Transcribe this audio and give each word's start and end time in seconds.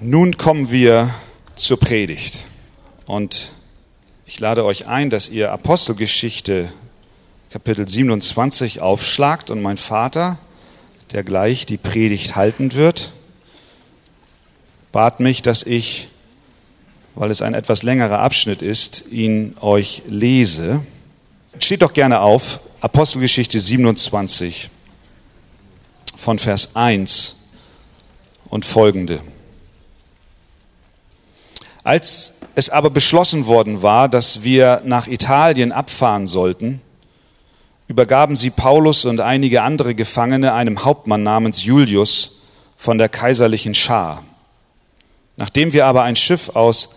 Nun 0.00 0.36
kommen 0.36 0.70
wir 0.70 1.12
zur 1.56 1.80
Predigt. 1.80 2.44
Und 3.06 3.50
ich 4.26 4.38
lade 4.38 4.64
euch 4.64 4.86
ein, 4.86 5.10
dass 5.10 5.28
ihr 5.28 5.50
Apostelgeschichte 5.50 6.72
Kapitel 7.50 7.88
27 7.88 8.80
aufschlagt 8.80 9.50
und 9.50 9.60
mein 9.60 9.76
Vater, 9.76 10.38
der 11.10 11.24
gleich 11.24 11.66
die 11.66 11.78
Predigt 11.78 12.36
halten 12.36 12.74
wird, 12.74 13.10
bat 14.92 15.18
mich, 15.18 15.42
dass 15.42 15.64
ich, 15.64 16.06
weil 17.16 17.32
es 17.32 17.42
ein 17.42 17.54
etwas 17.54 17.82
längerer 17.82 18.20
Abschnitt 18.20 18.62
ist, 18.62 19.10
ihn 19.10 19.56
euch 19.60 20.02
lese. 20.06 20.80
Steht 21.58 21.82
doch 21.82 21.92
gerne 21.92 22.20
auf, 22.20 22.60
Apostelgeschichte 22.80 23.58
27 23.58 24.70
von 26.16 26.38
Vers 26.38 26.76
1 26.76 27.48
und 28.48 28.64
folgende. 28.64 29.20
Als 31.88 32.40
es 32.54 32.68
aber 32.68 32.90
beschlossen 32.90 33.46
worden 33.46 33.80
war, 33.80 34.10
dass 34.10 34.42
wir 34.42 34.82
nach 34.84 35.06
Italien 35.06 35.72
abfahren 35.72 36.26
sollten, 36.26 36.82
übergaben 37.86 38.36
sie 38.36 38.50
Paulus 38.50 39.06
und 39.06 39.22
einige 39.22 39.62
andere 39.62 39.94
Gefangene 39.94 40.52
einem 40.52 40.84
Hauptmann 40.84 41.22
namens 41.22 41.64
Julius 41.64 42.40
von 42.76 42.98
der 42.98 43.08
kaiserlichen 43.08 43.74
Schar. 43.74 44.22
Nachdem 45.38 45.72
wir 45.72 45.86
aber 45.86 46.02
ein 46.02 46.14
Schiff 46.14 46.50
aus 46.50 46.96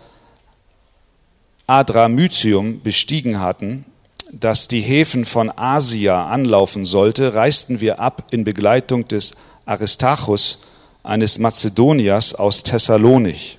Adramytium 1.66 2.82
bestiegen 2.82 3.40
hatten, 3.40 3.86
das 4.30 4.68
die 4.68 4.82
Häfen 4.82 5.24
von 5.24 5.50
Asia 5.56 6.26
anlaufen 6.26 6.84
sollte, 6.84 7.32
reisten 7.32 7.80
wir 7.80 7.98
ab 7.98 8.26
in 8.30 8.44
Begleitung 8.44 9.08
des 9.08 9.32
Aristarchus, 9.64 10.64
eines 11.02 11.38
Mazedoniers 11.38 12.34
aus 12.34 12.62
Thessalonich. 12.62 13.56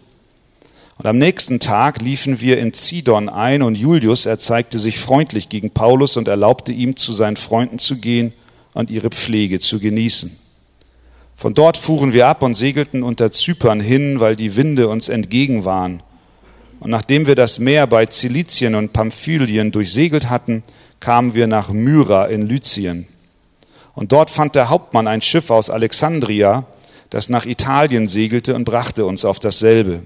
Und 1.03 1.09
am 1.09 1.17
nächsten 1.17 1.59
Tag 1.59 2.01
liefen 2.01 2.39
wir 2.39 2.59
in 2.59 2.71
Zidon 2.71 3.27
ein 3.27 3.61
und 3.61 3.77
Julius 3.77 4.25
erzeigte 4.25 4.79
sich 4.79 4.99
freundlich 4.99 5.49
gegen 5.49 5.69
Paulus 5.69 6.15
und 6.15 6.29
erlaubte 6.29 6.71
ihm, 6.71 6.95
zu 6.95 7.11
seinen 7.11 7.35
Freunden 7.35 7.77
zu 7.77 7.97
gehen 7.97 8.31
und 8.73 8.89
ihre 8.89 9.09
Pflege 9.09 9.59
zu 9.59 9.81
genießen. 9.81 10.33
Von 11.35 11.55
dort 11.55 11.75
fuhren 11.75 12.13
wir 12.13 12.27
ab 12.27 12.41
und 12.41 12.53
segelten 12.53 13.03
unter 13.03 13.33
Zypern 13.33 13.81
hin, 13.81 14.21
weil 14.21 14.37
die 14.37 14.55
Winde 14.55 14.87
uns 14.87 15.09
entgegen 15.09 15.65
waren. 15.65 16.01
Und 16.79 16.89
nachdem 16.89 17.27
wir 17.27 17.35
das 17.35 17.59
Meer 17.59 17.85
bei 17.85 18.05
Zilizien 18.05 18.73
und 18.73 18.93
Pamphylien 18.93 19.73
durchsegelt 19.73 20.29
hatten, 20.29 20.63
kamen 21.01 21.33
wir 21.33 21.47
nach 21.47 21.67
Myra 21.67 22.27
in 22.27 22.43
Lycien. 22.43 23.09
Und 23.93 24.13
dort 24.13 24.29
fand 24.29 24.55
der 24.55 24.69
Hauptmann 24.69 25.09
ein 25.09 25.21
Schiff 25.21 25.49
aus 25.49 25.69
Alexandria, 25.69 26.65
das 27.09 27.27
nach 27.27 27.45
Italien 27.45 28.07
segelte 28.07 28.55
und 28.55 28.63
brachte 28.63 29.05
uns 29.05 29.25
auf 29.25 29.39
dasselbe. 29.39 30.03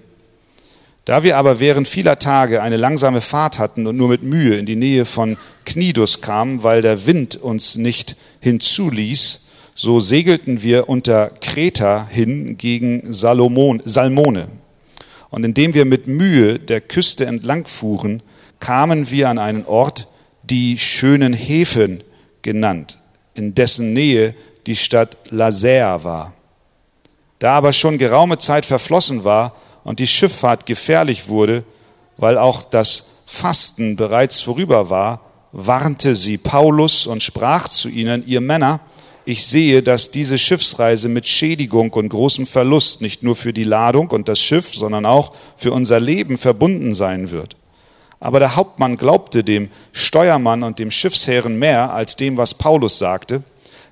Da 1.07 1.23
wir 1.23 1.37
aber 1.37 1.61
während 1.61 1.87
vieler 1.87 2.19
Tage 2.19 2.61
eine 2.61 2.75
langsame 2.75 3.21
Fahrt 3.21 3.59
hatten 3.59 3.87
und 3.87 3.95
nur 3.95 4.09
mit 4.09 4.23
Mühe 4.23 4.57
in 4.57 4.65
die 4.65 4.75
Nähe 4.75 5.05
von 5.05 5.37
Knidus 5.63 6.19
kamen, 6.19 6.63
weil 6.63 6.81
der 6.81 7.05
Wind 7.05 7.37
uns 7.37 7.77
nicht 7.77 8.17
hinzuließ, 8.41 9.45
so 9.73 10.01
segelten 10.01 10.63
wir 10.63 10.89
unter 10.89 11.29
Kreta 11.39 12.05
hin 12.09 12.57
gegen 12.57 13.13
Salomon, 13.13 13.81
Salmone. 13.85 14.49
Und 15.29 15.45
indem 15.45 15.73
wir 15.73 15.85
mit 15.85 16.07
Mühe 16.07 16.59
der 16.59 16.81
Küste 16.81 17.25
entlang 17.25 17.67
fuhren, 17.67 18.21
kamen 18.59 19.09
wir 19.09 19.29
an 19.29 19.39
einen 19.39 19.65
Ort, 19.65 20.09
die 20.43 20.77
schönen 20.77 21.31
Häfen 21.31 22.03
genannt, 22.41 22.97
in 23.33 23.55
dessen 23.55 23.93
Nähe 23.93 24.35
die 24.65 24.75
Stadt 24.75 25.15
Laser 25.29 26.03
war. 26.03 26.33
Da 27.39 27.53
aber 27.53 27.71
schon 27.71 27.97
geraume 27.97 28.39
Zeit 28.39 28.65
verflossen 28.65 29.23
war, 29.23 29.55
und 29.87 29.99
die 29.99 30.07
Schifffahrt 30.07 30.65
gefährlich 30.65 31.29
wurde, 31.29 31.63
weil 32.17 32.37
auch 32.37 32.65
das 32.65 33.23
Fasten 33.25 33.95
bereits 33.95 34.41
vorüber 34.41 34.89
war, 34.89 35.21
warnte 35.53 36.17
sie 36.17 36.37
Paulus 36.37 37.07
und 37.07 37.23
sprach 37.23 37.69
zu 37.69 37.87
ihnen, 37.87 38.27
ihr 38.27 38.41
Männer, 38.41 38.81
ich 39.23 39.45
sehe, 39.45 39.81
dass 39.81 40.11
diese 40.11 40.37
Schiffsreise 40.37 41.07
mit 41.07 41.25
Schädigung 41.25 41.93
und 41.93 42.09
großem 42.09 42.45
Verlust 42.45 43.01
nicht 43.01 43.23
nur 43.23 43.37
für 43.37 43.53
die 43.53 43.63
Ladung 43.63 44.09
und 44.09 44.27
das 44.27 44.41
Schiff, 44.41 44.73
sondern 44.73 45.05
auch 45.05 45.31
für 45.55 45.71
unser 45.71 46.01
Leben 46.01 46.37
verbunden 46.37 46.93
sein 46.93 47.31
wird. 47.31 47.55
Aber 48.19 48.39
der 48.39 48.57
Hauptmann 48.57 48.97
glaubte 48.97 49.45
dem 49.45 49.69
Steuermann 49.93 50.63
und 50.63 50.79
dem 50.79 50.91
Schiffsherren 50.91 51.57
mehr 51.59 51.93
als 51.93 52.17
dem, 52.17 52.35
was 52.35 52.53
Paulus 52.53 52.99
sagte, 52.99 53.41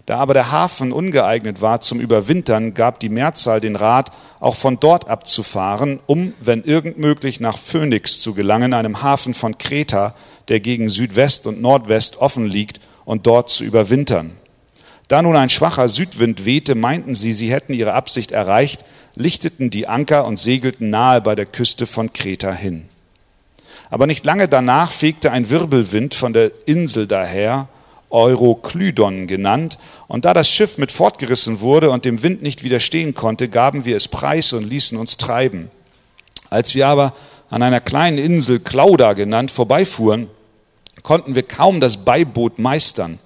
da 0.05 0.17
aber 0.19 0.33
der 0.33 0.51
Hafen 0.51 0.91
ungeeignet 0.91 1.61
war 1.61 1.81
zum 1.81 1.99
Überwintern, 1.99 2.73
gab 2.73 2.99
die 2.99 3.09
Mehrzahl 3.09 3.59
den 3.59 3.75
Rat, 3.75 4.11
auch 4.39 4.55
von 4.55 4.79
dort 4.79 5.07
abzufahren, 5.07 5.99
um, 6.05 6.33
wenn 6.39 6.63
irgend 6.63 6.99
möglich, 6.99 7.39
nach 7.39 7.57
Phönix 7.57 8.21
zu 8.21 8.33
gelangen, 8.33 8.73
einem 8.73 9.01
Hafen 9.01 9.33
von 9.33 9.57
Kreta, 9.57 10.13
der 10.47 10.59
gegen 10.59 10.89
Südwest 10.89 11.47
und 11.47 11.61
Nordwest 11.61 12.17
offen 12.17 12.45
liegt, 12.45 12.79
und 13.05 13.27
dort 13.27 13.49
zu 13.49 13.63
überwintern. 13.63 14.31
Da 15.07 15.21
nun 15.21 15.35
ein 15.35 15.49
schwacher 15.49 15.87
Südwind 15.87 16.45
wehte, 16.45 16.73
meinten 16.73 17.13
sie, 17.13 17.33
sie 17.33 17.51
hätten 17.51 17.73
ihre 17.73 17.93
Absicht 17.93 18.31
erreicht, 18.31 18.83
lichteten 19.13 19.69
die 19.69 19.87
Anker 19.87 20.25
und 20.25 20.37
segelten 20.37 20.89
nahe 20.89 21.21
bei 21.21 21.35
der 21.35 21.45
Küste 21.45 21.85
von 21.85 22.11
Kreta 22.11 22.51
hin. 22.51 22.89
Aber 23.91 24.07
nicht 24.07 24.25
lange 24.25 24.47
danach 24.47 24.91
fegte 24.91 25.31
ein 25.31 25.51
Wirbelwind 25.51 26.15
von 26.15 26.33
der 26.33 26.51
Insel 26.65 27.05
daher, 27.05 27.67
Euroklydon 28.15 29.27
genannt. 29.27 29.77
Und 30.07 30.25
da 30.25 30.33
das 30.33 30.49
Schiff 30.49 30.77
mit 30.77 30.91
fortgerissen 30.91 31.59
wurde 31.59 31.91
und 31.91 32.05
dem 32.05 32.23
Wind 32.23 32.41
nicht 32.41 32.63
widerstehen 32.63 33.13
konnte, 33.13 33.49
gaben 33.49 33.85
wir 33.85 33.97
es 33.97 34.07
preis 34.07 34.53
und 34.53 34.63
ließen 34.63 34.97
uns 34.97 35.17
treiben. 35.17 35.69
Als 36.49 36.73
wir 36.73 36.87
aber 36.87 37.13
an 37.49 37.61
einer 37.61 37.81
kleinen 37.81 38.17
Insel, 38.17 38.59
Clauda 38.59 39.13
genannt, 39.13 39.51
vorbeifuhren, 39.51 40.29
konnten 41.03 41.35
wir 41.35 41.43
kaum 41.43 41.79
das 41.79 41.97
Beiboot 41.97 42.57
meistern. 42.57 43.19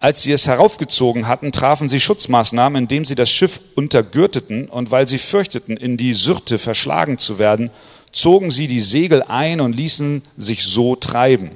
Als 0.00 0.22
sie 0.22 0.30
es 0.30 0.46
heraufgezogen 0.46 1.26
hatten, 1.26 1.50
trafen 1.50 1.88
sie 1.88 1.98
Schutzmaßnahmen, 1.98 2.82
indem 2.82 3.04
sie 3.04 3.16
das 3.16 3.30
Schiff 3.30 3.60
untergürteten, 3.74 4.68
und 4.68 4.92
weil 4.92 5.08
sie 5.08 5.18
fürchteten, 5.18 5.76
in 5.76 5.96
die 5.96 6.14
Syrte 6.14 6.58
verschlagen 6.58 7.18
zu 7.18 7.40
werden, 7.40 7.70
zogen 8.12 8.52
sie 8.52 8.68
die 8.68 8.80
Segel 8.80 9.22
ein 9.22 9.60
und 9.60 9.74
ließen 9.74 10.22
sich 10.36 10.64
so 10.64 10.94
treiben. 10.94 11.50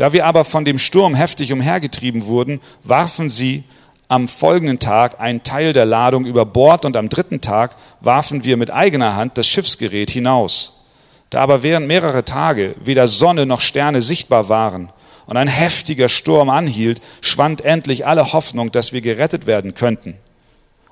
Da 0.00 0.14
wir 0.14 0.24
aber 0.24 0.46
von 0.46 0.64
dem 0.64 0.78
Sturm 0.78 1.14
heftig 1.14 1.52
umhergetrieben 1.52 2.24
wurden, 2.24 2.62
warfen 2.84 3.28
sie 3.28 3.64
am 4.08 4.28
folgenden 4.28 4.78
Tag 4.78 5.20
einen 5.20 5.42
Teil 5.42 5.74
der 5.74 5.84
Ladung 5.84 6.24
über 6.24 6.46
Bord 6.46 6.86
und 6.86 6.96
am 6.96 7.10
dritten 7.10 7.42
Tag 7.42 7.76
warfen 8.00 8.42
wir 8.42 8.56
mit 8.56 8.70
eigener 8.70 9.14
Hand 9.14 9.36
das 9.36 9.46
Schiffsgerät 9.46 10.08
hinaus. 10.08 10.86
Da 11.28 11.42
aber 11.42 11.62
während 11.62 11.86
mehrerer 11.86 12.24
Tage 12.24 12.76
weder 12.82 13.08
Sonne 13.08 13.44
noch 13.44 13.60
Sterne 13.60 14.00
sichtbar 14.00 14.48
waren 14.48 14.88
und 15.26 15.36
ein 15.36 15.48
heftiger 15.48 16.08
Sturm 16.08 16.48
anhielt, 16.48 17.02
schwand 17.20 17.60
endlich 17.60 18.06
alle 18.06 18.32
Hoffnung, 18.32 18.72
dass 18.72 18.94
wir 18.94 19.02
gerettet 19.02 19.46
werden 19.46 19.74
könnten. 19.74 20.14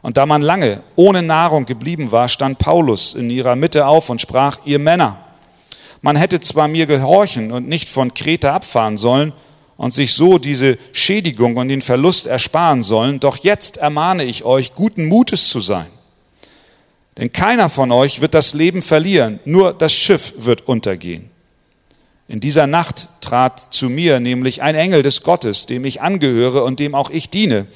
Und 0.02 0.18
da 0.18 0.26
man 0.26 0.42
lange 0.42 0.82
ohne 0.96 1.22
Nahrung 1.22 1.64
geblieben 1.64 2.12
war, 2.12 2.28
stand 2.28 2.58
Paulus 2.58 3.14
in 3.14 3.30
ihrer 3.30 3.56
Mitte 3.56 3.86
auf 3.86 4.10
und 4.10 4.20
sprach, 4.20 4.58
ihr 4.66 4.78
Männer, 4.78 5.16
man 6.02 6.16
hätte 6.16 6.40
zwar 6.40 6.68
mir 6.68 6.86
gehorchen 6.86 7.52
und 7.52 7.68
nicht 7.68 7.88
von 7.88 8.14
Kreta 8.14 8.54
abfahren 8.54 8.96
sollen 8.96 9.32
und 9.76 9.94
sich 9.94 10.14
so 10.14 10.38
diese 10.38 10.78
Schädigung 10.92 11.56
und 11.56 11.68
den 11.68 11.82
Verlust 11.82 12.26
ersparen 12.26 12.82
sollen, 12.82 13.20
doch 13.20 13.36
jetzt 13.38 13.76
ermahne 13.76 14.24
ich 14.24 14.44
euch, 14.44 14.74
guten 14.74 15.06
Mutes 15.06 15.48
zu 15.48 15.60
sein. 15.60 15.86
Denn 17.16 17.32
keiner 17.32 17.68
von 17.68 17.90
euch 17.90 18.20
wird 18.20 18.34
das 18.34 18.54
Leben 18.54 18.82
verlieren, 18.82 19.40
nur 19.44 19.72
das 19.72 19.92
Schiff 19.92 20.34
wird 20.38 20.68
untergehen. 20.68 21.30
In 22.28 22.40
dieser 22.40 22.66
Nacht 22.66 23.08
trat 23.20 23.72
zu 23.72 23.88
mir 23.88 24.20
nämlich 24.20 24.62
ein 24.62 24.74
Engel 24.74 25.02
des 25.02 25.22
Gottes, 25.22 25.66
dem 25.66 25.84
ich 25.84 26.02
angehöre 26.02 26.62
und 26.62 26.78
dem 26.78 26.94
auch 26.94 27.10
ich 27.10 27.30
diene, 27.30 27.66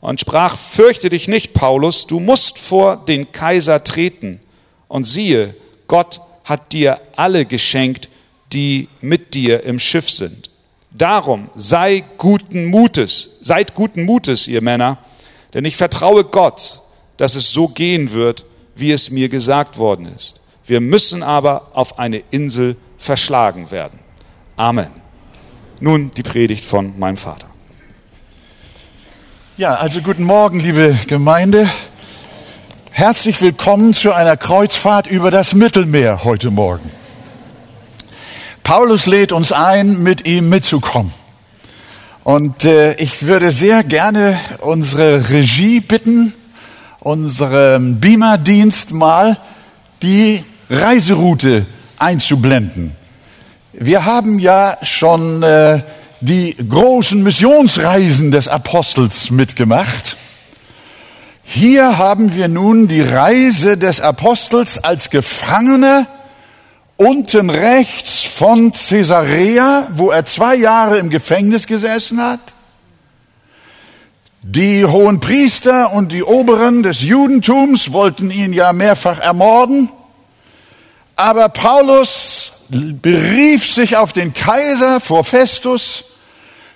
und 0.00 0.20
sprach, 0.20 0.58
fürchte 0.58 1.10
dich 1.10 1.28
nicht, 1.28 1.54
Paulus, 1.54 2.08
du 2.08 2.18
musst 2.18 2.58
vor 2.58 2.96
den 2.96 3.30
Kaiser 3.30 3.84
treten. 3.84 4.40
Und 4.88 5.04
siehe, 5.04 5.54
Gott 5.86 6.20
hat 6.44 6.72
dir 6.72 7.00
alle 7.16 7.44
geschenkt, 7.44 8.08
die 8.52 8.88
mit 9.00 9.34
dir 9.34 9.64
im 9.64 9.78
Schiff 9.78 10.10
sind. 10.10 10.50
Darum 10.90 11.48
sei 11.54 12.04
guten 12.18 12.66
Mutes, 12.66 13.38
seid 13.40 13.74
guten 13.74 14.04
Mutes, 14.04 14.46
ihr 14.46 14.60
Männer, 14.60 14.98
denn 15.54 15.64
ich 15.64 15.76
vertraue 15.76 16.24
Gott, 16.24 16.80
dass 17.16 17.34
es 17.34 17.50
so 17.50 17.68
gehen 17.68 18.12
wird, 18.12 18.44
wie 18.74 18.92
es 18.92 19.10
mir 19.10 19.28
gesagt 19.28 19.78
worden 19.78 20.06
ist. 20.16 20.36
Wir 20.66 20.80
müssen 20.80 21.22
aber 21.22 21.70
auf 21.72 21.98
eine 21.98 22.22
Insel 22.30 22.76
verschlagen 22.98 23.70
werden. 23.70 23.98
Amen. 24.56 24.90
Nun 25.80 26.10
die 26.12 26.22
Predigt 26.22 26.64
von 26.64 26.98
meinem 26.98 27.16
Vater. 27.16 27.48
Ja, 29.56 29.74
also 29.74 30.00
guten 30.00 30.24
Morgen, 30.24 30.60
liebe 30.60 30.98
Gemeinde. 31.06 31.68
Herzlich 33.02 33.40
willkommen 33.42 33.94
zu 33.94 34.12
einer 34.12 34.36
Kreuzfahrt 34.36 35.08
über 35.08 35.32
das 35.32 35.54
Mittelmeer 35.54 36.22
heute 36.22 36.52
Morgen. 36.52 36.88
Paulus 38.62 39.06
lädt 39.06 39.32
uns 39.32 39.50
ein, 39.50 40.04
mit 40.04 40.24
ihm 40.24 40.48
mitzukommen. 40.48 41.12
Und 42.22 42.64
äh, 42.64 42.94
ich 42.98 43.26
würde 43.26 43.50
sehr 43.50 43.82
gerne 43.82 44.38
unsere 44.60 45.30
Regie 45.30 45.80
bitten, 45.80 46.32
unseren 47.00 47.98
Beamerdienst 47.98 48.92
mal 48.92 49.36
die 50.00 50.44
Reiseroute 50.70 51.66
einzublenden. 51.98 52.94
Wir 53.72 54.04
haben 54.04 54.38
ja 54.38 54.76
schon 54.82 55.42
äh, 55.42 55.80
die 56.20 56.54
großen 56.54 57.20
Missionsreisen 57.20 58.30
des 58.30 58.46
Apostels 58.46 59.32
mitgemacht. 59.32 60.16
Hier 61.54 61.98
haben 61.98 62.34
wir 62.34 62.48
nun 62.48 62.88
die 62.88 63.02
Reise 63.02 63.76
des 63.76 64.00
Apostels 64.00 64.82
als 64.82 65.10
Gefangener 65.10 66.06
unten 66.96 67.50
rechts 67.50 68.22
von 68.22 68.72
Caesarea, 68.72 69.86
wo 69.94 70.10
er 70.10 70.24
zwei 70.24 70.56
Jahre 70.56 70.96
im 70.96 71.10
Gefängnis 71.10 71.66
gesessen 71.66 72.22
hat. 72.22 72.40
Die 74.40 74.86
hohen 74.86 75.20
Priester 75.20 75.92
und 75.92 76.10
die 76.10 76.22
Oberen 76.22 76.82
des 76.82 77.02
Judentums 77.02 77.92
wollten 77.92 78.30
ihn 78.30 78.54
ja 78.54 78.72
mehrfach 78.72 79.18
ermorden. 79.18 79.90
Aber 81.16 81.50
Paulus 81.50 82.64
berief 82.70 83.70
sich 83.70 83.98
auf 83.98 84.14
den 84.14 84.32
Kaiser 84.32 85.00
vor 85.00 85.22
Festus, 85.22 86.04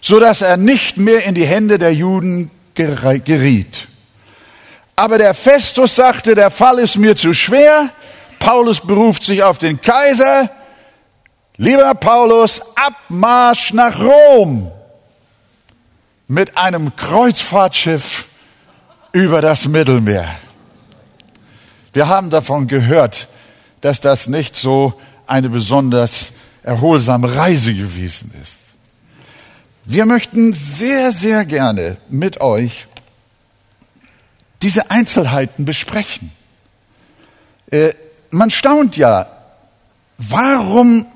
so 0.02 0.20
dass 0.20 0.43
er 0.43 0.58
nicht 0.58 0.99
mehr 0.99 1.25
in 1.25 1.34
die 1.34 1.46
Hände 1.46 1.78
der 1.78 1.94
Juden 1.94 2.50
geriet. 2.75 3.88
Aber 4.96 5.19
der 5.19 5.34
Festus 5.34 5.94
sagte, 5.94 6.34
der 6.34 6.50
Fall 6.50 6.78
ist 6.78 6.96
mir 6.96 7.14
zu 7.14 7.34
schwer. 7.34 7.90
Paulus 8.38 8.81
beruft 8.81 9.25
sich 9.25 9.43
auf 9.43 9.58
den 9.58 9.78
Kaiser. 9.81 10.48
Lieber 11.58 11.94
Paulus, 11.94 12.62
Abmarsch 12.75 13.75
nach 13.75 13.98
Rom 14.00 14.70
mit 16.28 16.56
einem 16.56 16.96
Kreuzfahrtschiff 16.96 18.26
über 19.12 19.43
das 19.43 19.69
Mittelmeer. 19.69 20.34
Wir 21.92 22.08
haben 22.08 22.31
davon 22.31 22.66
gehört, 22.66 23.28
dass 23.81 24.00
das 24.00 24.28
nicht 24.28 24.56
so 24.56 24.94
eine 25.26 25.49
besonders 25.49 26.32
erholsame 26.62 27.34
Reise 27.34 27.75
gewesen 27.75 28.32
ist. 28.42 28.56
Wir 29.84 30.04
möchten 30.04 30.52
sehr, 30.52 31.12
sehr 31.12 31.44
gerne 31.44 31.96
mit 32.08 32.40
euch 32.40 32.87
diese 34.62 34.90
Einzelheiten 34.90 35.64
besprechen. 35.64 36.32
Äh, 37.70 37.92
man 38.30 38.50
staunt 38.50 38.96
ja, 38.96 39.26
warum 40.18 41.06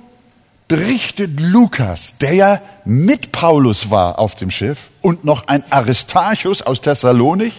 berichtet 0.68 1.40
Lukas, 1.40 2.16
der 2.18 2.34
ja 2.34 2.60
mit 2.84 3.32
Paulus 3.32 3.90
war 3.90 4.18
auf 4.18 4.36
dem 4.36 4.50
Schiff 4.50 4.90
und 5.00 5.24
noch 5.24 5.48
ein 5.48 5.64
Aristarchus 5.70 6.62
aus 6.62 6.80
Thessalonik 6.80 7.52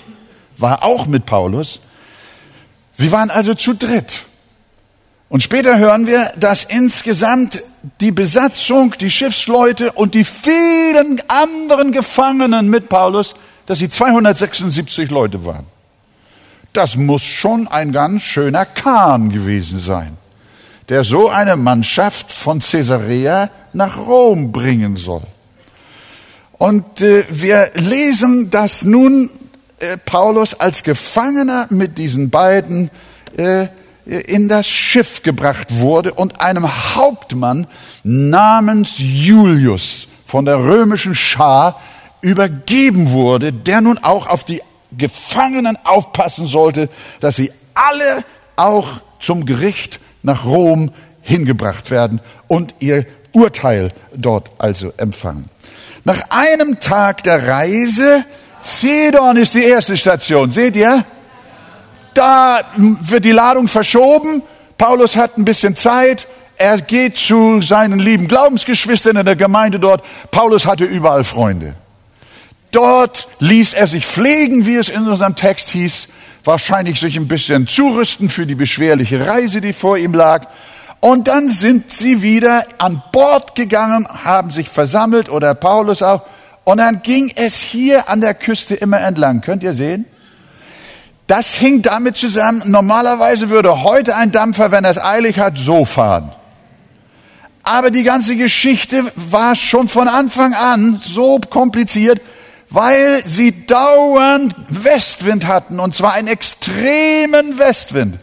war 0.58 0.84
auch 0.84 1.08
mit 1.08 1.26
Paulus. 1.26 1.82
Sie 2.94 3.12
waren 3.12 3.30
also 3.30 3.54
zu 3.54 3.74
dritt. 3.74 4.24
Und 5.28 5.44
später 5.44 5.78
hören 5.78 6.08
wir, 6.08 6.32
dass 6.38 6.64
insgesamt 6.64 7.64
die 8.02 8.12
Besatzung, 8.12 8.94
die 9.00 9.10
Schiffsleute 9.10 9.94
und 9.94 10.14
die 10.14 10.26
vielen 10.26 11.22
anderen 11.30 11.92
Gefangenen 11.92 12.70
mit 12.70 12.90
Paulus, 12.90 13.34
dass 13.66 13.80
sie 13.80 13.90
276 13.90 15.10
Leute 15.10 15.46
waren. 15.46 15.66
Das 16.74 16.96
muss 16.96 17.24
schon 17.24 17.68
ein 17.68 17.92
ganz 17.92 18.22
schöner 18.22 18.66
Kahn 18.66 19.30
gewesen 19.30 19.78
sein, 19.78 20.18
der 20.90 21.04
so 21.04 21.30
eine 21.30 21.56
Mannschaft 21.56 22.32
von 22.32 22.60
Caesarea 22.60 23.50
nach 23.74 23.98
Rom 23.98 24.52
bringen 24.52 24.96
soll. 24.96 25.24
Und 26.54 27.02
äh, 27.02 27.26
wir 27.30 27.72
lesen, 27.76 28.52
dass 28.52 28.84
nun 28.84 29.30
äh, 29.80 29.98
Paulus 30.06 30.54
als 30.60 30.84
Gefangener 30.84 31.68
mit 31.72 31.98
diesen 31.98 32.30
beiden 32.30 32.92
äh, 33.36 33.68
in 34.06 34.48
das 34.48 34.68
Schiff 34.68 35.24
gebracht 35.24 35.68
wurde 35.70 36.14
und 36.14 36.40
einem 36.40 36.68
Hauptmann 36.96 37.68
namens 38.04 38.96
Julius 38.98 40.08
von 40.26 40.46
der 40.46 40.58
römischen 40.58 41.16
Schar 41.16 41.80
übergeben 42.22 43.12
wurde, 43.12 43.52
der 43.52 43.82
nun 43.82 43.98
auch 43.98 44.28
auf 44.28 44.44
die 44.44 44.62
Gefangenen 44.98 45.78
aufpassen 45.84 46.48
sollte, 46.48 46.90
dass 47.20 47.36
sie 47.36 47.52
alle 47.74 48.24
auch 48.56 49.02
zum 49.20 49.46
Gericht 49.46 50.00
nach 50.24 50.46
Rom 50.46 50.92
hingebracht 51.22 51.92
werden 51.92 52.20
und 52.48 52.76
ihr 52.80 53.06
Urteil 53.32 53.88
dort 54.16 54.50
also 54.58 54.92
empfangen. 54.98 55.46
Nach 56.04 56.20
einem 56.30 56.80
Tag 56.80 57.24
der 57.24 57.48
Reise, 57.48 58.24
Zedon 58.62 59.38
ist 59.38 59.54
die 59.54 59.64
erste 59.64 59.96
Station, 59.96 60.52
seht 60.52 60.76
ihr? 60.76 61.06
Da 62.14 62.62
wird 62.76 63.24
die 63.24 63.32
Ladung 63.32 63.68
verschoben. 63.68 64.44
Paulus 64.78 65.16
hat 65.16 65.38
ein 65.38 65.46
bisschen 65.46 65.76
Zeit. 65.76 66.28
Er 66.58 66.80
geht 66.82 67.18
zu 67.18 67.62
seinen 67.62 68.00
lieben 68.00 68.28
Glaubensgeschwistern 68.28 69.16
in 69.16 69.26
der 69.26 69.36
Gemeinde 69.36 69.80
dort. 69.80 70.04
Paulus 70.30 70.66
hatte 70.66 70.84
überall 70.84 71.24
Freunde. 71.24 71.76
Dort 72.72 73.28
ließ 73.40 73.74
er 73.74 73.88
sich 73.88 74.06
pflegen, 74.06 74.66
wie 74.66 74.78
es 74.78 74.90
in 74.90 75.08
unserem 75.08 75.36
Text 75.36 75.70
hieß, 75.70 76.08
wahrscheinlich 76.46 77.00
sich 77.00 77.18
ein 77.18 77.28
bisschen 77.28 77.68
zurüsten 77.68 78.30
für 78.30 78.46
die 78.46 78.56
beschwerliche 78.56 79.28
Reise, 79.28 79.62
die 79.62 79.74
vor 79.74 79.98
ihm 79.98 80.14
lag. 80.14 80.48
Und 81.02 81.28
dann 81.28 81.50
sind 81.50 81.92
sie 81.92 82.22
wieder 82.22 82.66
an 82.78 83.02
Bord 83.12 83.56
gegangen, 83.56 84.08
haben 84.24 84.52
sich 84.52 84.70
versammelt 84.70 85.30
oder 85.30 85.54
Paulus 85.54 86.02
auch. 86.02 86.24
Und 86.64 86.78
dann 86.78 87.02
ging 87.02 87.32
es 87.36 87.56
hier 87.56 88.08
an 88.08 88.22
der 88.22 88.36
Küste 88.36 88.76
immer 88.76 89.02
entlang. 89.02 89.42
Könnt 89.42 89.64
ihr 89.64 89.74
sehen? 89.74 90.06
Das 91.28 91.54
hing 91.56 91.82
damit 91.82 92.18
zusammen, 92.18 92.62
normalerweise 92.66 93.50
würde 93.50 93.84
heute 93.84 94.16
ein 94.16 94.32
Dampfer, 94.32 94.72
wenn 94.72 94.84
er 94.84 94.92
es 94.92 95.02
eilig 95.02 95.40
hat, 95.40 95.58
so 95.58 95.86
fahren. 95.86 96.32
Aber 97.64 97.90
die 97.90 98.04
ganze 98.04 98.36
Geschichte 98.36 99.04
war 99.16 99.56
schon 99.56 99.88
von 99.88 100.08
Anfang 100.08 100.54
an 100.54 101.02
so 101.04 101.40
kompliziert, 101.40 102.22
weil 102.72 103.24
sie 103.26 103.68
dauernd 103.68 104.56
Westwind 104.70 105.46
hatten, 105.46 105.80
und 105.80 105.94
zwar 105.94 106.14
einen 106.14 106.28
extremen 106.28 107.60
Westwind. 107.60 108.18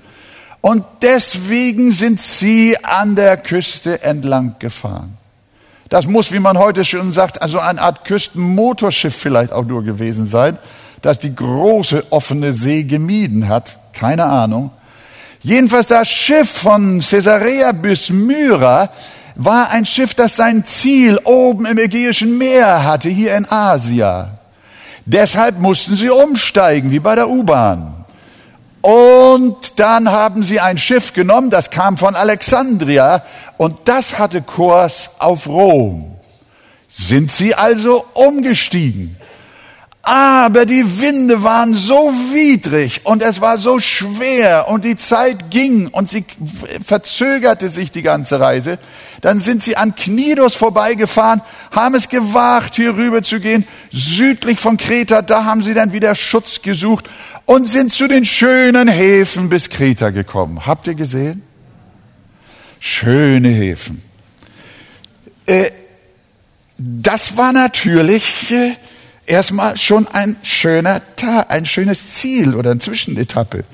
Und 0.60 0.84
deswegen 1.02 1.92
sind 1.92 2.20
sie 2.20 2.76
an 2.82 3.14
der 3.14 3.36
Küste 3.36 4.02
entlang 4.02 4.56
gefahren. 4.58 5.16
Das 5.88 6.06
muss, 6.06 6.32
wie 6.32 6.40
man 6.40 6.58
heute 6.58 6.84
schon 6.84 7.12
sagt, 7.12 7.40
also 7.40 7.60
eine 7.60 7.80
Art 7.80 8.04
Küstenmotorschiff 8.04 9.14
vielleicht 9.14 9.52
auch 9.52 9.64
nur 9.64 9.84
gewesen 9.84 10.26
sein 10.26 10.58
das 11.02 11.18
die 11.18 11.34
große 11.34 12.04
offene 12.10 12.52
See 12.52 12.82
gemieden 12.82 13.48
hat. 13.48 13.76
Keine 13.92 14.24
Ahnung. 14.24 14.70
Jedenfalls 15.40 15.86
das 15.86 16.08
Schiff 16.08 16.50
von 16.50 17.00
Caesarea 17.00 17.72
bis 17.72 18.10
Myra 18.10 18.90
war 19.36 19.70
ein 19.70 19.86
Schiff, 19.86 20.14
das 20.14 20.36
sein 20.36 20.64
Ziel 20.64 21.18
oben 21.24 21.64
im 21.66 21.78
Ägäischen 21.78 22.38
Meer 22.38 22.84
hatte, 22.84 23.08
hier 23.08 23.36
in 23.36 23.48
Asia. 23.48 24.37
Deshalb 25.10 25.58
mussten 25.58 25.96
sie 25.96 26.10
umsteigen, 26.10 26.90
wie 26.90 26.98
bei 26.98 27.14
der 27.14 27.30
U-Bahn. 27.30 28.04
Und 28.82 29.80
dann 29.80 30.12
haben 30.12 30.44
sie 30.44 30.60
ein 30.60 30.76
Schiff 30.76 31.14
genommen, 31.14 31.48
das 31.48 31.70
kam 31.70 31.96
von 31.96 32.14
Alexandria 32.14 33.24
und 33.56 33.76
das 33.86 34.18
hatte 34.18 34.42
Kurs 34.42 35.12
auf 35.18 35.48
Rom. 35.48 36.14
Sind 36.88 37.32
sie 37.32 37.54
also 37.54 38.04
umgestiegen? 38.12 39.16
Aber 40.02 40.66
die 40.66 41.00
Winde 41.00 41.42
waren 41.42 41.72
so 41.74 42.12
widrig 42.32 43.06
und 43.06 43.22
es 43.22 43.40
war 43.40 43.56
so 43.56 43.80
schwer 43.80 44.68
und 44.68 44.84
die 44.84 44.96
Zeit 44.98 45.50
ging 45.50 45.88
und 45.88 46.10
sie 46.10 46.26
verzögerte 46.84 47.70
sich 47.70 47.90
die 47.92 48.02
ganze 48.02 48.40
Reise. 48.40 48.78
Dann 49.20 49.40
sind 49.40 49.62
sie 49.62 49.76
an 49.76 49.94
Knidos 49.94 50.54
vorbeigefahren, 50.54 51.40
haben 51.70 51.94
es 51.94 52.08
gewagt, 52.08 52.76
hier 52.76 52.96
rüber 52.96 53.22
zu 53.22 53.40
gehen, 53.40 53.66
südlich 53.90 54.58
von 54.58 54.76
Kreta. 54.76 55.22
Da 55.22 55.44
haben 55.44 55.62
sie 55.62 55.74
dann 55.74 55.92
wieder 55.92 56.14
Schutz 56.14 56.62
gesucht 56.62 57.08
und 57.44 57.68
sind 57.68 57.92
zu 57.92 58.08
den 58.08 58.24
schönen 58.24 58.88
Häfen 58.88 59.48
bis 59.48 59.70
Kreta 59.70 60.10
gekommen. 60.10 60.66
Habt 60.66 60.86
ihr 60.86 60.94
gesehen? 60.94 61.42
Schöne 62.78 63.48
Häfen. 63.48 64.02
Äh, 65.46 65.70
das 66.76 67.36
war 67.36 67.52
natürlich 67.52 68.52
äh, 68.52 68.74
erstmal 69.26 69.76
schon 69.76 70.06
ein 70.06 70.36
schöner 70.42 71.00
Tag, 71.16 71.50
ein 71.50 71.66
schönes 71.66 72.06
Ziel 72.08 72.54
oder 72.54 72.70
eine 72.70 72.80
Zwischenetappe. 72.80 73.64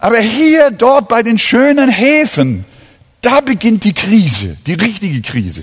Aber 0.00 0.18
hier, 0.18 0.70
dort 0.70 1.08
bei 1.08 1.22
den 1.22 1.38
schönen 1.38 1.88
Häfen, 1.88 2.66
da 3.24 3.40
beginnt 3.40 3.84
die 3.84 3.94
Krise, 3.94 4.56
die 4.66 4.74
richtige 4.74 5.22
Krise. 5.22 5.62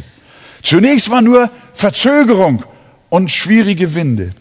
Zunächst 0.64 1.10
war 1.10 1.22
nur 1.22 1.50
Verzögerung 1.74 2.64
und 3.10 3.32
schwierige 3.32 3.94
Winde. 3.94 4.32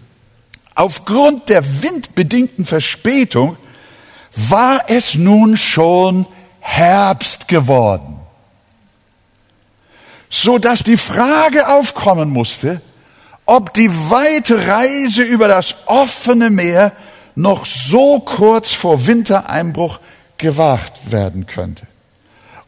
Aufgrund 0.74 1.48
der 1.48 1.82
windbedingten 1.82 2.64
Verspätung 2.64 3.56
war 4.34 4.88
es 4.88 5.14
nun 5.16 5.56
schon 5.56 6.26
Herbst 6.60 7.48
geworden, 7.48 8.20
so 10.28 10.58
dass 10.58 10.82
die 10.82 10.96
Frage 10.96 11.68
aufkommen 11.68 12.30
musste, 12.30 12.80
ob 13.44 13.74
die 13.74 13.90
weite 14.10 14.66
Reise 14.66 15.22
über 15.22 15.48
das 15.48 15.74
offene 15.86 16.50
Meer 16.50 16.92
noch 17.34 17.66
so 17.66 18.20
kurz 18.20 18.72
vor 18.72 19.06
Wintereinbruch 19.06 19.98
gewagt 20.38 21.10
werden 21.10 21.46
könnte. 21.46 21.89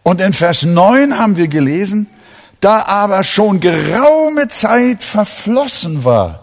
Und 0.03 0.21
in 0.21 0.33
Vers 0.33 0.63
9 0.63 1.19
haben 1.19 1.37
wir 1.37 1.49
gelesen, 1.49 2.09
da 2.61 2.85
aber 2.87 3.25
schon 3.25 3.61
geraume 3.61 4.49
Zeit 4.49 5.03
verflossen 5.03 6.05
war 6.05 6.41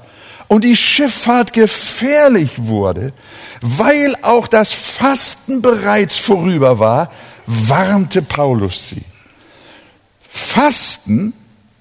und 0.47 0.63
die 0.63 0.75
Schifffahrt 0.75 1.53
gefährlich 1.53 2.51
wurde, 2.57 3.11
weil 3.61 4.15
auch 4.21 4.47
das 4.47 4.71
Fasten 4.73 5.61
bereits 5.61 6.17
vorüber 6.17 6.79
war, 6.79 7.11
warnte 7.45 8.21
Paulus 8.21 8.89
sie. 8.89 9.03
Fasten, 10.27 11.33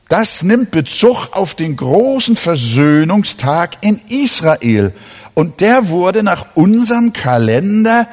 das 0.08 0.42
nimmt 0.42 0.70
Bezug 0.70 1.28
auf 1.32 1.54
den 1.54 1.76
großen 1.76 2.36
Versöhnungstag 2.36 3.76
in 3.80 4.00
Israel. 4.08 4.94
Und 5.34 5.60
der 5.60 5.88
wurde 5.88 6.22
nach 6.22 6.46
unserem 6.54 7.12
Kalender 7.12 8.06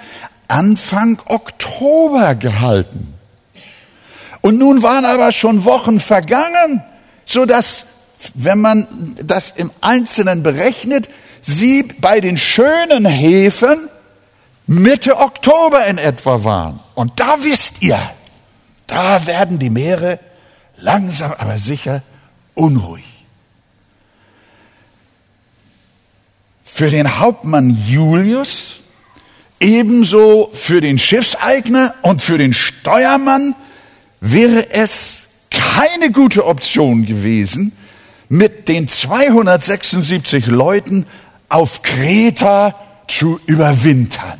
Anfang 0.47 1.19
Oktober 1.25 2.35
gehalten. 2.35 3.14
Und 4.45 4.59
nun 4.59 4.83
waren 4.83 5.05
aber 5.05 5.31
schon 5.31 5.65
Wochen 5.65 5.99
vergangen, 5.99 6.83
so 7.25 7.47
dass, 7.47 7.85
wenn 8.35 8.61
man 8.61 9.15
das 9.23 9.49
im 9.49 9.71
Einzelnen 9.81 10.43
berechnet, 10.43 11.09
sie 11.41 11.81
bei 11.81 12.21
den 12.21 12.37
schönen 12.37 13.07
Häfen 13.07 13.89
Mitte 14.67 15.17
Oktober 15.17 15.87
in 15.87 15.97
etwa 15.97 16.43
waren. 16.43 16.79
Und 16.93 17.19
da 17.19 17.37
wisst 17.41 17.81
ihr, 17.81 17.97
da 18.85 19.25
werden 19.25 19.57
die 19.57 19.71
Meere 19.71 20.19
langsam 20.77 21.33
aber 21.39 21.57
sicher 21.57 22.03
unruhig. 22.53 23.25
Für 26.63 26.91
den 26.91 27.17
Hauptmann 27.17 27.83
Julius, 27.87 28.75
ebenso 29.59 30.51
für 30.53 30.81
den 30.81 30.99
Schiffseigner 30.99 31.95
und 32.03 32.21
für 32.21 32.37
den 32.37 32.53
Steuermann 32.53 33.55
wäre 34.31 34.71
es 34.71 35.27
keine 35.51 36.11
gute 36.11 36.45
Option 36.45 37.05
gewesen, 37.05 37.71
mit 38.27 38.67
den 38.67 38.87
276 38.87 40.47
Leuten 40.47 41.05
auf 41.47 41.83
Kreta 41.83 42.73
zu 43.07 43.39
überwintern. 43.45 44.39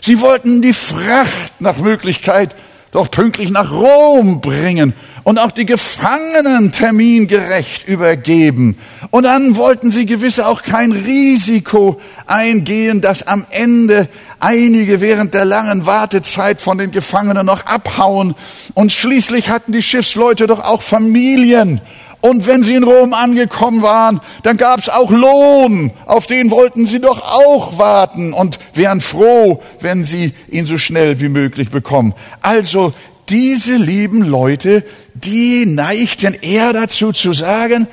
Sie 0.00 0.20
wollten 0.20 0.60
die 0.60 0.72
Fracht 0.72 1.60
nach 1.60 1.78
Möglichkeit 1.78 2.54
doch 2.90 3.10
pünktlich 3.10 3.50
nach 3.50 3.70
Rom 3.70 4.40
bringen 4.40 4.92
und 5.22 5.38
auch 5.38 5.52
die 5.52 5.64
Gefangenen 5.64 6.72
termingerecht 6.72 7.88
übergeben. 7.88 8.76
Und 9.10 9.22
dann 9.22 9.56
wollten 9.56 9.90
sie 9.90 10.04
gewisse 10.04 10.46
auch 10.46 10.62
kein 10.62 10.92
Risiko 10.92 12.00
eingehen, 12.26 13.00
dass 13.00 13.26
am 13.26 13.46
Ende 13.50 14.08
einige 14.42 15.00
während 15.00 15.34
der 15.34 15.44
langen 15.44 15.86
Wartezeit 15.86 16.60
von 16.60 16.78
den 16.78 16.90
Gefangenen 16.90 17.46
noch 17.46 17.66
abhauen. 17.66 18.34
Und 18.74 18.92
schließlich 18.92 19.50
hatten 19.50 19.72
die 19.72 19.82
Schiffsleute 19.82 20.46
doch 20.46 20.64
auch 20.64 20.82
Familien 20.82 21.80
und 22.22 22.46
wenn 22.46 22.62
sie 22.62 22.74
in 22.74 22.84
Rom 22.84 23.14
angekommen 23.14 23.82
waren, 23.82 24.20
dann 24.44 24.56
gab 24.56 24.78
es 24.78 24.88
auch 24.88 25.10
Lohn, 25.10 25.90
auf 26.06 26.28
den 26.28 26.52
wollten 26.52 26.86
sie 26.86 27.00
doch 27.00 27.20
auch 27.20 27.78
warten 27.78 28.32
und 28.32 28.60
wären 28.74 29.00
froh, 29.00 29.60
wenn 29.80 30.04
sie 30.04 30.32
ihn 30.48 30.66
so 30.66 30.78
schnell 30.78 31.20
wie 31.20 31.28
möglich 31.28 31.70
bekommen. 31.70 32.14
Also 32.40 32.94
diese 33.28 33.76
lieben 33.76 34.22
Leute, 34.22 34.84
die 35.14 35.66
neigten 35.66 36.34
eher 36.34 36.72
dazu 36.72 37.12
zu 37.12 37.32
sagen, 37.32 37.88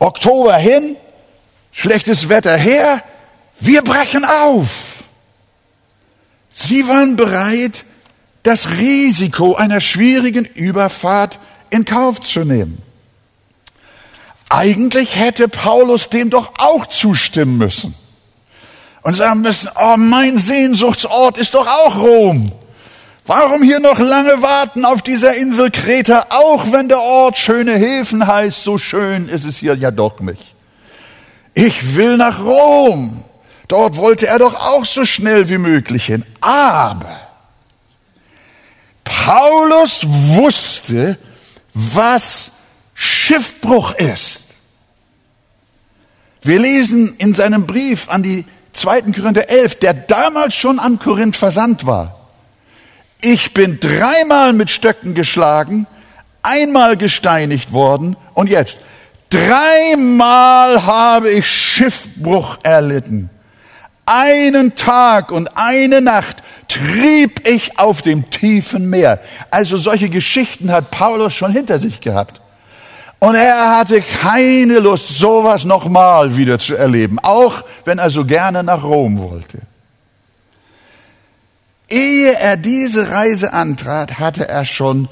Oktober 0.00 0.56
hin, 0.56 0.96
schlechtes 1.70 2.28
Wetter 2.28 2.56
her, 2.56 3.02
wir 3.60 3.82
brechen 3.82 4.24
auf. 4.24 4.97
Sie 6.60 6.88
waren 6.88 7.14
bereit, 7.14 7.84
das 8.42 8.68
Risiko 8.68 9.54
einer 9.54 9.80
schwierigen 9.80 10.44
Überfahrt 10.44 11.38
in 11.70 11.84
Kauf 11.84 12.20
zu 12.20 12.40
nehmen. 12.40 12.82
Eigentlich 14.48 15.14
hätte 15.14 15.46
Paulus 15.46 16.08
dem 16.10 16.30
doch 16.30 16.50
auch 16.58 16.86
zustimmen 16.86 17.58
müssen 17.58 17.94
und 19.02 19.14
sagen 19.14 19.42
müssen, 19.42 19.70
oh, 19.80 19.96
mein 19.96 20.36
Sehnsuchtsort 20.36 21.38
ist 21.38 21.54
doch 21.54 21.68
auch 21.68 21.96
Rom. 21.96 22.50
Warum 23.24 23.62
hier 23.62 23.78
noch 23.78 24.00
lange 24.00 24.42
warten 24.42 24.84
auf 24.84 25.00
dieser 25.00 25.36
Insel 25.36 25.70
Kreta, 25.70 26.26
auch 26.30 26.72
wenn 26.72 26.88
der 26.88 27.00
Ort 27.00 27.38
schöne 27.38 27.76
Häfen 27.76 28.26
heißt, 28.26 28.64
so 28.64 28.78
schön 28.78 29.28
ist 29.28 29.44
es 29.44 29.58
hier 29.58 29.76
ja 29.76 29.92
doch 29.92 30.18
nicht. 30.18 30.56
Ich 31.54 31.94
will 31.94 32.16
nach 32.16 32.42
Rom. 32.42 33.22
Dort 33.68 33.96
wollte 33.96 34.26
er 34.26 34.38
doch 34.38 34.54
auch 34.54 34.84
so 34.84 35.04
schnell 35.04 35.48
wie 35.50 35.58
möglich 35.58 36.06
hin. 36.06 36.24
Aber 36.40 37.20
Paulus 39.04 40.06
wusste, 40.06 41.18
was 41.74 42.50
Schiffbruch 42.94 43.94
ist. 43.94 44.42
Wir 46.42 46.58
lesen 46.58 47.14
in 47.18 47.34
seinem 47.34 47.66
Brief 47.66 48.08
an 48.08 48.22
die 48.22 48.44
2. 48.72 49.12
Korinther 49.12 49.50
11, 49.50 49.80
der 49.80 49.92
damals 49.92 50.54
schon 50.54 50.78
an 50.78 50.98
Korinth 50.98 51.36
versandt 51.36 51.84
war. 51.84 52.18
Ich 53.20 53.52
bin 53.52 53.80
dreimal 53.80 54.52
mit 54.52 54.70
Stöcken 54.70 55.14
geschlagen, 55.14 55.86
einmal 56.42 56.96
gesteinigt 56.96 57.72
worden 57.72 58.16
und 58.34 58.48
jetzt 58.48 58.78
dreimal 59.30 60.86
habe 60.86 61.30
ich 61.30 61.46
Schiffbruch 61.46 62.58
erlitten. 62.62 63.30
Einen 64.08 64.74
Tag 64.74 65.32
und 65.32 65.50
eine 65.56 66.00
Nacht 66.00 66.38
trieb 66.68 67.46
ich 67.46 67.78
auf 67.78 68.00
dem 68.00 68.30
tiefen 68.30 68.88
Meer. 68.88 69.20
Also 69.50 69.76
solche 69.76 70.08
Geschichten 70.08 70.70
hat 70.70 70.90
Paulus 70.90 71.34
schon 71.34 71.52
hinter 71.52 71.78
sich 71.78 72.00
gehabt. 72.00 72.40
Und 73.18 73.34
er 73.34 73.76
hatte 73.76 74.00
keine 74.00 74.78
Lust, 74.78 75.08
sowas 75.18 75.64
nochmal 75.64 76.36
wieder 76.36 76.58
zu 76.58 76.74
erleben, 76.74 77.18
auch 77.18 77.64
wenn 77.84 77.98
er 77.98 78.10
so 78.10 78.24
gerne 78.24 78.62
nach 78.62 78.82
Rom 78.82 79.18
wollte. 79.18 79.58
Ehe 81.90 82.34
er 82.34 82.56
diese 82.56 83.10
Reise 83.10 83.52
antrat, 83.52 84.18
hatte 84.18 84.48
er 84.48 84.64
schon 84.64 85.08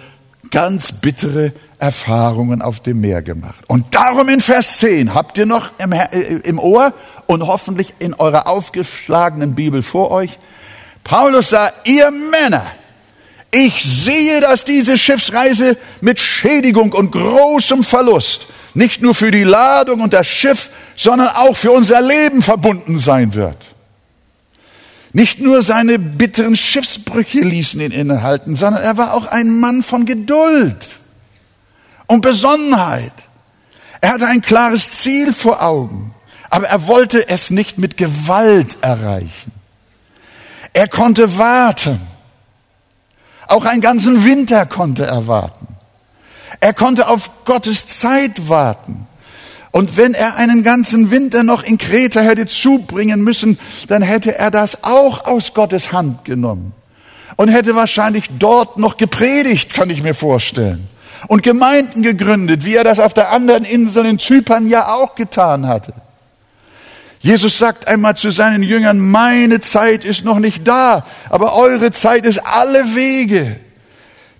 ganz 0.50 0.92
bittere 0.92 1.52
Erfahrungen 1.78 2.62
auf 2.62 2.80
dem 2.80 3.00
Meer 3.00 3.22
gemacht. 3.22 3.64
Und 3.66 3.94
darum 3.94 4.28
in 4.28 4.40
Vers 4.40 4.78
10 4.78 5.14
habt 5.14 5.36
ihr 5.38 5.46
noch 5.46 5.70
im, 5.78 5.92
äh, 5.92 6.06
im 6.44 6.58
Ohr 6.58 6.92
und 7.26 7.46
hoffentlich 7.46 7.94
in 7.98 8.14
eurer 8.14 8.46
aufgeschlagenen 8.46 9.54
Bibel 9.54 9.82
vor 9.82 10.10
euch. 10.10 10.38
Paulus 11.04 11.50
sah, 11.50 11.72
ihr 11.84 12.10
Männer, 12.10 12.66
ich 13.50 13.82
sehe, 13.82 14.40
dass 14.40 14.64
diese 14.64 14.98
Schiffsreise 14.98 15.76
mit 16.00 16.20
Schädigung 16.20 16.92
und 16.92 17.12
großem 17.12 17.84
Verlust 17.84 18.46
nicht 18.74 19.00
nur 19.00 19.14
für 19.14 19.30
die 19.30 19.44
Ladung 19.44 20.00
und 20.02 20.12
das 20.12 20.26
Schiff, 20.26 20.68
sondern 20.96 21.28
auch 21.28 21.56
für 21.56 21.72
unser 21.72 22.02
Leben 22.02 22.42
verbunden 22.42 22.98
sein 22.98 23.34
wird. 23.34 23.56
Nicht 25.14 25.40
nur 25.40 25.62
seine 25.62 25.98
bitteren 25.98 26.56
Schiffsbrüche 26.56 27.40
ließen 27.40 27.80
ihn 27.80 27.90
innehalten, 27.90 28.54
sondern 28.54 28.82
er 28.82 28.98
war 28.98 29.14
auch 29.14 29.26
ein 29.26 29.58
Mann 29.60 29.82
von 29.82 30.04
Geduld 30.04 30.98
und 32.06 32.20
Besonnenheit. 32.20 33.14
Er 34.02 34.10
hatte 34.10 34.26
ein 34.26 34.42
klares 34.42 34.90
Ziel 34.90 35.32
vor 35.32 35.62
Augen, 35.62 36.12
aber 36.50 36.68
er 36.68 36.86
wollte 36.86 37.28
es 37.28 37.50
nicht 37.50 37.78
mit 37.78 37.96
Gewalt 37.96 38.78
erreichen. 38.82 39.52
Er 40.72 40.88
konnte 40.88 41.38
warten 41.38 42.00
auch 43.48 43.64
einen 43.64 43.80
ganzen 43.80 44.24
Winter 44.24 44.66
konnte 44.66 45.06
er 45.06 45.26
warten. 45.26 45.68
Er 46.60 46.74
konnte 46.74 47.08
auf 47.08 47.44
Gottes 47.44 47.86
Zeit 47.86 48.48
warten. 48.48 49.06
Und 49.70 49.96
wenn 49.96 50.14
er 50.14 50.36
einen 50.36 50.62
ganzen 50.62 51.10
Winter 51.10 51.42
noch 51.42 51.62
in 51.62 51.76
Kreta 51.78 52.20
hätte 52.20 52.46
zubringen 52.46 53.22
müssen, 53.22 53.58
dann 53.88 54.02
hätte 54.02 54.36
er 54.36 54.50
das 54.50 54.84
auch 54.84 55.26
aus 55.26 55.54
Gottes 55.54 55.92
Hand 55.92 56.24
genommen. 56.24 56.72
Und 57.36 57.48
hätte 57.48 57.76
wahrscheinlich 57.76 58.30
dort 58.38 58.78
noch 58.78 58.96
gepredigt, 58.96 59.74
kann 59.74 59.90
ich 59.90 60.02
mir 60.02 60.14
vorstellen. 60.14 60.88
Und 61.28 61.42
Gemeinden 61.42 62.02
gegründet, 62.02 62.64
wie 62.64 62.76
er 62.76 62.84
das 62.84 62.98
auf 62.98 63.12
der 63.12 63.32
anderen 63.32 63.64
Insel 63.64 64.06
in 64.06 64.18
Zypern 64.18 64.68
ja 64.68 64.94
auch 64.94 65.14
getan 65.14 65.66
hatte. 65.66 65.92
Jesus 67.26 67.58
sagt 67.58 67.88
einmal 67.88 68.16
zu 68.16 68.30
seinen 68.30 68.62
Jüngern, 68.62 69.00
meine 69.00 69.60
Zeit 69.60 70.04
ist 70.04 70.24
noch 70.24 70.38
nicht 70.38 70.68
da, 70.68 71.04
aber 71.28 71.56
eure 71.56 71.90
Zeit 71.90 72.24
ist 72.24 72.38
alle 72.46 72.94
Wege. 72.94 73.56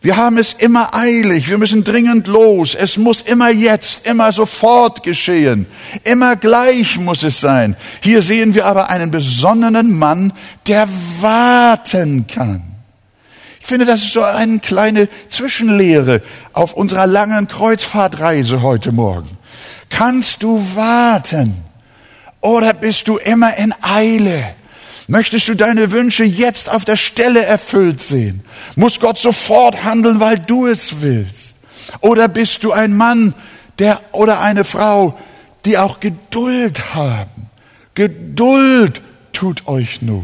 Wir 0.01 0.17
haben 0.17 0.39
es 0.39 0.53
immer 0.53 0.95
eilig, 0.95 1.49
wir 1.49 1.59
müssen 1.59 1.83
dringend 1.83 2.29
los, 2.29 2.77
es 2.77 2.97
muss 2.97 3.23
immer 3.23 3.51
jetzt, 3.51 4.07
immer 4.07 4.33
sofort 4.33 5.03
geschehen, 5.03 5.67
immer 6.05 6.37
gleich 6.37 6.97
muss 6.97 7.25
es 7.25 7.41
sein. 7.41 7.75
Hier 8.03 8.23
sehen 8.23 8.55
wir 8.55 8.67
aber 8.67 8.89
einen 8.89 9.11
besonnenen 9.11 9.99
Mann, 9.99 10.33
der 10.69 10.89
warten 11.21 12.29
kann. 12.29 12.63
Ich 13.59 13.67
finde, 13.67 13.85
das 13.85 14.03
ist 14.03 14.13
so 14.13 14.23
eine 14.23 14.61
kleine 14.61 15.09
Zwischenlehre 15.29 16.23
auf 16.53 16.75
unserer 16.75 17.09
langen 17.09 17.49
Kreuzfahrtreise 17.49 18.63
heute 18.63 18.93
Morgen. 18.93 19.37
Kannst 19.89 20.45
du 20.45 20.65
warten? 20.77 21.66
Oder 22.47 22.75
bist 22.75 23.09
du 23.09 23.17
immer 23.17 23.57
in 23.57 23.75
Eile? 23.83 24.55
Möchtest 25.09 25.49
du 25.49 25.57
deine 25.57 25.91
Wünsche 25.91 26.23
jetzt 26.23 26.71
auf 26.71 26.85
der 26.85 26.95
Stelle 26.95 27.45
erfüllt 27.45 28.01
sehen? 28.01 28.41
Muss 28.77 29.01
Gott 29.01 29.19
sofort 29.19 29.83
handeln, 29.83 30.21
weil 30.21 30.39
du 30.39 30.69
es 30.69 31.01
willst? 31.01 31.57
Oder 32.03 32.29
bist 32.29 32.63
du 32.63 32.71
ein 32.71 32.97
Mann, 32.97 33.35
der 33.81 34.01
oder 34.13 34.39
eine 34.39 34.63
Frau, 34.63 35.19
die 35.65 35.77
auch 35.77 35.99
Geduld 35.99 36.95
haben? 36.95 37.51
Geduld 37.95 39.03
tut 39.33 39.67
euch 39.67 40.01
Not. 40.03 40.23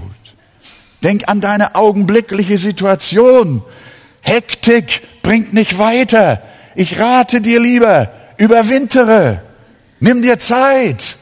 Denk 1.02 1.28
an 1.28 1.40
deine 1.40 1.74
augenblickliche 1.74 2.56
Situation. 2.56 3.64
Hektik 4.20 5.02
bringt 5.22 5.54
nicht 5.54 5.76
weiter. 5.76 6.40
Ich 6.76 7.00
rate 7.00 7.40
dir 7.40 7.58
lieber, 7.58 8.12
überwintere. 8.36 9.42
Nimm 9.98 10.22
dir 10.22 10.38
Zeit. 10.38 11.16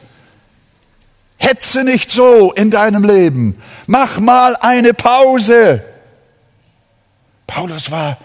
Hetze 1.41 1.83
nicht 1.83 2.11
so 2.11 2.51
in 2.53 2.69
deinem 2.69 3.03
Leben. 3.03 3.59
Mach 3.87 4.19
mal 4.19 4.55
eine 4.55 4.93
Pause. 4.93 5.83
Paulus 7.47 7.89
war 7.89 8.17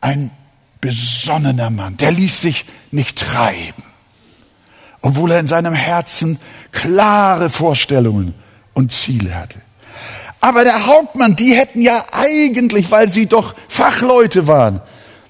ein 0.00 0.32
besonnener 0.80 1.70
Mann. 1.70 1.96
Der 1.96 2.10
ließ 2.10 2.40
sich 2.40 2.64
nicht 2.90 3.18
treiben, 3.18 3.84
obwohl 5.00 5.30
er 5.30 5.38
in 5.38 5.46
seinem 5.46 5.74
Herzen 5.74 6.40
klare 6.72 7.50
Vorstellungen 7.50 8.34
und 8.74 8.92
Ziele 8.92 9.36
hatte. 9.36 9.60
Aber 10.40 10.64
der 10.64 10.86
Hauptmann, 10.86 11.36
die 11.36 11.54
hätten 11.54 11.82
ja 11.82 12.04
eigentlich, 12.12 12.90
weil 12.90 13.08
sie 13.08 13.26
doch 13.26 13.54
Fachleute 13.68 14.48
waren, 14.48 14.80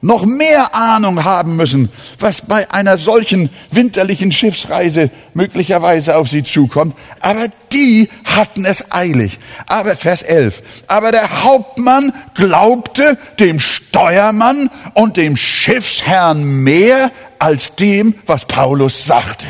noch 0.01 0.25
mehr 0.25 0.75
Ahnung 0.75 1.25
haben 1.25 1.57
müssen, 1.57 1.91
was 2.19 2.43
bei 2.43 2.71
einer 2.71 2.99
solchen 2.99 3.51
winterlichen 3.71 4.31
Schiffsreise 4.31 5.11
möglicherweise 5.35 6.17
auf 6.17 6.29
sie 6.29 6.45
zukommt. 6.45 6.95
Aber 7.21 7.47
die 7.73 8.09
hatten 8.25 8.65
es 8.65 8.93
eilig. 8.93 9.39
Aber 9.67 9.97
Vers 9.97 10.23
11. 10.23 10.63
Aber 10.87 11.11
der 11.11 11.45
Hauptmann 11.45 12.13
glaubte 12.35 13.19
dem 13.41 13.59
Steuermann 13.59 14.71
und 14.95 15.17
dem 15.17 15.37
Schiffsherrn 15.37 16.63
mehr 16.63 17.11
als 17.39 17.75
dem, 17.77 18.15
was 18.27 18.45
Paulus 18.45 19.05
sagte. 19.05 19.47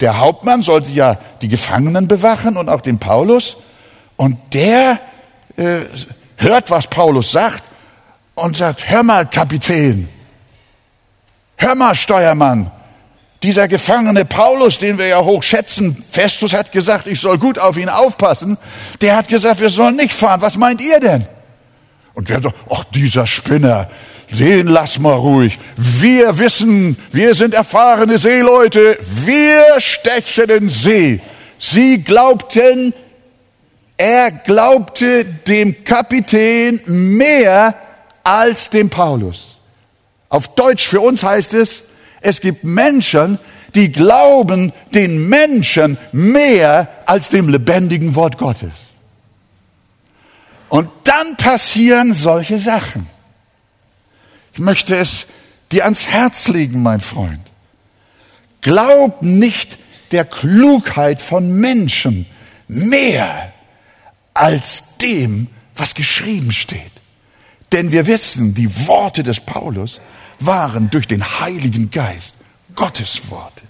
Der 0.00 0.18
Hauptmann 0.18 0.62
sollte 0.62 0.90
ja 0.90 1.18
die 1.40 1.48
Gefangenen 1.48 2.08
bewachen 2.08 2.56
und 2.56 2.68
auch 2.68 2.80
den 2.80 2.98
Paulus. 2.98 3.56
Und 4.16 4.36
der 4.52 4.98
äh, 5.56 5.80
hört, 6.36 6.70
was 6.70 6.88
Paulus 6.88 7.30
sagt 7.30 7.62
und 8.34 8.56
sagt, 8.56 8.90
hör 8.90 9.02
mal, 9.02 9.26
Kapitän, 9.26 10.08
hör 11.56 11.74
mal, 11.74 11.94
Steuermann, 11.94 12.70
dieser 13.42 13.68
Gefangene 13.68 14.24
Paulus, 14.24 14.78
den 14.78 14.96
wir 14.98 15.06
ja 15.06 15.22
hoch 15.22 15.42
schätzen, 15.42 16.02
Festus 16.10 16.54
hat 16.54 16.72
gesagt, 16.72 17.06
ich 17.06 17.20
soll 17.20 17.38
gut 17.38 17.58
auf 17.58 17.76
ihn 17.76 17.90
aufpassen, 17.90 18.56
der 19.02 19.16
hat 19.16 19.28
gesagt, 19.28 19.60
wir 19.60 19.70
sollen 19.70 19.96
nicht 19.96 20.14
fahren. 20.14 20.40
Was 20.40 20.56
meint 20.56 20.80
ihr 20.80 20.98
denn? 20.98 21.26
Und 22.14 22.30
der 22.30 22.40
sagt, 22.40 22.56
ach, 22.70 22.84
dieser 22.84 23.26
Spinner, 23.26 23.88
den 24.30 24.66
lass 24.66 24.98
mal 24.98 25.12
ruhig. 25.12 25.58
Wir 25.76 26.38
wissen, 26.38 26.96
wir 27.12 27.34
sind 27.34 27.54
erfahrene 27.54 28.16
Seeleute, 28.16 28.98
wir 29.26 29.78
stechen 29.78 30.48
in 30.48 30.70
See. 30.70 31.20
Sie 31.58 32.02
glaubten, 32.02 32.94
er 33.96 34.30
glaubte 34.30 35.24
dem 35.24 35.84
Kapitän 35.84 36.80
mehr 36.86 37.74
als 38.24 38.70
dem 38.70 38.90
Paulus. 38.90 39.56
Auf 40.28 40.54
Deutsch 40.56 40.88
für 40.88 41.00
uns 41.00 41.22
heißt 41.22 41.54
es, 41.54 41.84
es 42.20 42.40
gibt 42.40 42.64
Menschen, 42.64 43.38
die 43.74 43.92
glauben 43.92 44.72
den 44.94 45.28
Menschen 45.28 45.98
mehr 46.12 46.88
als 47.06 47.28
dem 47.28 47.48
lebendigen 47.48 48.14
Wort 48.14 48.38
Gottes. 48.38 48.72
Und 50.68 50.88
dann 51.04 51.36
passieren 51.36 52.12
solche 52.12 52.58
Sachen. 52.58 53.06
Ich 54.54 54.60
möchte 54.60 54.96
es 54.96 55.26
dir 55.70 55.84
ans 55.84 56.06
Herz 56.06 56.48
legen, 56.48 56.82
mein 56.82 57.00
Freund. 57.00 57.40
Glaub 58.60 59.22
nicht 59.22 59.78
der 60.12 60.24
Klugheit 60.24 61.20
von 61.20 61.52
Menschen 61.60 62.26
mehr 62.68 63.52
als 64.32 64.96
dem, 64.98 65.48
was 65.76 65.94
geschrieben 65.94 66.52
steht. 66.52 66.93
Denn 67.74 67.90
wir 67.90 68.06
wissen, 68.06 68.54
die 68.54 68.86
Worte 68.86 69.24
des 69.24 69.40
Paulus 69.40 70.00
waren 70.38 70.90
durch 70.90 71.08
den 71.08 71.24
Heiligen 71.40 71.90
Geist 71.90 72.36
Gottes 72.76 73.22
Worte. 73.30 73.62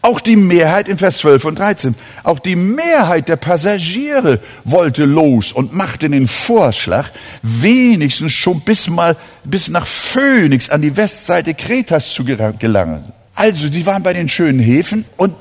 Auch 0.00 0.20
die 0.20 0.36
Mehrheit 0.36 0.88
in 0.88 0.96
Vers 0.96 1.18
12 1.18 1.44
und 1.44 1.58
13, 1.58 1.94
auch 2.22 2.38
die 2.38 2.56
Mehrheit 2.56 3.28
der 3.28 3.36
Passagiere 3.36 4.40
wollte 4.64 5.04
los 5.04 5.52
und 5.52 5.74
machte 5.74 6.08
den 6.08 6.28
Vorschlag, 6.28 7.10
wenigstens 7.42 8.32
schon 8.32 8.62
bis 8.62 8.88
mal 8.88 9.16
bis 9.44 9.68
nach 9.68 9.86
Phönix 9.86 10.70
an 10.70 10.80
die 10.80 10.96
Westseite 10.96 11.52
Kretas 11.52 12.14
zu 12.14 12.24
gelangen. 12.24 13.04
Also, 13.34 13.68
sie 13.68 13.84
waren 13.84 14.02
bei 14.02 14.14
den 14.14 14.30
schönen 14.30 14.60
Häfen 14.60 15.04
und 15.18 15.34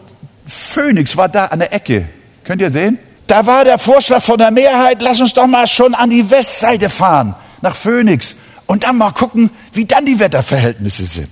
Phönix 0.45 1.15
war 1.15 1.30
da 1.30 1.45
an 1.45 1.60
der 1.60 1.73
Ecke. 1.73 2.10
Könnt 2.43 2.62
ihr 2.62 2.71
sehen? 2.71 2.99
Da 3.27 3.45
war 3.45 3.65
der 3.65 3.79
Vorschlag 3.79 4.21
von 4.21 4.38
der 4.38 4.51
Mehrheit, 4.51 5.01
lass 5.01 5.19
uns 5.19 5.33
doch 5.33 5.47
mal 5.47 5.67
schon 5.67 5.95
an 5.95 6.09
die 6.09 6.29
Westseite 6.29 6.89
fahren, 6.89 7.35
nach 7.61 7.75
Phoenix, 7.75 8.35
und 8.67 8.83
dann 8.83 8.97
mal 8.97 9.11
gucken, 9.11 9.49
wie 9.73 9.85
dann 9.85 10.05
die 10.05 10.19
Wetterverhältnisse 10.19 11.05
sind. 11.05 11.29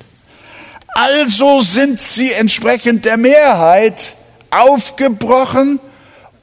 Also 0.95 1.61
sind 1.61 1.99
sie 1.99 2.31
entsprechend 2.31 3.05
der 3.05 3.17
Mehrheit 3.17 4.15
aufgebrochen, 4.51 5.79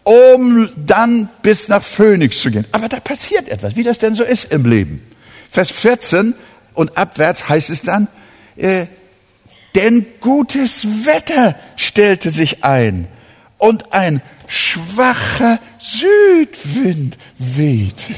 um 0.02 0.68
dann 0.76 1.28
bis 1.42 1.68
nach 1.68 1.82
Phoenix 1.82 2.40
zu 2.40 2.50
gehen. 2.50 2.66
Aber 2.72 2.88
da 2.88 2.98
passiert 2.98 3.48
etwas, 3.48 3.76
wie 3.76 3.84
das 3.84 3.98
denn 3.98 4.14
so 4.14 4.24
ist 4.24 4.52
im 4.52 4.66
Leben. 4.66 5.06
Vers 5.50 5.70
14 5.70 6.34
und 6.74 6.96
abwärts 6.96 7.48
heißt 7.48 7.70
es 7.70 7.82
dann, 7.82 8.08
äh, 8.56 8.86
denn 9.74 10.04
gutes 10.20 11.06
Wetter 11.06 11.54
stellte 11.76 12.30
sich 12.30 12.64
ein 12.64 13.06
und 13.58 13.92
ein 13.92 14.20
schwacher 14.50 15.58
Südwind 15.78 17.16
weht. 17.38 18.10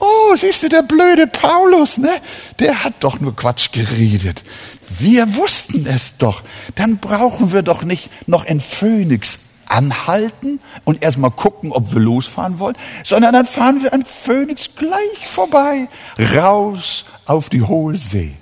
Oh, 0.00 0.36
siehst 0.36 0.62
du, 0.62 0.68
der 0.68 0.82
blöde 0.82 1.26
Paulus, 1.26 1.98
ne? 1.98 2.20
Der 2.58 2.84
hat 2.84 2.94
doch 3.00 3.20
nur 3.20 3.34
Quatsch 3.34 3.72
geredet. 3.72 4.44
Wir 4.88 5.36
wussten 5.36 5.86
es 5.86 6.16
doch. 6.18 6.42
Dann 6.74 6.98
brauchen 6.98 7.52
wir 7.52 7.62
doch 7.62 7.82
nicht 7.82 8.10
noch 8.28 8.44
in 8.44 8.60
Phoenix 8.60 9.38
anhalten 9.66 10.60
und 10.84 11.02
erstmal 11.02 11.30
gucken, 11.30 11.72
ob 11.72 11.92
wir 11.92 12.00
losfahren 12.00 12.58
wollen, 12.58 12.76
sondern 13.04 13.32
dann 13.32 13.46
fahren 13.46 13.82
wir 13.82 13.92
an 13.92 14.04
Phoenix 14.04 14.70
gleich 14.76 15.26
vorbei, 15.26 15.88
raus 16.18 17.04
auf 17.26 17.48
die 17.48 17.62
hohe 17.62 17.96
See. 17.96 18.34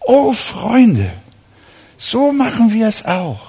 Oh, 0.00 0.32
Freunde, 0.32 1.10
so 1.96 2.32
machen 2.32 2.72
wir 2.72 2.88
es 2.88 3.04
auch. 3.04 3.47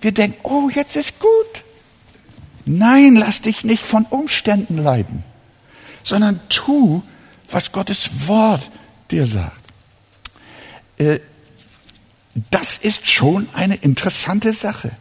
Wir 0.00 0.12
denken, 0.12 0.38
oh, 0.42 0.70
jetzt 0.70 0.96
ist 0.96 1.18
gut. 1.18 1.64
Nein, 2.64 3.16
lass 3.16 3.42
dich 3.42 3.64
nicht 3.64 3.84
von 3.84 4.04
Umständen 4.06 4.78
leiden, 4.78 5.24
sondern 6.02 6.40
tu, 6.48 7.02
was 7.50 7.72
Gottes 7.72 8.28
Wort 8.28 8.70
dir 9.10 9.26
sagt. 9.26 9.60
Äh, 10.98 11.18
das 12.50 12.76
ist 12.76 13.10
schon 13.10 13.48
eine 13.54 13.74
interessante 13.76 14.54
Sache. 14.54 14.92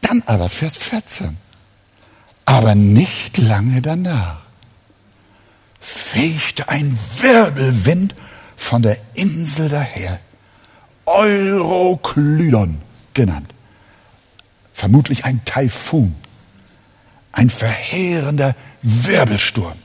Dann 0.00 0.22
aber 0.26 0.48
Vers 0.48 0.76
14. 0.76 1.36
Aber 2.44 2.74
nicht 2.74 3.38
lange 3.38 3.80
danach 3.80 4.40
fegte 5.78 6.68
ein 6.68 6.98
Wirbelwind 7.18 8.14
von 8.56 8.82
der 8.82 8.98
Insel 9.14 9.68
daher, 9.68 10.20
Euroklydon 11.06 12.80
genannt 13.14 13.52
vermutlich 14.72 15.24
ein 15.24 15.44
Taifun, 15.44 16.14
ein 17.32 17.50
verheerender 17.50 18.54
Wirbelsturm, 18.82 19.78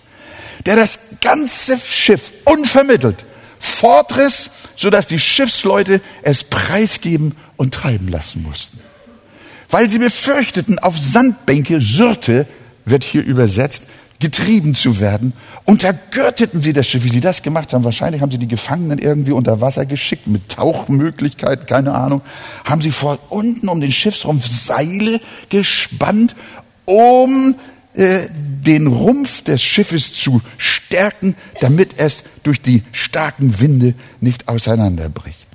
der 0.66 0.76
das 0.76 1.00
ganze 1.22 1.80
Schiff 1.80 2.32
unvermittelt 2.46 3.26
fortriss, 3.60 4.50
sodass 4.76 5.08
die 5.08 5.20
Schiffsleute 5.20 6.02
es 6.22 6.44
preisgeben 6.44 7.36
und 7.56 7.74
treiben 7.74 8.08
lassen 8.08 8.44
mussten. 8.44 8.80
Weil 9.70 9.90
sie 9.90 10.00
befürchteten, 10.00 10.80
auf 10.80 10.98
Sandbänke, 10.98 11.82
Syrte 11.82 12.48
wird 12.86 13.04
hier 13.04 13.24
übersetzt, 13.24 13.88
getrieben 14.20 14.74
zu 14.74 15.00
werden, 15.00 15.34
untergürteten 15.66 16.62
sie 16.62 16.74
das 16.74 16.88
Schiff, 16.88 17.04
wie 17.04 17.10
sie 17.10 17.22
das 17.22 17.44
gemacht 17.44 17.74
haben. 17.74 17.84
Wahrscheinlich 17.84 18.22
haben 18.22 18.32
sie 18.32 18.38
die 18.38 18.48
Gefangenen 18.48 19.00
irgendwie 19.00 19.32
unter 19.32 19.62
Wasser 19.62 19.86
geschickt, 19.86 20.28
mit 20.28 20.50
Tauchmöglichkeiten, 20.50 21.68
keine 21.68 21.94
Ahnung. 21.94 22.22
Haben 22.66 22.82
sie 22.82 22.92
vor 22.92 23.20
unten 23.30 23.68
um 23.68 23.80
den 23.80 23.92
Schiffsrumpf 23.92 24.48
Seile 24.48 25.22
gespannt, 25.50 26.36
um 26.86 27.56
äh, 27.94 28.28
den 28.32 28.88
Rumpf 28.88 29.44
des 29.44 29.62
Schiffes 29.62 30.14
zu 30.14 30.42
stärken, 30.58 31.36
damit 31.62 31.98
es 31.98 32.24
durch 32.44 32.62
die 32.62 32.84
starken 32.92 33.60
Winde 33.60 33.94
nicht 34.20 34.48
auseinanderbricht. 34.48 35.48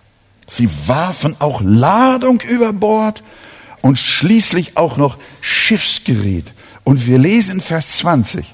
Sie 0.49 0.69
warfen 0.87 1.37
auch 1.39 1.63
Ladung 1.65 2.41
über 2.41 2.73
Bord 2.73 3.23
und 3.81 3.99
schließlich 3.99 4.77
auch 4.77 4.97
noch 4.97 5.19
Schiffsgerät. 5.41 6.53
Und 6.85 7.07
wir 7.07 7.19
lesen 7.19 7.61
Vers 7.61 7.99
20, 7.99 8.45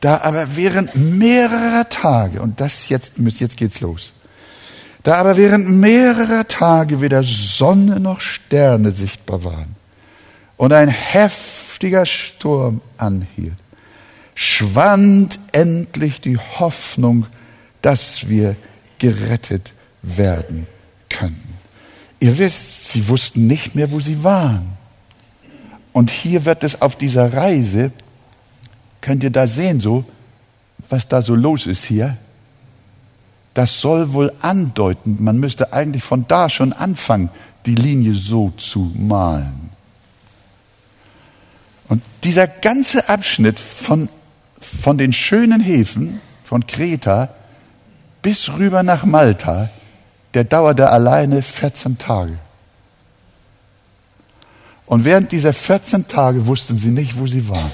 da 0.00 0.18
aber 0.18 0.56
während 0.56 0.94
mehrerer 0.94 1.88
Tage, 1.88 2.42
und 2.42 2.60
das 2.60 2.88
jetzt, 2.88 3.14
jetzt 3.18 3.56
geht's 3.56 3.80
los, 3.80 4.12
da 5.02 5.14
aber 5.14 5.36
während 5.36 5.70
mehrerer 5.70 6.46
Tage 6.46 7.00
weder 7.00 7.22
Sonne 7.22 7.98
noch 7.98 8.20
Sterne 8.20 8.92
sichtbar 8.92 9.44
waren 9.44 9.74
und 10.58 10.72
ein 10.72 10.88
heftiger 10.88 12.04
Sturm 12.04 12.82
anhielt, 12.98 13.56
schwand 14.34 15.38
endlich 15.52 16.20
die 16.20 16.36
Hoffnung, 16.36 17.26
dass 17.80 18.28
wir 18.28 18.54
gerettet 18.98 19.72
werden 20.02 20.66
könnten. 21.08 21.54
Ihr 22.20 22.36
wisst, 22.38 22.92
sie 22.92 23.08
wussten 23.08 23.46
nicht 23.46 23.74
mehr, 23.74 23.90
wo 23.90 24.00
sie 24.00 24.22
waren. 24.22 24.77
Und 25.98 26.10
hier 26.10 26.44
wird 26.44 26.62
es 26.62 26.80
auf 26.80 26.94
dieser 26.94 27.32
Reise, 27.32 27.90
könnt 29.00 29.24
ihr 29.24 29.30
da 29.30 29.48
sehen, 29.48 29.80
so, 29.80 30.04
was 30.88 31.08
da 31.08 31.22
so 31.22 31.34
los 31.34 31.66
ist 31.66 31.86
hier. 31.86 32.16
Das 33.52 33.80
soll 33.80 34.12
wohl 34.12 34.32
andeuten, 34.40 35.16
man 35.18 35.38
müsste 35.38 35.72
eigentlich 35.72 36.04
von 36.04 36.24
da 36.28 36.48
schon 36.50 36.72
anfangen, 36.72 37.30
die 37.66 37.74
Linie 37.74 38.14
so 38.14 38.52
zu 38.56 38.92
malen. 38.96 39.70
Und 41.88 42.00
dieser 42.22 42.46
ganze 42.46 43.08
Abschnitt 43.08 43.58
von, 43.58 44.08
von 44.60 44.98
den 44.98 45.12
schönen 45.12 45.60
Häfen, 45.60 46.20
von 46.44 46.64
Kreta 46.64 47.30
bis 48.22 48.50
rüber 48.50 48.84
nach 48.84 49.04
Malta, 49.04 49.68
der 50.34 50.44
dauerte 50.44 50.90
alleine 50.90 51.42
14 51.42 51.98
Tage. 51.98 52.38
Und 54.88 55.04
während 55.04 55.30
dieser 55.32 55.52
14 55.52 56.08
Tage 56.08 56.46
wussten 56.46 56.76
sie 56.76 56.88
nicht, 56.88 57.18
wo 57.18 57.26
sie 57.26 57.46
waren. 57.48 57.70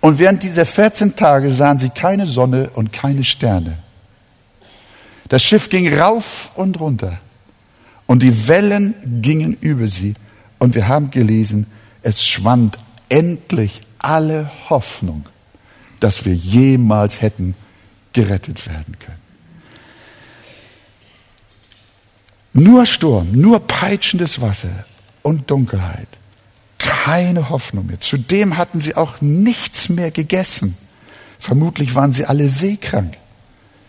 Und 0.00 0.20
während 0.20 0.44
dieser 0.44 0.64
14 0.64 1.16
Tage 1.16 1.52
sahen 1.52 1.80
sie 1.80 1.90
keine 1.90 2.26
Sonne 2.26 2.70
und 2.70 2.92
keine 2.92 3.24
Sterne. 3.24 3.78
Das 5.28 5.42
Schiff 5.42 5.68
ging 5.68 5.92
rauf 5.92 6.52
und 6.54 6.78
runter 6.78 7.18
und 8.06 8.22
die 8.22 8.46
Wellen 8.46 8.94
gingen 9.20 9.54
über 9.60 9.88
sie. 9.88 10.14
Und 10.60 10.76
wir 10.76 10.86
haben 10.86 11.10
gelesen, 11.10 11.66
es 12.02 12.24
schwand 12.24 12.78
endlich 13.08 13.80
alle 13.98 14.50
Hoffnung, 14.70 15.26
dass 15.98 16.24
wir 16.24 16.34
jemals 16.34 17.20
hätten 17.20 17.56
gerettet 18.12 18.64
werden 18.68 18.96
können. 19.00 19.17
Nur 22.58 22.86
Sturm, 22.86 23.28
nur 23.32 23.60
peitschendes 23.60 24.40
Wasser 24.40 24.84
und 25.22 25.48
Dunkelheit. 25.48 26.08
Keine 26.78 27.50
Hoffnung 27.50 27.86
mehr. 27.86 28.00
Zudem 28.00 28.56
hatten 28.56 28.80
sie 28.80 28.96
auch 28.96 29.20
nichts 29.20 29.88
mehr 29.88 30.10
gegessen. 30.10 30.76
Vermutlich 31.38 31.94
waren 31.94 32.10
sie 32.10 32.24
alle 32.24 32.48
seekrank. 32.48 33.14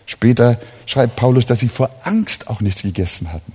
Später 0.06 0.60
schreibt 0.86 1.16
Paulus, 1.16 1.46
dass 1.46 1.58
sie 1.58 1.68
vor 1.68 1.90
Angst 2.04 2.46
auch 2.48 2.60
nichts 2.60 2.82
gegessen 2.82 3.32
hatten. 3.32 3.52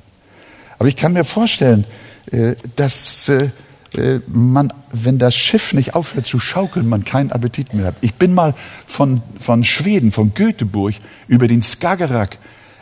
Aber 0.80 0.90
ich 0.90 0.98
kann 0.98 1.14
mir 1.14 1.24
vorstellen, 1.24 1.86
äh, 2.32 2.56
dass 2.76 3.30
äh, 3.30 3.50
äh, 3.98 4.20
man, 4.28 4.74
wenn 4.92 5.18
das 5.18 5.36
Schiff 5.36 5.74
nicht 5.74 5.96
aufhört 5.96 6.26
zu 6.26 6.40
schaukeln, 6.40 6.90
man 6.90 7.06
keinen 7.06 7.32
Appetit 7.32 7.74
mehr 7.74 7.86
hat. 7.86 7.96
Ich 8.02 8.16
bin 8.16 8.34
mal 8.34 8.54
von, 8.86 9.22
von 9.40 9.64
Schweden, 9.64 10.12
von 10.12 10.34
Göteborg, 10.34 10.96
über 11.30 11.48
den 11.48 11.62
Skagerrak 11.62 12.38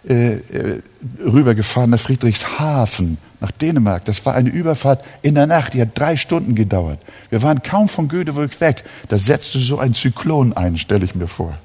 äh, 0.08 0.34
äh, 0.34 0.82
rübergefahren 1.24 1.92
nach 1.92 2.00
Friedrichshafen, 2.00 3.18
nach 3.40 3.52
Dänemark. 3.52 4.04
Das 4.06 4.26
war 4.26 4.36
eine 4.36 4.50
Überfahrt 4.50 5.06
in 5.22 5.36
der 5.36 5.48
Nacht, 5.48 5.74
die 5.74 5.82
hat 5.82 5.90
drei 5.96 6.18
Stunden 6.18 6.56
gedauert. 6.56 7.00
Wir 7.30 7.42
waren 7.42 7.64
kaum 7.64 7.88
von 7.88 8.10
Göteborg 8.10 8.60
weg. 8.60 8.84
Da 9.08 9.18
setzte 9.18 9.60
so 9.60 9.80
ein 9.80 9.94
Zyklon 9.94 10.54
ein, 10.54 10.78
stelle 10.78 11.06
ich 11.06 11.16
mir 11.16 11.28
vor. 11.28 11.58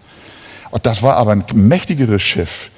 Und 0.71 0.87
das 0.87 1.03
war 1.03 1.17
aber 1.17 1.33
ein 1.33 1.45
mächtigeres 1.55 2.23
Schiff. 2.23 2.71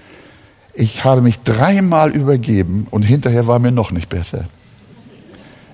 Ich 0.73 1.05
habe 1.05 1.20
mich 1.20 1.40
dreimal 1.40 2.11
übergeben 2.11 2.87
und 2.90 3.03
hinterher 3.03 3.46
war 3.46 3.59
mir 3.59 3.73
noch 3.73 3.90
nicht 3.90 4.09
besser. 4.09 4.44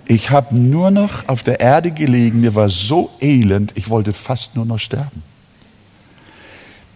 Ich 0.07 0.31
habe 0.31 0.57
nur 0.57 0.91
noch 0.91 1.29
auf 1.29 1.43
der 1.43 1.61
Erde 1.61 1.91
gelegen, 1.91 2.41
mir 2.41 2.55
war 2.55 2.69
so 2.69 3.11
elend, 3.21 3.77
ich 3.77 3.89
wollte 3.89 4.13
fast 4.13 4.57
nur 4.57 4.65
noch 4.65 4.79
sterben. 4.79 5.23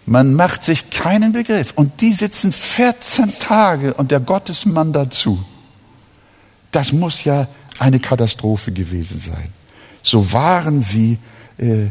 Man 0.06 0.34
macht 0.34 0.64
sich 0.64 0.90
keinen 0.90 1.32
Begriff. 1.32 1.72
Und 1.74 2.00
die 2.00 2.12
sitzen 2.12 2.52
14 2.52 3.38
Tage 3.38 3.94
und 3.94 4.10
der 4.10 4.20
Gottesmann 4.20 4.92
dazu. 4.92 5.44
Das 6.72 6.92
muss 6.92 7.24
ja 7.24 7.48
eine 7.78 8.00
Katastrophe 8.00 8.72
gewesen 8.72 9.18
sein. 9.20 9.52
So 10.02 10.32
waren 10.32 10.82
sie 10.82 11.18
äh, 11.58 11.84
äh, 11.84 11.90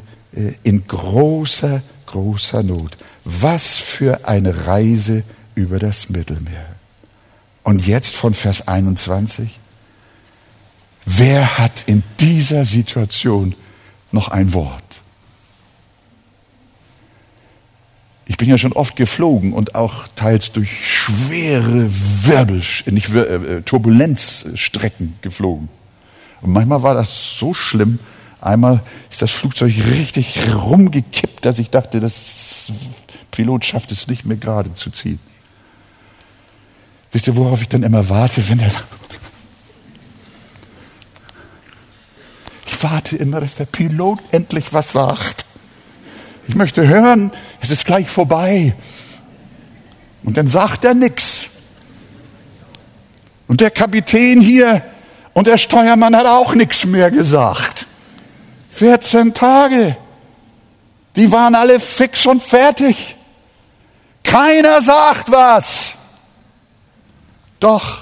in 0.64 0.88
großer, 0.88 1.82
großer 2.06 2.64
Not. 2.64 2.98
Was 3.26 3.78
für 3.78 4.28
eine 4.28 4.66
Reise 4.66 5.24
über 5.56 5.80
das 5.80 6.10
Mittelmeer. 6.10 6.66
Und 7.64 7.86
jetzt 7.86 8.16
von 8.16 8.34
Vers 8.34 8.68
21. 8.68 9.60
Wer 11.06 11.58
hat 11.58 11.84
in 11.86 12.04
dieser 12.20 12.66
Situation 12.66 13.56
noch 14.12 14.30
ein 14.30 14.54
Wort? 14.54 15.02
Ich 18.30 18.38
bin 18.38 18.48
ja 18.48 18.60
schon 18.60 18.74
oft 18.74 18.96
geflogen 18.96 19.54
und 19.54 19.74
auch 19.74 20.08
teils 20.16 20.52
durch 20.52 20.70
schwere 20.88 21.90
Wirbel, 21.90 22.62
nicht 22.86 23.10
äh, 23.16 23.22
äh, 23.22 23.62
Turbulenzstrecken 23.64 25.16
geflogen. 25.22 25.68
Und 26.42 26.52
manchmal 26.54 26.84
war 26.84 26.94
das 26.94 27.40
so 27.40 27.56
schlimm. 27.56 27.98
Einmal 28.40 28.82
ist 29.10 29.24
das 29.24 29.32
Flugzeug 29.32 29.74
richtig 29.84 30.38
rumgekippt, 30.54 31.44
dass 31.44 31.58
ich 31.58 31.72
dachte, 31.72 32.00
das 32.00 32.68
Pilot 33.32 33.66
schafft 33.66 33.92
es 33.92 34.08
nicht 34.08 34.26
mehr 34.26 34.38
gerade 34.38 34.76
zu 34.76 34.92
ziehen. 34.92 35.20
Wisst 37.12 37.26
ihr, 37.26 37.36
worauf 37.36 37.64
ich 37.64 37.68
dann 37.68 37.82
immer 37.82 38.10
warte, 38.10 38.48
wenn 38.48 38.60
er 38.60 38.72
Ich 42.68 42.84
warte 42.84 43.18
immer, 43.18 43.42
dass 43.42 43.56
der 43.56 43.66
Pilot 43.66 44.20
endlich 44.32 44.72
was 44.72 44.92
sagt. 44.92 45.46
Ich 46.50 46.56
möchte 46.56 46.88
hören, 46.88 47.32
es 47.62 47.70
ist 47.70 47.86
gleich 47.86 48.10
vorbei. 48.10 48.74
Und 50.24 50.36
dann 50.36 50.48
sagt 50.48 50.84
er 50.84 50.96
nichts. 50.96 51.46
Und 53.48 53.62
der 53.62 53.70
Kapitän 53.70 54.42
hier 54.42 54.82
und 55.34 55.46
der 55.46 55.60
Steuermann 55.60 56.16
hat 56.16 56.26
auch 56.26 56.56
nichts 56.56 56.86
mehr 56.86 57.12
gesagt. 57.12 57.86
14 58.72 59.36
Tage. 59.36 59.96
Die 61.16 61.32
waren 61.32 61.54
alle 61.54 61.80
fix 61.80 62.26
und 62.26 62.42
fertig. 62.42 63.16
Keiner 64.24 64.82
sagt 64.82 65.32
was. 65.32 65.92
Doch 67.60 68.00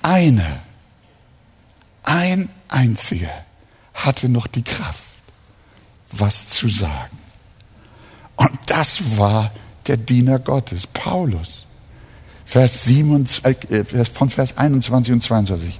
einer, 0.00 0.60
ein 2.02 2.48
einziger 2.68 3.28
hatte 3.92 4.30
noch 4.30 4.46
die 4.46 4.64
Kraft 4.64 5.09
was 6.10 6.46
zu 6.46 6.68
sagen. 6.68 7.18
Und 8.36 8.50
das 8.66 9.18
war 9.18 9.50
der 9.86 9.96
Diener 9.96 10.38
Gottes, 10.38 10.86
Paulus. 10.86 11.66
Vers 12.44 12.84
27, 12.84 13.70
äh, 13.70 14.04
von 14.04 14.28
Vers 14.28 14.56
21 14.56 15.12
und 15.12 15.22
22. 15.22 15.78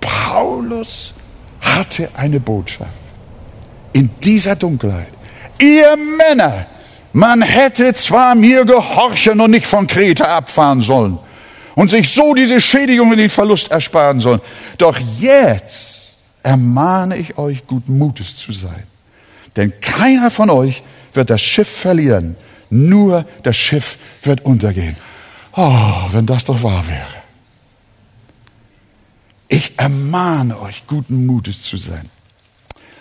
Paulus 0.00 1.14
hatte 1.60 2.10
eine 2.14 2.38
Botschaft 2.38 2.90
in 3.92 4.10
dieser 4.22 4.56
Dunkelheit. 4.56 5.12
Ihr 5.58 5.96
Männer, 6.18 6.66
man 7.12 7.40
hätte 7.40 7.94
zwar 7.94 8.34
mir 8.34 8.64
gehorchen 8.64 9.40
und 9.40 9.52
nicht 9.52 9.66
von 9.66 9.86
Kreta 9.86 10.24
abfahren 10.24 10.82
sollen 10.82 11.18
und 11.74 11.90
sich 11.90 12.12
so 12.12 12.34
diese 12.34 12.60
Schädigung 12.60 13.10
und 13.10 13.18
den 13.18 13.30
Verlust 13.30 13.70
ersparen 13.70 14.20
sollen. 14.20 14.40
Doch 14.78 14.98
jetzt 15.18 16.14
ermahne 16.42 17.16
ich 17.16 17.38
euch, 17.38 17.66
guten 17.66 17.96
Mutes 17.96 18.36
zu 18.36 18.52
sein. 18.52 18.84
Denn 19.56 19.72
keiner 19.80 20.30
von 20.30 20.50
euch 20.50 20.82
wird 21.12 21.30
das 21.30 21.42
Schiff 21.42 21.68
verlieren, 21.68 22.36
nur 22.70 23.26
das 23.42 23.56
Schiff 23.56 23.98
wird 24.22 24.44
untergehen. 24.44 24.96
Oh, 25.54 26.06
wenn 26.10 26.26
das 26.26 26.44
doch 26.44 26.62
wahr 26.62 26.88
wäre. 26.88 27.22
Ich 29.48 29.78
ermahne 29.78 30.58
euch, 30.60 30.86
guten 30.86 31.26
Mutes 31.26 31.62
zu 31.62 31.76
sein. 31.76 32.08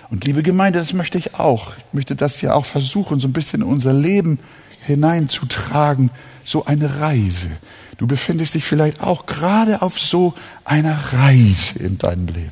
Und 0.10 0.26
liebe 0.26 0.44
Gemeinde, 0.44 0.80
das 0.80 0.92
möchte 0.92 1.18
ich 1.18 1.36
auch. 1.36 1.72
Ich 1.78 1.94
möchte 1.94 2.18
das 2.18 2.42
ja 2.42 2.54
auch 2.54 2.66
versuchen, 2.66 3.22
so 3.22 3.30
ein 3.30 3.34
bisschen 3.34 3.62
in 3.62 3.68
unser 3.68 3.94
Leben 3.94 4.40
hineinzutragen. 4.82 6.12
So 6.44 6.66
eine 6.66 7.00
Reise. 7.00 7.50
Du 7.98 8.08
befindest 8.08 8.56
dich 8.56 8.66
vielleicht 8.66 9.00
auch 9.02 9.26
gerade 9.26 9.82
auf 9.82 9.98
so 9.98 10.34
einer 10.66 11.00
Reise 11.14 11.80
in 11.80 11.98
deinem 11.98 12.28
Leben. 12.28 12.52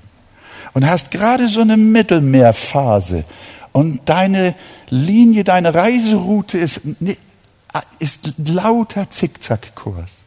Und 0.73 0.87
hast 0.87 1.11
gerade 1.11 1.49
so 1.49 1.59
eine 1.59 1.75
Mittelmeerphase 1.75 3.25
und 3.71 4.01
deine 4.05 4.55
Linie, 4.89 5.43
deine 5.43 5.73
Reiseroute 5.73 6.57
ist, 6.57 6.81
ist 7.99 8.19
lauter 8.37 9.09
Zickzackkurs. 9.09 10.19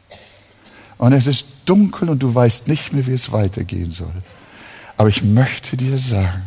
und 0.99 1.13
es 1.13 1.27
ist 1.27 1.47
dunkel 1.65 2.09
und 2.09 2.23
du 2.23 2.35
weißt 2.35 2.69
nicht 2.69 2.93
mehr, 2.93 3.07
wie 3.07 3.13
es 3.13 3.33
weitergehen 3.33 3.91
soll. 3.91 4.13
Aber 4.97 5.09
ich 5.09 5.23
möchte 5.23 5.77
dir 5.77 5.99
sagen, 5.99 6.43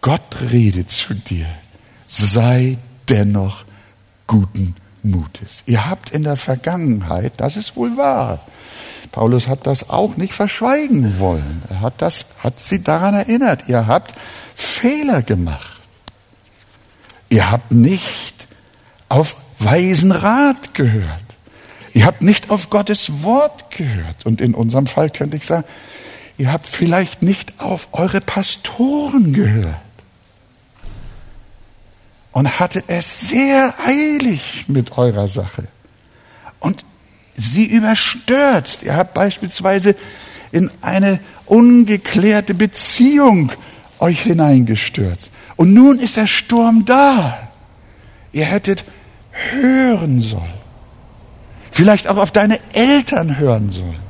Gott 0.00 0.40
redet 0.50 0.90
zu 0.90 1.14
dir. 1.14 1.46
Sei 2.08 2.78
dennoch 3.08 3.64
guten 4.26 4.74
Mutes. 5.02 5.62
Ihr 5.66 5.88
habt 5.88 6.10
in 6.10 6.22
der 6.22 6.36
Vergangenheit, 6.36 7.34
das 7.36 7.56
ist 7.56 7.76
wohl 7.76 7.96
wahr, 7.96 8.44
Paulus 9.12 9.46
hat 9.46 9.66
das 9.66 9.90
auch 9.90 10.16
nicht 10.16 10.32
verschweigen 10.32 11.18
wollen. 11.18 11.62
Er 11.68 11.82
hat, 11.82 11.94
das, 11.98 12.26
hat 12.38 12.58
sie 12.58 12.82
daran 12.82 13.14
erinnert. 13.14 13.68
Ihr 13.68 13.86
habt 13.86 14.14
Fehler 14.62 15.22
gemacht. 15.22 15.80
Ihr 17.28 17.50
habt 17.50 17.72
nicht 17.72 18.46
auf 19.08 19.36
weisen 19.58 20.12
Rat 20.12 20.74
gehört. 20.74 21.22
Ihr 21.94 22.06
habt 22.06 22.22
nicht 22.22 22.50
auf 22.50 22.70
Gottes 22.70 23.22
Wort 23.22 23.70
gehört. 23.70 24.24
Und 24.24 24.40
in 24.40 24.54
unserem 24.54 24.86
Fall 24.86 25.10
könnte 25.10 25.36
ich 25.36 25.46
sagen, 25.46 25.64
ihr 26.38 26.52
habt 26.52 26.66
vielleicht 26.66 27.22
nicht 27.22 27.60
auf 27.60 27.88
eure 27.92 28.20
Pastoren 28.20 29.32
gehört. 29.32 29.76
Und 32.32 32.58
hattet 32.58 32.84
es 32.88 33.28
sehr 33.28 33.74
eilig 33.86 34.64
mit 34.68 34.96
eurer 34.96 35.28
Sache. 35.28 35.64
Und 36.60 36.84
sie 37.36 37.66
überstürzt. 37.66 38.82
Ihr 38.82 38.96
habt 38.96 39.12
beispielsweise 39.12 39.94
in 40.50 40.70
eine 40.80 41.20
ungeklärte 41.46 42.54
Beziehung 42.54 43.52
euch 44.02 44.22
hineingestürzt. 44.22 45.30
Und 45.56 45.72
nun 45.72 45.98
ist 45.98 46.16
der 46.16 46.26
Sturm 46.26 46.84
da. 46.84 47.38
Ihr 48.32 48.44
hättet 48.44 48.84
hören 49.30 50.20
sollen. 50.20 50.62
Vielleicht 51.70 52.08
auch 52.08 52.18
auf 52.18 52.30
deine 52.30 52.58
Eltern 52.72 53.38
hören 53.38 53.70
sollen. 53.70 54.02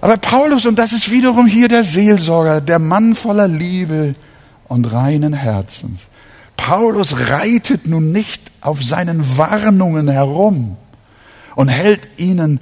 Aber 0.00 0.16
Paulus, 0.16 0.66
und 0.66 0.78
das 0.78 0.92
ist 0.92 1.10
wiederum 1.10 1.46
hier 1.46 1.68
der 1.68 1.84
Seelsorger, 1.84 2.60
der 2.60 2.78
Mann 2.78 3.14
voller 3.14 3.48
Liebe 3.48 4.14
und 4.68 4.92
reinen 4.92 5.32
Herzens. 5.32 6.06
Paulus 6.56 7.16
reitet 7.28 7.86
nun 7.86 8.12
nicht 8.12 8.42
auf 8.60 8.82
seinen 8.82 9.38
Warnungen 9.38 10.08
herum, 10.08 10.76
und 11.56 11.68
hält 11.68 12.06
ihnen 12.18 12.60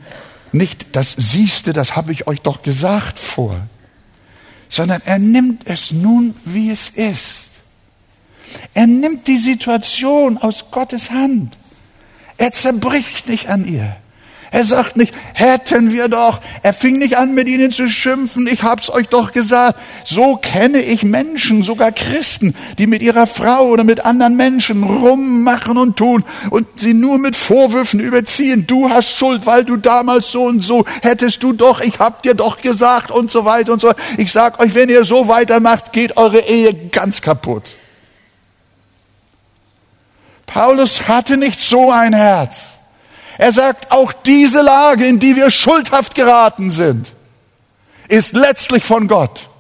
nicht 0.53 0.97
das 0.97 1.13
Siehste, 1.19 1.75
das 1.75 1.97
habe 1.97 2.13
ich 2.13 2.27
euch 2.27 2.41
doch 2.41 2.63
gesagt 2.63 3.19
vor, 3.19 3.57
sondern 4.75 5.03
er 5.05 5.21
nimmt 5.21 5.69
es 5.69 5.93
nun, 5.93 6.35
wie 6.45 6.69
es 6.73 6.89
ist. 6.89 7.51
Er 8.75 8.89
nimmt 8.89 9.29
die 9.29 9.39
Situation 9.39 10.37
aus 10.37 10.73
Gottes 10.73 11.13
Hand. 11.13 11.59
Er 12.39 12.51
zerbricht 12.51 13.29
nicht 13.29 13.49
an 13.49 13.67
ihr. 13.73 13.95
Er 14.55 14.63
sagt 14.63 14.97
nicht, 14.97 15.13
hätten 15.33 15.93
wir 15.93 16.07
doch. 16.07 16.39
Er 16.63 16.73
fing 16.73 17.01
nicht 17.01 17.19
an, 17.19 17.35
mit 17.35 17.49
ihnen 17.49 17.73
zu 17.73 17.89
schimpfen. 17.89 18.47
Ich 18.47 18.63
hab's 18.63 18.89
euch 18.89 19.09
doch 19.09 19.33
gesagt. 19.33 19.81
So 20.05 20.37
kenne 20.37 20.79
ich 20.79 21.03
Menschen, 21.03 21.65
sogar 21.65 21.91
Christen, 21.91 22.55
die 22.79 22.87
mit 22.87 23.03
ihrer 23.03 23.27
Frau 23.27 23.67
oder 23.67 23.83
mit 23.83 24.05
anderen 24.05 24.37
Menschen 24.37 24.85
rummachen 24.85 25.77
und 25.77 25.97
tun 25.97 26.23
und 26.51 26.69
sie 26.77 26.95
nur 26.95 27.19
mit 27.19 27.35
Vorwürfen 27.35 27.99
überziehen. 27.99 28.65
Du 28.65 28.91
hast 28.91 29.09
Schuld, 29.09 29.45
weil 29.45 29.65
du 29.65 29.77
damals 29.77 30.31
so 30.31 30.45
und 30.45 30.61
so 30.61 30.85
hättest 31.03 31.43
du 31.43 31.53
doch. 31.53 31.81
Ich 31.81 31.99
hab 31.99 32.23
dir 32.23 32.35
doch 32.35 32.61
gesagt 32.61 33.11
und 33.11 33.33
so 33.33 33.45
weiter 33.45 33.73
und 33.73 33.81
so. 33.81 33.93
Ich 34.19 34.31
sag 34.31 34.61
euch, 34.61 34.77
wenn 34.77 34.89
ihr 34.89 35.03
so 35.03 35.27
weitermacht, 35.27 35.93
geht 35.93 36.17
eure 36.17 36.39
Ehe 36.39 36.73
ganz 36.93 37.21
kaputt. 37.21 37.65
Paulus 40.47 41.09
hatte 41.09 41.37
nicht 41.39 41.61
so 41.61 41.91
ein 41.91 42.13
Herz. 42.13 42.74
Er 43.45 43.53
sagt, 43.53 43.93
auch 43.93 44.11
diese 44.11 44.63
Lage, 44.63 45.05
in 45.05 45.19
die 45.19 45.37
wir 45.37 45.51
schuldhaft 45.51 46.15
geraten 46.15 46.71
sind, 46.71 47.13
ist 48.09 48.33
letztlich 48.33 48.85
von 48.85 49.07
Gott. 49.07 49.51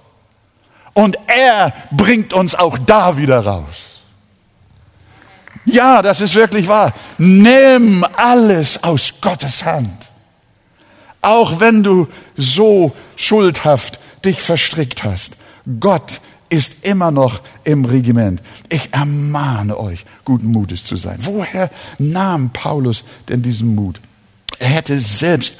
Und 0.94 1.18
er 1.26 1.74
bringt 1.90 2.32
uns 2.32 2.54
auch 2.54 2.78
da 2.78 3.18
wieder 3.18 3.44
raus. 3.44 4.00
Ja, 5.66 6.00
das 6.00 6.22
ist 6.22 6.34
wirklich 6.34 6.66
wahr. 6.66 6.94
Nimm 7.18 8.06
alles 8.16 8.82
aus 8.82 9.20
Gottes 9.20 9.66
Hand. 9.66 10.10
Auch 11.20 11.60
wenn 11.60 11.82
du 11.82 12.08
so 12.38 12.90
schuldhaft 13.16 13.98
dich 14.24 14.40
verstrickt 14.40 15.04
hast. 15.04 15.34
Gott 15.78 16.22
ist 16.48 16.84
immer 16.84 17.10
noch 17.10 17.40
im 17.64 17.84
Regiment. 17.84 18.40
Ich 18.68 18.92
ermahne 18.92 19.78
euch, 19.78 20.04
guten 20.24 20.48
Mutes 20.48 20.84
zu 20.84 20.96
sein. 20.96 21.18
Woher 21.20 21.70
nahm 21.98 22.50
Paulus 22.50 23.04
denn 23.28 23.42
diesen 23.42 23.74
Mut? 23.74 24.00
Er 24.58 24.68
hätte 24.68 25.00
selbst 25.00 25.58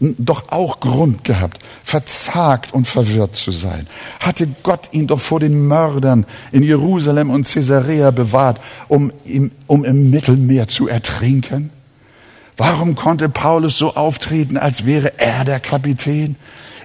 doch 0.00 0.50
auch 0.50 0.80
Grund 0.80 1.24
gehabt, 1.24 1.58
verzagt 1.82 2.72
und 2.72 2.86
verwirrt 2.86 3.34
zu 3.34 3.50
sein. 3.50 3.86
Hatte 4.20 4.48
Gott 4.62 4.90
ihn 4.92 5.06
doch 5.06 5.20
vor 5.20 5.40
den 5.40 5.66
Mördern 5.66 6.26
in 6.52 6.62
Jerusalem 6.62 7.30
und 7.30 7.48
Caesarea 7.48 8.10
bewahrt, 8.10 8.60
um, 8.88 9.12
ihm, 9.24 9.50
um 9.66 9.84
im 9.84 10.10
Mittelmeer 10.10 10.68
zu 10.68 10.86
ertrinken? 10.86 11.70
Warum 12.56 12.94
konnte 12.94 13.28
Paulus 13.28 13.76
so 13.76 13.94
auftreten, 13.94 14.56
als 14.56 14.86
wäre 14.86 15.18
er 15.18 15.44
der 15.44 15.60
Kapitän? 15.60 16.36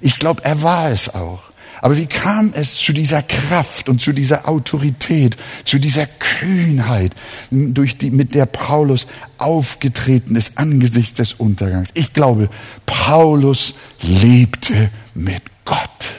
Ich 0.02 0.18
glaube, 0.18 0.44
er 0.44 0.64
war 0.64 0.90
es 0.90 1.14
auch. 1.14 1.51
Aber 1.82 1.98
wie 1.98 2.06
kam 2.06 2.54
es 2.54 2.76
zu 2.76 2.94
dieser 2.94 3.24
Kraft 3.24 3.90
und 3.90 4.02
zu 4.02 4.14
dieser 4.14 4.48
Autorität, 4.48 5.36
zu 5.66 5.80
dieser 5.80 6.06
Kühnheit, 6.06 7.14
durch 7.50 7.98
die, 7.98 8.12
mit 8.12 8.36
der 8.36 8.46
Paulus 8.46 9.08
aufgetreten 9.40 10.36
ist 10.36 10.60
angesichts 10.60 11.16
des 11.16 11.34
Untergangs? 11.34 11.90
Ich 11.96 12.14
glaube, 12.14 12.50
Paulus 12.86 13.74
lebte 14.02 14.92
mit 15.16 15.42
Gott. 15.66 16.12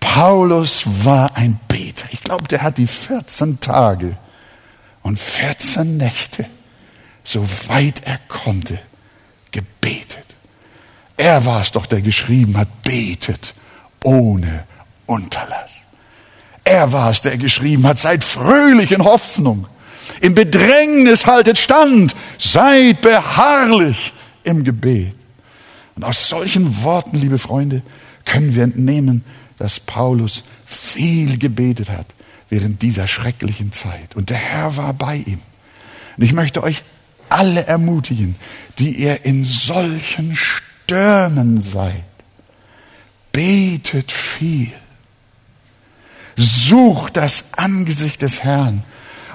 Paulus 0.00 0.82
war 1.04 1.36
ein 1.36 1.60
Beter. 1.68 2.06
Ich 2.10 2.22
glaube, 2.22 2.48
der 2.48 2.62
hat 2.62 2.76
die 2.76 2.88
14 2.88 3.60
Tage 3.60 4.16
und 5.02 5.16
14 5.18 5.96
Nächte, 5.96 6.44
soweit 7.22 8.02
er 8.04 8.18
konnte, 8.26 8.80
gebetet. 9.52 10.24
Er 11.18 11.44
war 11.44 11.60
es 11.60 11.72
doch, 11.72 11.84
der 11.84 12.00
geschrieben 12.00 12.56
hat, 12.56 12.68
betet 12.84 13.52
ohne 14.02 14.64
Unterlass. 15.04 15.72
Er 16.64 16.92
war 16.92 17.10
es, 17.10 17.22
der 17.22 17.36
geschrieben 17.36 17.86
hat, 17.86 17.98
seid 17.98 18.22
fröhlich 18.22 18.92
in 18.92 19.02
Hoffnung. 19.02 19.66
Im 20.20 20.34
Bedrängnis 20.34 21.26
haltet 21.26 21.58
stand, 21.58 22.14
seid 22.38 23.00
beharrlich 23.00 24.12
im 24.44 24.62
Gebet. 24.62 25.14
Und 25.96 26.04
aus 26.04 26.28
solchen 26.28 26.84
Worten, 26.84 27.16
liebe 27.16 27.38
Freunde, 27.38 27.82
können 28.24 28.54
wir 28.54 28.62
entnehmen, 28.62 29.24
dass 29.58 29.80
Paulus 29.80 30.44
viel 30.64 31.36
gebetet 31.36 31.90
hat 31.90 32.06
während 32.48 32.80
dieser 32.82 33.08
schrecklichen 33.08 33.72
Zeit. 33.72 34.14
Und 34.14 34.30
der 34.30 34.36
Herr 34.36 34.76
war 34.76 34.94
bei 34.94 35.16
ihm. 35.16 35.40
Und 36.16 36.22
ich 36.22 36.32
möchte 36.32 36.62
euch 36.62 36.82
alle 37.28 37.66
ermutigen, 37.66 38.36
die 38.78 39.02
ihr 39.02 39.24
in 39.24 39.44
solchen 39.44 40.36
Stürmen 40.88 41.60
seid. 41.60 42.02
Betet 43.30 44.10
viel. 44.10 44.72
Sucht 46.34 47.18
das 47.18 47.52
Angesicht 47.58 48.22
des 48.22 48.42
Herrn. 48.42 48.82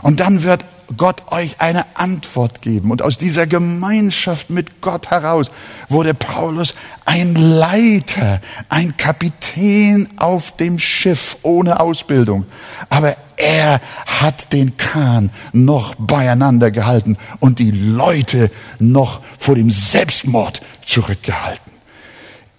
Und 0.01 0.19
dann 0.19 0.41
wird 0.41 0.65
Gott 0.97 1.31
euch 1.31 1.59
eine 1.59 1.85
Antwort 1.95 2.61
geben. 2.61 2.91
Und 2.91 3.01
aus 3.01 3.17
dieser 3.17 3.47
Gemeinschaft 3.47 4.49
mit 4.49 4.81
Gott 4.81 5.09
heraus 5.09 5.51
wurde 5.89 6.13
Paulus 6.13 6.73
ein 7.05 7.35
Leiter, 7.35 8.41
ein 8.69 8.95
Kapitän 8.97 10.09
auf 10.17 10.55
dem 10.55 10.79
Schiff 10.79 11.37
ohne 11.41 11.79
Ausbildung. 11.79 12.45
Aber 12.89 13.15
er 13.37 13.81
hat 14.05 14.53
den 14.53 14.77
Kahn 14.77 15.29
noch 15.51 15.95
beieinander 15.95 16.71
gehalten 16.71 17.17
und 17.39 17.59
die 17.59 17.71
Leute 17.71 18.51
noch 18.79 19.21
vor 19.39 19.55
dem 19.55 19.71
Selbstmord 19.71 20.61
zurückgehalten. 20.85 21.73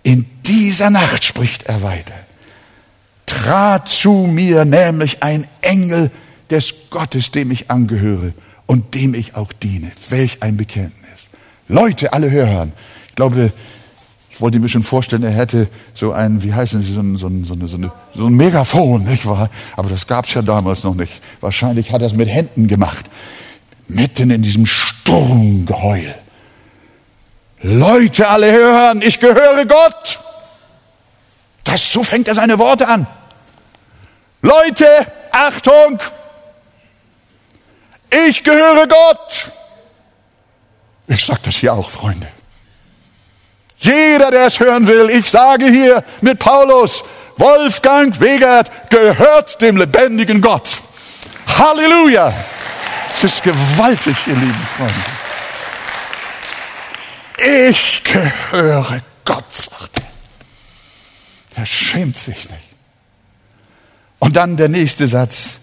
In 0.03 0.27
dieser 0.45 0.91
Nacht 0.91 1.25
spricht 1.25 1.65
er 1.65 1.83
weiter. 1.83 2.15
Trat 3.27 3.89
zu 3.89 4.13
mir 4.13 4.65
nämlich 4.65 5.23
ein 5.23 5.47
Engel 5.63 6.11
des 6.51 6.91
Gottes, 6.91 7.31
dem 7.31 7.51
ich 7.51 7.71
angehöre 7.71 8.33
und 8.67 8.95
dem 8.95 9.15
ich 9.15 9.35
auch 9.35 9.53
diene. 9.53 9.93
Welch 10.09 10.43
ein 10.43 10.57
Bekenntnis. 10.57 11.31
Leute, 11.69 12.13
alle 12.13 12.31
hören. 12.31 12.73
Ich 13.09 13.15
glaube, 13.15 13.53
ich 14.31 14.41
wollte 14.41 14.59
mir 14.59 14.69
schon 14.69 14.83
vorstellen, 14.83 15.23
er 15.23 15.31
hätte 15.31 15.69
so 15.95 16.13
ein, 16.13 16.43
wie 16.43 16.53
heißt 16.53 16.75
es, 16.75 16.89
so 16.89 17.01
ein, 17.01 17.17
so 17.17 17.29
ein, 17.29 17.45
so 17.45 17.55
eine, 17.55 17.93
so 18.15 18.27
ein 18.27 18.35
Megafon, 18.35 19.05
nicht 19.05 19.27
wahr? 19.27 19.49
Aber 19.77 19.89
das 19.89 20.07
gab 20.07 20.27
es 20.27 20.35
ja 20.35 20.43
damals 20.43 20.83
noch 20.83 20.95
nicht. 20.95 21.23
Wahrscheinlich 21.41 21.93
hat 21.93 22.01
er 22.01 22.09
es 22.09 22.15
mit 22.15 22.29
Händen 22.29 22.67
gemacht. 22.67 23.07
Mitten 23.87 24.31
in 24.31 24.43
diesem 24.43 24.67
Sturmgeheul. 24.67 26.15
Leute, 27.63 28.29
alle 28.29 28.51
hören, 28.51 29.03
ich 29.03 29.21
gehöre 29.21 29.65
Gott. 29.67 30.19
Das, 31.65 31.93
so 31.93 32.03
fängt 32.03 32.29
er 32.29 32.35
seine 32.35 32.59
Worte 32.59 32.89
an. 32.89 33.07
Leute, 34.43 34.87
Achtung, 35.31 35.99
ich 38.29 38.45
gehöre 38.45 38.87
Gott. 38.87 39.51
Ich 41.07 41.25
sage 41.25 41.41
das 41.45 41.57
hier 41.57 41.75
auch, 41.75 41.91
Freunde. 41.91 42.29
Jeder, 43.77 44.31
der 44.31 44.47
es 44.47 44.61
hören 44.61 44.87
will, 44.87 45.11
ich 45.11 45.31
sage 45.31 45.67
hier 45.67 46.05
mit 46.21 46.39
Paulus, 46.39 47.05
Wolfgang 47.37 48.19
Wegert 48.21 48.71
gehört 48.91 49.61
dem 49.61 49.77
lebendigen 49.77 50.41
Gott. 50.41 50.79
Halleluja! 51.59 52.33
Es 53.11 53.25
ist 53.25 53.43
gewaltig, 53.43 54.17
ihr 54.27 54.35
lieben 54.35 54.67
Freunde. 54.77 54.95
Ich 57.71 58.03
gehöre 58.05 59.03
Gott, 59.25 59.53
sagt 59.53 59.99
er. 59.99 61.61
Er 61.61 61.67
schämt 61.67 62.17
sich 62.17 62.49
nicht. 62.51 62.69
Und 64.19 64.37
dann 64.37 64.57
der 64.57 64.69
nächste 64.69 65.07
Satz. 65.07 65.61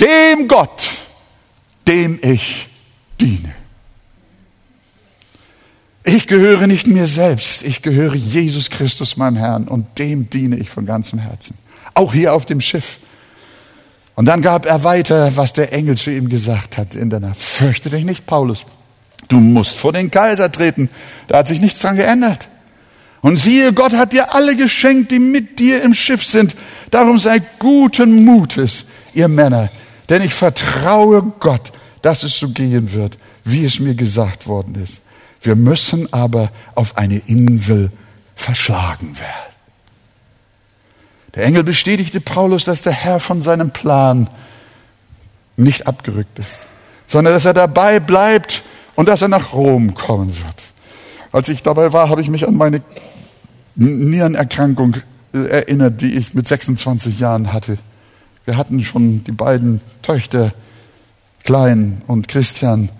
Dem 0.00 0.46
Gott, 0.46 0.88
dem 1.88 2.18
ich 2.22 2.68
diene. 3.20 3.54
Ich 6.04 6.26
gehöre 6.26 6.66
nicht 6.66 6.86
mir 6.86 7.06
selbst, 7.06 7.62
ich 7.64 7.82
gehöre 7.82 8.14
Jesus 8.14 8.70
Christus, 8.70 9.16
meinem 9.16 9.36
Herrn, 9.36 9.68
und 9.68 9.98
dem 9.98 10.30
diene 10.30 10.56
ich 10.56 10.70
von 10.70 10.86
ganzem 10.86 11.18
Herzen. 11.18 11.56
Auch 11.94 12.14
hier 12.14 12.34
auf 12.34 12.46
dem 12.46 12.60
Schiff. 12.60 12.98
Und 14.14 14.26
dann 14.26 14.42
gab 14.42 14.66
er 14.66 14.84
weiter, 14.84 15.36
was 15.36 15.52
der 15.52 15.72
Engel 15.72 15.96
zu 15.96 16.10
ihm 16.10 16.28
gesagt 16.28 16.78
hat 16.78 16.94
in 16.94 17.10
der 17.10 17.20
Nacht. 17.20 17.36
Fürchte 17.36 17.90
dich 17.90 18.04
nicht, 18.04 18.26
Paulus. 18.26 18.64
Du 19.28 19.38
musst 19.38 19.76
vor 19.76 19.92
den 19.92 20.10
Kaiser 20.10 20.50
treten. 20.50 20.88
Da 21.26 21.38
hat 21.38 21.48
sich 21.48 21.60
nichts 21.60 21.80
dran 21.80 21.96
geändert. 21.96 22.48
Und 23.20 23.38
siehe, 23.38 23.72
Gott 23.72 23.94
hat 23.94 24.12
dir 24.12 24.34
alle 24.34 24.56
geschenkt, 24.56 25.10
die 25.10 25.18
mit 25.18 25.58
dir 25.58 25.82
im 25.82 25.92
Schiff 25.92 26.24
sind. 26.24 26.54
Darum 26.90 27.18
sei 27.18 27.42
guten 27.58 28.24
Mutes, 28.24 28.86
ihr 29.12 29.28
Männer. 29.28 29.70
Denn 30.08 30.22
ich 30.22 30.34
vertraue 30.34 31.22
Gott, 31.38 31.72
dass 32.08 32.22
es 32.22 32.38
so 32.38 32.48
gehen 32.48 32.94
wird, 32.94 33.18
wie 33.44 33.66
es 33.66 33.80
mir 33.80 33.92
gesagt 33.92 34.46
worden 34.46 34.76
ist. 34.82 35.02
Wir 35.42 35.56
müssen 35.56 36.10
aber 36.10 36.50
auf 36.74 36.96
eine 36.96 37.18
Insel 37.26 37.92
verschlagen 38.34 39.20
werden. 39.20 39.54
Der 41.34 41.44
Engel 41.44 41.64
bestätigte 41.64 42.22
Paulus, 42.22 42.64
dass 42.64 42.80
der 42.80 42.94
Herr 42.94 43.20
von 43.20 43.42
seinem 43.42 43.72
Plan 43.72 44.30
nicht 45.58 45.86
abgerückt 45.86 46.38
ist, 46.38 46.66
sondern 47.06 47.34
dass 47.34 47.44
er 47.44 47.52
dabei 47.52 48.00
bleibt 48.00 48.62
und 48.94 49.06
dass 49.06 49.20
er 49.20 49.28
nach 49.28 49.52
Rom 49.52 49.92
kommen 49.92 50.28
wird. 50.28 50.62
Als 51.30 51.50
ich 51.50 51.62
dabei 51.62 51.92
war, 51.92 52.08
habe 52.08 52.22
ich 52.22 52.30
mich 52.30 52.48
an 52.48 52.56
meine 52.56 52.80
Nierenerkrankung 53.74 54.96
äh, 55.34 55.40
erinnert, 55.40 56.00
die 56.00 56.14
ich 56.14 56.32
mit 56.32 56.48
26 56.48 57.18
Jahren 57.18 57.52
hatte. 57.52 57.76
Wir 58.46 58.56
hatten 58.56 58.82
schon 58.82 59.24
die 59.24 59.32
beiden 59.32 59.82
Töchter, 60.00 60.54
Klein 61.48 62.02
und 62.06 62.28
Christian, 62.28 62.90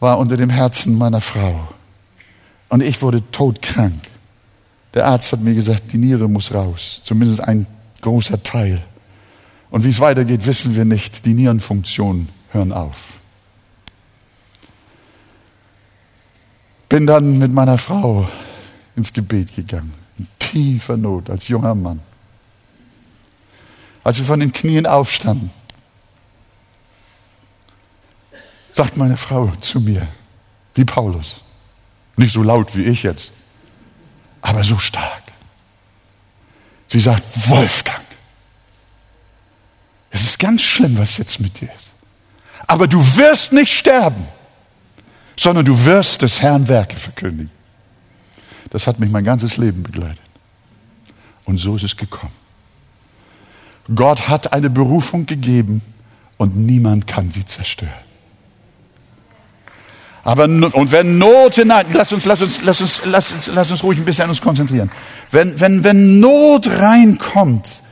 war 0.00 0.18
unter 0.18 0.36
dem 0.36 0.50
Herzen 0.50 0.98
meiner 0.98 1.22
Frau. 1.22 1.66
Und 2.68 2.82
ich 2.82 3.00
wurde 3.00 3.22
todkrank. 3.30 4.02
Der 4.92 5.06
Arzt 5.06 5.32
hat 5.32 5.40
mir 5.40 5.54
gesagt, 5.54 5.90
die 5.94 5.96
Niere 5.96 6.28
muss 6.28 6.52
raus, 6.52 7.00
zumindest 7.04 7.40
ein 7.40 7.66
großer 8.02 8.42
Teil. 8.42 8.82
Und 9.70 9.82
wie 9.82 9.88
es 9.88 9.98
weitergeht, 9.98 10.44
wissen 10.44 10.76
wir 10.76 10.84
nicht. 10.84 11.24
Die 11.24 11.32
Nierenfunktionen 11.32 12.28
hören 12.52 12.70
auf. 12.70 13.14
Bin 16.90 17.06
dann 17.06 17.38
mit 17.38 17.50
meiner 17.50 17.78
Frau 17.78 18.28
ins 18.94 19.10
Gebet 19.10 19.56
gegangen, 19.56 19.94
in 20.18 20.26
tiefer 20.38 20.98
Not 20.98 21.30
als 21.30 21.48
junger 21.48 21.74
Mann. 21.74 22.00
Als 24.04 24.18
wir 24.18 24.26
von 24.26 24.40
den 24.40 24.52
Knien 24.52 24.84
aufstanden, 24.84 25.50
sagt 28.78 28.96
meine 28.96 29.16
Frau 29.16 29.52
zu 29.60 29.80
mir, 29.80 30.06
wie 30.74 30.84
Paulus, 30.84 31.42
nicht 32.16 32.32
so 32.32 32.42
laut 32.42 32.74
wie 32.74 32.84
ich 32.84 33.02
jetzt, 33.02 33.30
aber 34.40 34.64
so 34.64 34.78
stark. 34.78 35.22
Sie 36.88 37.00
sagt, 37.00 37.22
Wolfgang, 37.50 38.04
es 40.10 40.22
ist 40.22 40.38
ganz 40.38 40.62
schlimm, 40.62 40.96
was 40.96 41.18
jetzt 41.18 41.38
mit 41.38 41.60
dir 41.60 41.68
ist. 41.76 41.90
Aber 42.66 42.86
du 42.86 42.98
wirst 43.16 43.52
nicht 43.52 43.72
sterben 43.72 44.26
sondern 45.38 45.64
du 45.64 45.84
wirst 45.84 46.22
des 46.22 46.42
Herrn 46.42 46.68
Werke 46.68 46.96
verkündigen. 46.96 47.50
Das 48.70 48.86
hat 48.86 48.98
mich 48.98 49.10
mein 49.10 49.24
ganzes 49.24 49.56
Leben 49.56 49.82
begleitet. 49.82 50.20
Und 51.44 51.58
so 51.58 51.76
ist 51.76 51.84
es 51.84 51.96
gekommen. 51.96 52.32
Gott 53.94 54.28
hat 54.28 54.52
eine 54.52 54.68
Berufung 54.68 55.24
gegeben 55.24 55.80
und 56.36 56.56
niemand 56.56 57.06
kann 57.06 57.30
sie 57.30 57.46
zerstören. 57.46 58.07
Aber, 60.24 60.44
und 60.44 60.90
wenn 60.92 61.18
Not 61.18 61.54
hinein, 61.54 61.86
lass 61.92 62.12
uns, 62.12 62.24
lass 62.24 62.42
uns, 62.42 62.60
lass 62.62 62.80
uns, 62.80 63.02
lass 63.04 63.32
uns, 63.32 63.46
lass 63.46 63.70
uns 63.70 63.82
ruhig 63.82 63.98
ein 63.98 64.04
bisschen 64.04 64.24
an 64.24 64.30
uns 64.30 64.40
konzentrieren. 64.40 64.90
Wenn, 65.30 65.58
wenn, 65.60 65.84
wenn 65.84 66.20
Not 66.20 66.68
reinkommt 66.68 67.82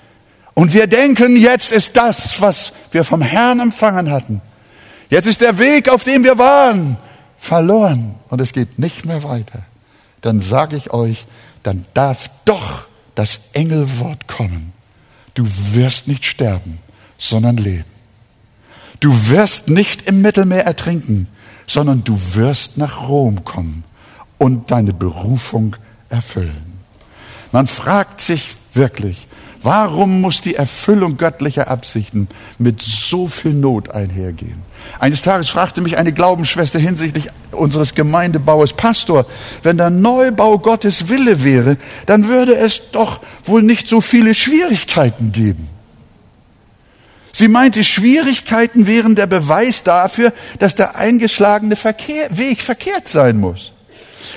und 0.55 0.73
wir 0.75 0.87
denken, 0.87 1.37
jetzt 1.37 1.73
ist 1.73 1.97
das, 1.97 2.41
was 2.41 2.73
wir 2.91 3.05
vom 3.05 3.23
Herrn 3.23 3.61
empfangen 3.61 4.11
hatten. 4.11 4.41
Jetzt 5.09 5.27
ist 5.27 5.41
der 5.41 5.59
Weg, 5.59 5.89
auf 5.89 6.05
dem 6.05 6.25
wir 6.25 6.39
waren 6.39 6.99
verloren 7.39 8.17
und 8.29 8.41
es 8.41 8.53
geht 8.53 8.79
nicht 8.79 9.05
mehr 9.05 9.23
weiter, 9.23 9.61
dann 10.21 10.41
sage 10.41 10.77
ich 10.77 10.93
euch, 10.93 11.27
dann 11.63 11.87
darf 11.95 12.31
doch 12.45 12.89
das 13.15 13.41
Engelwort 13.53 14.27
kommen. 14.27 14.73
Du 15.35 15.47
wirst 15.73 16.09
nicht 16.09 16.25
sterben, 16.25 16.79
sondern 17.19 17.57
leben. 17.57 17.85
Du 19.01 19.29
wirst 19.29 19.69
nicht 19.69 20.03
im 20.03 20.23
Mittelmeer 20.23 20.65
ertrinken, 20.65 21.29
sondern 21.67 22.05
du 22.05 22.19
wirst 22.35 22.79
nach 22.79 23.09
Rom 23.09 23.45
kommen 23.45 23.85
und 24.39 24.71
deine 24.71 24.93
Berufung 24.93 25.77
erfüllen. 26.09 26.75
Man 27.53 27.67
fragt 27.67 28.21
sich 28.21 28.55
wirklich, 28.75 29.27
Warum 29.67 30.21
muss 30.21 30.43
die 30.43 30.55
Erfüllung 30.55 31.17
göttlicher 31.17 31.67
Absichten 31.67 32.29
mit 32.57 32.81
so 32.83 33.27
viel 33.27 33.53
Not 33.53 33.91
einhergehen? 33.91 34.61
Eines 35.01 35.23
Tages 35.23 35.49
fragte 35.49 35.81
mich 35.81 35.97
eine 35.97 36.13
Glaubensschwester 36.13 36.79
hinsichtlich 36.79 37.27
unseres 37.51 37.97
Gemeindebaues, 37.97 38.75
Pastor, 38.75 39.27
wenn 39.65 39.77
der 39.77 39.91
Neubau 39.91 40.61
Gottes 40.61 41.09
Wille 41.09 41.43
wäre, 41.43 41.79
dann 42.07 42.29
würde 42.29 42.57
es 42.57 42.93
doch 42.93 43.19
wohl 43.45 43.65
nicht 43.65 43.89
so 43.89 44.01
viele 44.01 44.37
Schwierigkeiten 44.37 45.33
geben. 45.33 45.69
Sie 47.37 47.49
meinte, 47.49 47.85
Schwierigkeiten 47.85 48.87
wären 48.87 49.15
der 49.15 49.27
Beweis 49.27 49.83
dafür, 49.83 50.33
dass 50.59 50.75
der 50.75 50.97
eingeschlagene 50.97 51.77
Verkehr, 51.77 52.29
Weg 52.31 52.63
verkehrt 52.63 53.09
sein 53.09 53.37
muss. 53.37 53.73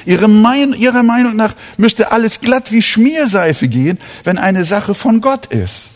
Ihre 0.06 0.28
Mein 0.28 0.74
ihrer 0.74 1.02
Meinung 1.02 1.38
nach 1.38 1.56
müsste 1.78 2.12
alles 2.12 2.42
glatt 2.42 2.74
wie 2.74 2.82
Schmierseife 2.82 3.70
gehen, 3.70 4.00
wenn 4.26 4.38
eine 4.38 4.66
Sache 4.66 4.96
von 4.96 5.22
Gott 5.22 5.46
ist. 5.46 5.92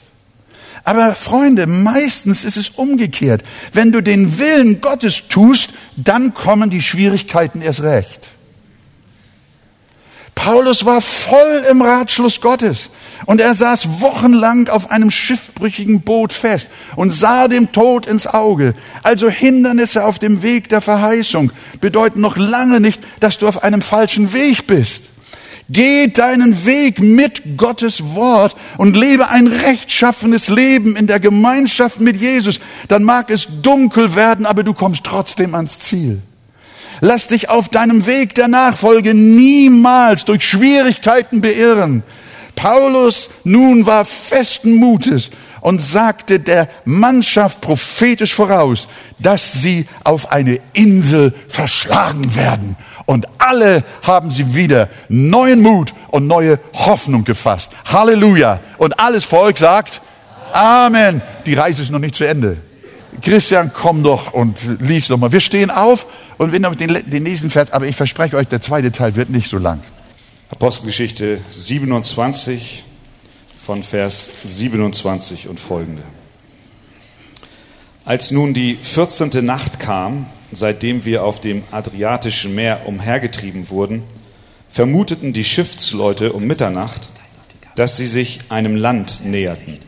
Aber 0.86 1.14
Freunde, 1.16 1.68
meistens 1.68 2.46
ist 2.46 2.56
es 2.56 2.70
umgekehrt. 2.70 3.44
Wenn 3.74 3.92
du 3.92 4.00
den 4.00 4.40
Willen 4.40 4.80
Gottes 4.80 5.28
tust, 5.28 5.72
dann 5.98 6.34
kommen 6.34 6.70
die 6.70 6.82
Schwierigkeiten 6.82 7.62
erst 7.62 7.82
recht. 7.82 8.30
Paulus 10.36 10.86
war 10.86 11.02
voll 11.02 11.64
im 11.70 11.82
Ratschluss 11.82 12.42
Gottes 12.42 12.90
und 13.26 13.40
er 13.40 13.54
saß 13.54 14.02
wochenlang 14.02 14.68
auf 14.68 14.92
einem 14.92 15.12
schiffbrüchigen 15.12 16.02
Boot 16.02 16.34
fest 16.34 16.70
und 16.96 17.12
sah 17.12 17.48
dem 17.48 17.72
Tod 17.72 18.06
ins 18.06 18.28
Auge. 18.28 18.74
Also 19.04 19.30
Hindernisse 19.30 20.04
auf 20.04 20.20
dem 20.20 20.42
Weg 20.42 20.70
der 20.70 20.82
Verheißung 20.82 21.52
bedeuten 21.80 22.22
noch 22.22 22.38
lange 22.38 22.80
nicht, 22.80 23.02
dass 23.20 23.38
du 23.38 23.48
auf 23.48 23.64
einem 23.64 23.82
falschen 23.82 24.34
Weg 24.34 24.68
bist. 24.68 25.14
Geh 25.70 26.08
deinen 26.08 26.66
Weg 26.66 27.00
mit 27.00 27.58
Gottes 27.58 28.16
Wort 28.16 28.56
und 28.78 28.98
lebe 28.98 29.30
ein 29.30 29.48
rechtschaffenes 29.48 30.50
Leben 30.50 30.96
in 30.96 31.08
der 31.08 31.22
Gemeinschaft 31.22 32.02
mit 32.02 32.18
Jesus. 32.18 32.60
Dann 32.90 33.04
mag 33.04 33.32
es 33.32 33.48
dunkel 33.62 34.16
werden, 34.16 34.46
aber 34.46 34.64
du 34.64 34.74
kommst 34.74 35.06
trotzdem 35.06 35.56
ans 35.56 35.80
Ziel. 35.80 36.22
Lass 37.06 37.28
dich 37.28 37.50
auf 37.50 37.68
deinem 37.68 38.06
Weg 38.06 38.34
der 38.34 38.48
Nachfolge 38.48 39.14
niemals 39.14 40.24
durch 40.24 40.48
Schwierigkeiten 40.48 41.42
beirren. 41.42 42.02
Paulus 42.56 43.30
nun 43.44 43.86
war 43.86 44.06
festen 44.06 44.76
Mutes 44.76 45.30
und 45.60 45.82
sagte 45.82 46.40
der 46.40 46.70
Mannschaft 46.86 47.60
prophetisch 47.60 48.34
voraus, 48.34 48.88
dass 49.20 49.52
sie 49.52 49.86
auf 50.06 50.32
eine 50.32 50.62
Insel 50.72 51.34
verschlagen 51.50 52.38
werden. 52.38 52.78
Und 53.06 53.28
alle 53.38 53.84
haben 54.08 54.32
sie 54.32 54.56
wieder 54.56 54.88
neuen 55.10 55.62
Mut 55.62 55.94
und 56.08 56.26
neue 56.26 56.58
Hoffnung 56.72 57.26
gefasst. 57.26 57.72
Halleluja. 57.84 58.62
Und 58.78 58.98
alles 58.98 59.26
Volk 59.26 59.58
sagt 59.58 60.00
Amen. 60.54 61.22
Die 61.46 61.54
Reise 61.54 61.82
ist 61.82 61.92
noch 61.92 62.00
nicht 62.00 62.16
zu 62.16 62.24
Ende. 62.24 62.60
Christian, 63.22 63.72
komm 63.74 64.04
doch 64.04 64.32
und 64.32 64.58
lies 64.80 65.10
doch 65.10 65.18
mal. 65.18 65.34
Wir 65.34 65.42
stehen 65.42 65.70
auf 65.70 66.06
und 66.38 66.52
wir 66.52 66.60
noch 66.60 66.76
den, 66.76 66.98
den 67.06 67.24
nächsten 67.24 67.50
Vers, 67.50 67.72
aber 67.72 67.88
ich 67.88 67.96
verspreche 67.96 68.38
euch, 68.38 68.48
der 68.48 68.62
zweite 68.62 68.92
Teil 68.92 69.16
wird 69.16 69.30
nicht 69.30 69.50
so 69.50 69.58
lang. 69.58 69.82
Apostelgeschichte 70.50 71.40
27 71.52 72.84
von 73.58 73.84
Vers 73.84 74.30
27 74.44 75.48
und 75.48 75.60
folgende. 75.60 76.04
Als 78.06 78.32
nun 78.32 78.54
die 78.54 78.76
14. 78.76 79.46
Nacht 79.46 79.80
kam, 79.80 80.26
seitdem 80.52 81.06
wir 81.06 81.24
auf 81.24 81.40
dem 81.40 81.64
Adriatischen 81.72 82.54
Meer 82.54 82.82
umhergetrieben 82.86 83.70
wurden, 83.70 84.04
vermuteten 84.70 85.32
die 85.34 85.46
Schiffsleute 85.46 86.34
um 86.34 86.44
Mitternacht, 86.44 87.10
dass 87.76 87.96
sie 87.96 88.08
sich 88.08 88.40
einem 88.50 88.76
Land 88.76 89.24
näherten. 89.24 89.80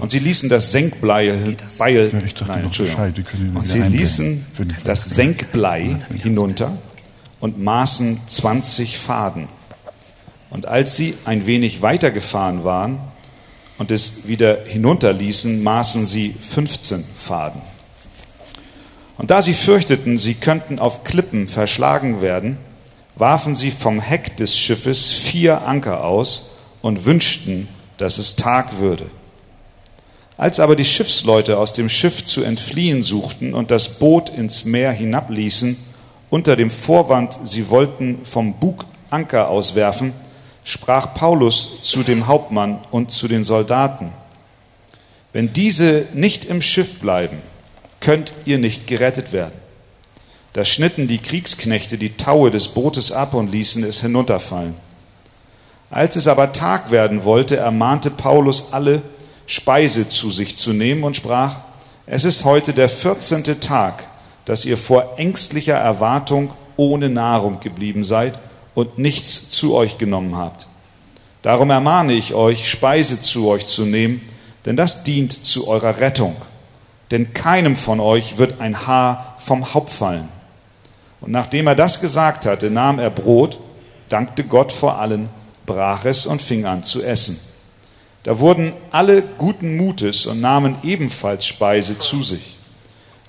Und 0.00 0.10
sie 0.10 0.18
ließen 0.18 0.48
das 0.48 0.72
Senkblei, 0.72 1.38
Beil, 1.78 2.10
Ja, 2.12 2.18
ich 2.20 2.34
dachte 2.34 2.52
nein, 2.52 2.64
Entschuldigung. 2.64 3.12
Und 3.54 3.66
sie 3.66 3.80
ließen 3.82 4.46
das 4.84 5.10
Senkblei 5.10 5.96
hinunter 6.14 6.76
und 7.40 7.58
maßen 7.58 8.20
20 8.26 8.98
Faden. 8.98 9.48
Und 10.50 10.66
als 10.66 10.96
sie 10.96 11.14
ein 11.24 11.46
wenig 11.46 11.82
weitergefahren 11.82 12.64
waren 12.64 12.98
und 13.78 13.90
es 13.90 14.26
wieder 14.26 14.58
hinunterließen, 14.64 15.62
maßen 15.62 16.06
sie 16.06 16.30
15 16.30 17.02
Faden. 17.02 17.62
Und 19.16 19.30
da 19.30 19.42
sie 19.42 19.54
fürchteten, 19.54 20.18
sie 20.18 20.34
könnten 20.34 20.78
auf 20.78 21.04
Klippen 21.04 21.46
verschlagen 21.46 22.20
werden, 22.22 22.56
warfen 23.16 23.54
sie 23.54 23.70
vom 23.70 24.00
Heck 24.00 24.36
des 24.38 24.58
Schiffes 24.58 25.12
vier 25.12 25.66
Anker 25.66 26.04
aus 26.04 26.52
und 26.80 27.04
wünschten, 27.04 27.68
dass 27.98 28.18
es 28.18 28.36
Tag 28.36 28.78
würde. 28.78 29.06
Als 30.40 30.58
aber 30.58 30.74
die 30.74 30.86
Schiffsleute 30.86 31.58
aus 31.58 31.74
dem 31.74 31.90
Schiff 31.90 32.24
zu 32.24 32.42
entfliehen 32.42 33.02
suchten 33.02 33.52
und 33.52 33.70
das 33.70 33.98
Boot 33.98 34.30
ins 34.30 34.64
Meer 34.64 34.90
hinabließen, 34.90 35.76
unter 36.30 36.56
dem 36.56 36.70
Vorwand, 36.70 37.36
sie 37.44 37.68
wollten 37.68 38.20
vom 38.24 38.54
Bug 38.54 38.86
Anker 39.10 39.50
auswerfen, 39.50 40.14
sprach 40.64 41.12
Paulus 41.12 41.82
zu 41.82 42.02
dem 42.04 42.26
Hauptmann 42.26 42.78
und 42.90 43.10
zu 43.10 43.28
den 43.28 43.44
Soldaten, 43.44 44.12
wenn 45.34 45.52
diese 45.52 46.06
nicht 46.14 46.46
im 46.46 46.62
Schiff 46.62 47.00
bleiben, 47.00 47.36
könnt 48.00 48.32
ihr 48.46 48.56
nicht 48.56 48.86
gerettet 48.86 49.34
werden. 49.34 49.60
Da 50.54 50.64
schnitten 50.64 51.06
die 51.06 51.18
Kriegsknechte 51.18 51.98
die 51.98 52.16
Taue 52.16 52.50
des 52.50 52.68
Bootes 52.68 53.12
ab 53.12 53.34
und 53.34 53.52
ließen 53.52 53.84
es 53.84 54.00
hinunterfallen. 54.00 54.72
Als 55.90 56.16
es 56.16 56.26
aber 56.26 56.54
Tag 56.54 56.90
werden 56.90 57.24
wollte, 57.24 57.58
ermahnte 57.58 58.08
Paulus 58.08 58.72
alle, 58.72 59.02
Speise 59.50 60.08
zu 60.08 60.30
sich 60.30 60.56
zu 60.56 60.72
nehmen 60.72 61.02
und 61.02 61.16
sprach, 61.16 61.56
es 62.06 62.24
ist 62.24 62.44
heute 62.44 62.72
der 62.72 62.88
14. 62.88 63.60
Tag, 63.60 64.04
dass 64.44 64.64
ihr 64.64 64.78
vor 64.78 65.14
ängstlicher 65.18 65.74
Erwartung 65.74 66.52
ohne 66.76 67.08
Nahrung 67.08 67.58
geblieben 67.58 68.04
seid 68.04 68.38
und 68.76 68.98
nichts 68.98 69.50
zu 69.50 69.74
euch 69.74 69.98
genommen 69.98 70.36
habt. 70.36 70.68
Darum 71.42 71.70
ermahne 71.70 72.12
ich 72.12 72.32
euch, 72.32 72.70
Speise 72.70 73.20
zu 73.20 73.48
euch 73.48 73.66
zu 73.66 73.86
nehmen, 73.86 74.20
denn 74.66 74.76
das 74.76 75.02
dient 75.02 75.32
zu 75.32 75.66
eurer 75.66 75.98
Rettung. 75.98 76.36
Denn 77.10 77.32
keinem 77.32 77.74
von 77.74 77.98
euch 77.98 78.38
wird 78.38 78.60
ein 78.60 78.86
Haar 78.86 79.34
vom 79.40 79.74
Haupt 79.74 79.90
fallen. 79.90 80.28
Und 81.20 81.32
nachdem 81.32 81.66
er 81.66 81.74
das 81.74 82.00
gesagt 82.00 82.46
hatte, 82.46 82.70
nahm 82.70 83.00
er 83.00 83.10
Brot, 83.10 83.58
dankte 84.10 84.44
Gott 84.44 84.70
vor 84.70 85.00
allen, 85.00 85.28
brach 85.66 86.04
es 86.04 86.26
und 86.26 86.40
fing 86.40 86.66
an 86.66 86.84
zu 86.84 87.02
essen. 87.02 87.49
Da 88.22 88.38
wurden 88.38 88.72
alle 88.90 89.22
guten 89.22 89.76
Mutes 89.76 90.26
und 90.26 90.40
nahmen 90.40 90.76
ebenfalls 90.82 91.46
Speise 91.46 91.98
zu 91.98 92.22
sich. 92.22 92.56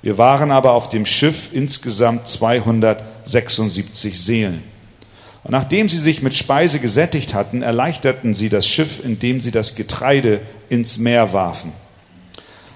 Wir 0.02 0.18
waren 0.18 0.52
aber 0.52 0.74
auf 0.74 0.89
dem 0.89 1.06
Schiff 1.06 1.50
insgesamt 1.54 2.28
276 2.28 4.20
Seelen. 4.20 4.64
Und 5.44 5.52
nachdem 5.52 5.89
sie 5.89 5.98
sich 5.98 6.22
mit 6.22 6.36
Speise 6.36 6.80
gesättigt 6.80 7.34
hatten, 7.34 7.62
erleichterten 7.62 8.34
sie 8.34 8.50
das 8.50 8.68
Schiff, 8.68 9.04
indem 9.04 9.42
sie 9.42 9.52
das 9.52 9.76
Getreide 9.76 10.42
ins 10.70 10.98
Meer 10.98 11.34
warfen. 11.34 11.72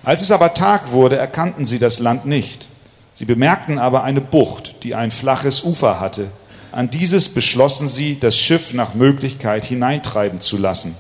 Als 0.04 0.22
es 0.22 0.32
aber 0.32 0.54
Tag 0.54 0.92
wurde, 0.92 1.18
erkannten 1.18 1.66
sie 1.66 1.80
das 1.80 2.00
Land 2.00 2.26
nicht. 2.26 2.68
Sie 3.14 3.26
bemerkten 3.26 3.80
aber 3.80 4.04
eine 4.04 4.22
Bucht, 4.22 4.84
die 4.84 4.94
ein 4.94 5.12
flaches 5.12 5.64
Ufer 5.64 6.00
hatte. 6.00 6.28
An 6.72 6.90
dieses 6.90 7.34
beschlossen 7.34 7.88
sie, 7.88 8.20
das 8.20 8.38
Schiff 8.38 8.74
nach 8.74 8.94
Möglichkeit 8.94 9.66
hineintreiben 9.66 10.42
zu 10.42 10.58
lassen. 10.58 10.96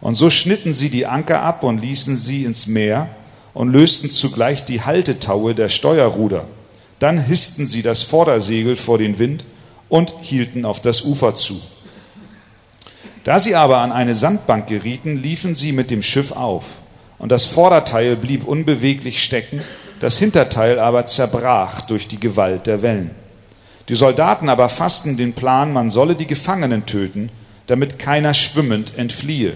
Und 0.00 0.14
so 0.14 0.30
schnitten 0.30 0.74
sie 0.74 0.90
die 0.90 1.06
Anker 1.06 1.42
ab 1.42 1.62
und 1.62 1.78
ließen 1.78 2.16
sie 2.16 2.44
ins 2.44 2.66
Meer 2.66 3.08
und 3.54 3.72
lösten 3.72 4.10
zugleich 4.10 4.64
die 4.64 4.82
Haltetaue 4.82 5.54
der 5.54 5.68
Steuerruder. 5.68 6.44
Dann 6.98 7.18
hissten 7.18 7.66
sie 7.66 7.82
das 7.82 8.02
Vordersegel 8.02 8.76
vor 8.76 8.98
den 8.98 9.18
Wind 9.18 9.44
und 9.88 10.12
hielten 10.20 10.64
auf 10.64 10.80
das 10.80 11.02
Ufer 11.02 11.34
zu. 11.34 11.60
Da 13.24 13.38
sie 13.38 13.54
aber 13.54 13.78
an 13.78 13.92
eine 13.92 14.14
Sandbank 14.14 14.66
gerieten, 14.66 15.16
liefen 15.16 15.54
sie 15.54 15.72
mit 15.72 15.90
dem 15.90 16.02
Schiff 16.02 16.32
auf. 16.32 16.64
Und 17.18 17.32
das 17.32 17.44
Vorderteil 17.44 18.14
blieb 18.16 18.46
unbeweglich 18.46 19.22
stecken, 19.22 19.62
das 20.00 20.18
Hinterteil 20.18 20.78
aber 20.78 21.06
zerbrach 21.06 21.80
durch 21.82 22.08
die 22.08 22.20
Gewalt 22.20 22.66
der 22.66 22.82
Wellen. 22.82 23.10
Die 23.88 23.94
Soldaten 23.94 24.48
aber 24.48 24.68
fassten 24.68 25.16
den 25.16 25.32
Plan, 25.32 25.72
man 25.72 25.90
solle 25.90 26.14
die 26.14 26.26
Gefangenen 26.26 26.86
töten, 26.86 27.30
damit 27.66 27.98
keiner 27.98 28.34
schwimmend 28.34 28.98
entfliehe. 28.98 29.54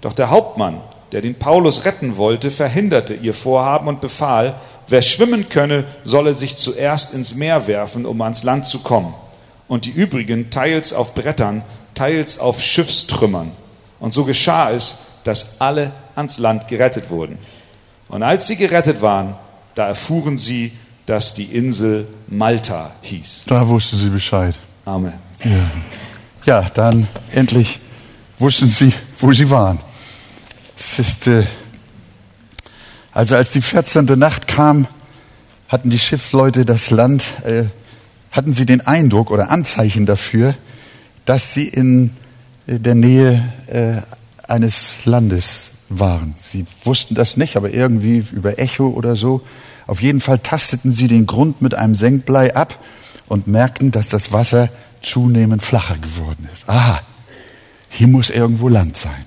Doch 0.00 0.12
der 0.12 0.30
Hauptmann, 0.30 0.80
der 1.12 1.20
den 1.20 1.34
Paulus 1.34 1.84
retten 1.84 2.16
wollte, 2.16 2.50
verhinderte 2.50 3.14
ihr 3.14 3.34
Vorhaben 3.34 3.88
und 3.88 4.00
befahl, 4.00 4.54
wer 4.88 5.02
schwimmen 5.02 5.48
könne, 5.48 5.84
solle 6.04 6.34
sich 6.34 6.56
zuerst 6.56 7.14
ins 7.14 7.34
Meer 7.34 7.66
werfen, 7.66 8.06
um 8.06 8.20
ans 8.22 8.42
Land 8.42 8.66
zu 8.66 8.80
kommen, 8.80 9.14
und 9.68 9.84
die 9.84 9.90
übrigen 9.90 10.50
teils 10.50 10.92
auf 10.92 11.14
Brettern, 11.14 11.62
teils 11.94 12.38
auf 12.38 12.62
Schiffstrümmern. 12.62 13.50
Und 13.98 14.14
so 14.14 14.24
geschah 14.24 14.70
es, 14.70 15.20
dass 15.24 15.60
alle 15.60 15.90
ans 16.14 16.38
Land 16.38 16.68
gerettet 16.68 17.10
wurden. 17.10 17.38
Und 18.08 18.22
als 18.22 18.46
sie 18.46 18.56
gerettet 18.56 19.02
waren, 19.02 19.34
da 19.74 19.88
erfuhren 19.88 20.38
sie, 20.38 20.72
dass 21.06 21.34
die 21.34 21.44
Insel 21.44 22.06
Malta 22.28 22.92
hieß. 23.02 23.44
Da 23.46 23.66
wusste 23.66 23.96
sie 23.96 24.10
Bescheid. 24.10 24.54
Amen. 24.84 25.14
Ja, 26.44 26.62
dann 26.74 27.08
endlich 27.32 27.80
wussten 28.38 28.68
sie, 28.68 28.92
wo 29.18 29.32
sie 29.32 29.50
waren. 29.50 29.80
Es 30.78 30.98
ist, 30.98 31.26
äh, 31.26 31.44
also 33.12 33.34
als 33.34 33.50
die 33.50 33.62
14. 33.62 34.04
Nacht 34.18 34.46
kam, 34.46 34.86
hatten 35.68 35.90
die 35.90 35.98
Schiffsleute 35.98 36.64
das 36.64 36.90
Land, 36.90 37.24
äh, 37.44 37.64
hatten 38.30 38.52
sie 38.52 38.66
den 38.66 38.86
Eindruck 38.86 39.30
oder 39.30 39.50
Anzeichen 39.50 40.06
dafür, 40.06 40.54
dass 41.24 41.54
sie 41.54 41.66
in 41.66 42.10
äh, 42.66 42.78
der 42.78 42.94
Nähe 42.94 43.42
äh, 43.66 44.02
eines 44.50 45.06
Landes 45.06 45.70
waren. 45.88 46.34
Sie 46.40 46.66
wussten 46.84 47.14
das 47.14 47.36
nicht, 47.36 47.56
aber 47.56 47.72
irgendwie 47.72 48.24
über 48.32 48.58
Echo 48.58 48.88
oder 48.88 49.16
so. 49.16 49.40
Auf 49.86 50.02
jeden 50.02 50.20
Fall 50.20 50.38
tasteten 50.38 50.92
sie 50.92 51.08
den 51.08 51.26
Grund 51.26 51.62
mit 51.62 51.74
einem 51.74 51.94
Senkblei 51.94 52.54
ab 52.54 52.78
und 53.28 53.46
merkten, 53.46 53.92
dass 53.92 54.08
das 54.08 54.32
Wasser 54.32 54.68
zunehmend 55.00 55.62
flacher 55.62 55.96
geworden 55.96 56.48
ist. 56.52 56.68
Aha, 56.68 57.00
hier 57.88 58.08
muss 58.08 58.30
irgendwo 58.30 58.68
Land 58.68 58.96
sein. 58.96 59.24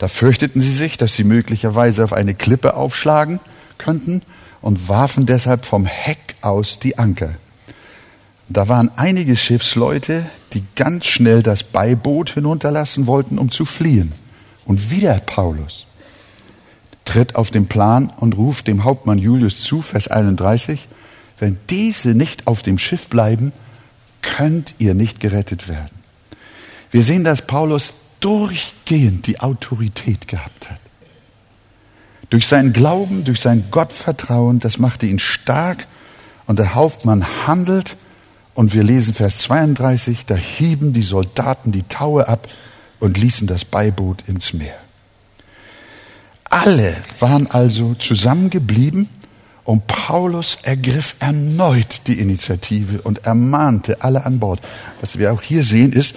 Da 0.00 0.08
fürchteten 0.08 0.62
sie 0.62 0.72
sich, 0.72 0.96
dass 0.96 1.14
sie 1.14 1.24
möglicherweise 1.24 2.02
auf 2.02 2.14
eine 2.14 2.34
Klippe 2.34 2.72
aufschlagen 2.72 3.38
könnten 3.76 4.22
und 4.62 4.88
warfen 4.88 5.26
deshalb 5.26 5.66
vom 5.66 5.84
Heck 5.84 6.36
aus 6.40 6.78
die 6.78 6.96
Anker. 6.96 7.34
Da 8.48 8.66
waren 8.66 8.90
einige 8.96 9.36
Schiffsleute, 9.36 10.24
die 10.54 10.64
ganz 10.74 11.04
schnell 11.04 11.42
das 11.42 11.64
Beiboot 11.64 12.30
hinunterlassen 12.30 13.06
wollten, 13.06 13.36
um 13.36 13.50
zu 13.50 13.66
fliehen. 13.66 14.12
Und 14.64 14.90
wieder 14.90 15.18
Paulus 15.18 15.86
tritt 17.04 17.36
auf 17.36 17.50
den 17.50 17.66
Plan 17.66 18.10
und 18.16 18.38
ruft 18.38 18.68
dem 18.68 18.84
Hauptmann 18.84 19.18
Julius 19.18 19.60
zu, 19.60 19.82
Vers 19.82 20.08
31, 20.08 20.88
wenn 21.38 21.58
diese 21.68 22.14
nicht 22.14 22.46
auf 22.46 22.62
dem 22.62 22.78
Schiff 22.78 23.08
bleiben, 23.08 23.52
könnt 24.22 24.76
ihr 24.78 24.94
nicht 24.94 25.20
gerettet 25.20 25.68
werden. 25.68 25.90
Wir 26.90 27.02
sehen, 27.02 27.22
dass 27.22 27.46
Paulus 27.46 27.92
durchgehend 28.20 29.26
die 29.26 29.40
Autorität 29.40 30.28
gehabt 30.28 30.70
hat. 30.70 30.78
Durch 32.28 32.46
seinen 32.46 32.72
Glauben, 32.72 33.24
durch 33.24 33.40
sein 33.40 33.64
Gottvertrauen, 33.70 34.60
das 34.60 34.78
machte 34.78 35.06
ihn 35.06 35.18
stark 35.18 35.86
und 36.46 36.58
der 36.58 36.74
Hauptmann 36.74 37.26
handelt 37.46 37.96
und 38.54 38.72
wir 38.72 38.84
lesen 38.84 39.14
Vers 39.14 39.38
32, 39.38 40.26
da 40.26 40.36
hieben 40.36 40.92
die 40.92 41.02
Soldaten 41.02 41.72
die 41.72 41.82
Taue 41.84 42.28
ab 42.28 42.46
und 43.00 43.18
ließen 43.18 43.46
das 43.46 43.64
Beiboot 43.64 44.28
ins 44.28 44.52
Meer. 44.52 44.76
Alle 46.50 46.96
waren 47.18 47.50
also 47.50 47.94
zusammengeblieben 47.94 49.08
und 49.64 49.86
Paulus 49.86 50.58
ergriff 50.62 51.14
erneut 51.20 52.02
die 52.06 52.18
Initiative 52.18 53.02
und 53.02 53.24
ermahnte 53.24 54.02
alle 54.02 54.26
an 54.26 54.40
Bord. 54.40 54.60
Was 55.00 55.16
wir 55.16 55.32
auch 55.32 55.42
hier 55.42 55.62
sehen, 55.62 55.92
ist 55.92 56.16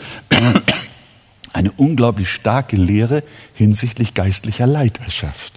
eine 1.54 1.72
unglaublich 1.72 2.30
starke 2.30 2.76
Lehre 2.76 3.24
hinsichtlich 3.54 4.14
geistlicher 4.14 4.68
Leiterschaft. 4.68 5.54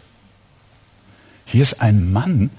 Hier 1.46 1.62
ist 1.62 1.80
ein 1.80 2.12
Mann, 2.12 2.50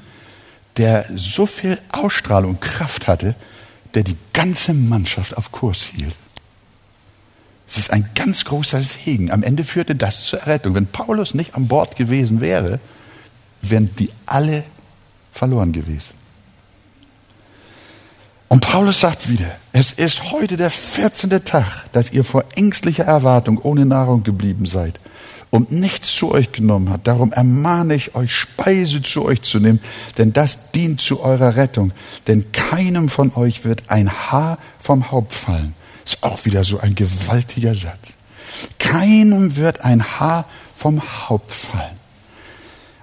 der 0.77 1.05
so 1.15 1.45
viel 1.45 1.77
Ausstrahlung 1.91 2.51
und 2.51 2.61
Kraft 2.61 3.07
hatte, 3.07 3.35
der 3.93 4.03
die 4.03 4.17
ganze 4.33 4.73
Mannschaft 4.73 5.37
auf 5.37 5.51
Kurs 5.51 5.83
hielt. 5.83 6.15
Es 7.67 7.77
ist 7.77 7.91
ein 7.91 8.09
ganz 8.15 8.45
großer 8.45 8.81
Segen. 8.81 9.29
Am 9.31 9.43
Ende 9.43 9.63
führte 9.63 9.95
das 9.95 10.25
zur 10.25 10.39
Errettung. 10.39 10.73
Wenn 10.73 10.87
Paulus 10.87 11.33
nicht 11.33 11.55
an 11.55 11.67
Bord 11.67 11.95
gewesen 11.95 12.39
wäre, 12.39 12.79
wären 13.61 13.93
die 13.95 14.09
alle 14.25 14.63
verloren 15.31 15.73
gewesen. 15.73 16.16
Und 18.49 18.61
Paulus 18.61 19.01
sagt 19.01 19.29
wieder, 19.29 19.57
es 19.73 19.91
ist 19.91 20.31
heute 20.31 20.55
der 20.55 20.69
14. 20.69 21.29
Tag, 21.43 21.85
dass 21.91 22.11
ihr 22.11 22.23
vor 22.23 22.45
ängstlicher 22.55 23.03
Erwartung 23.03 23.57
ohne 23.57 23.85
Nahrung 23.85 24.23
geblieben 24.23 24.65
seid 24.65 24.99
und 25.49 25.71
nichts 25.71 26.15
zu 26.15 26.31
euch 26.31 26.51
genommen 26.51 26.89
hat. 26.89 27.07
Darum 27.07 27.33
ermahne 27.33 27.95
ich 27.95 28.15
euch, 28.15 28.33
Speise 28.33 29.01
zu 29.01 29.25
euch 29.25 29.41
zu 29.41 29.59
nehmen, 29.59 29.81
denn 30.17 30.33
das 30.33 30.71
dient 30.71 31.01
zu 31.01 31.21
eurer 31.21 31.55
Rettung. 31.55 31.91
Denn 32.27 32.51
keinem 32.51 33.09
von 33.09 33.33
euch 33.35 33.65
wird 33.65 33.89
ein 33.89 34.11
Haar 34.11 34.59
vom 34.79 35.11
Haupt 35.11 35.33
fallen. 35.33 35.73
Ist 36.05 36.23
auch 36.23 36.45
wieder 36.45 36.63
so 36.63 36.79
ein 36.79 36.95
gewaltiger 36.95 37.75
Satz. 37.75 38.13
Keinem 38.79 39.57
wird 39.57 39.81
ein 39.81 40.03
Haar 40.03 40.45
vom 40.75 41.01
Haupt 41.01 41.51
fallen. 41.51 41.96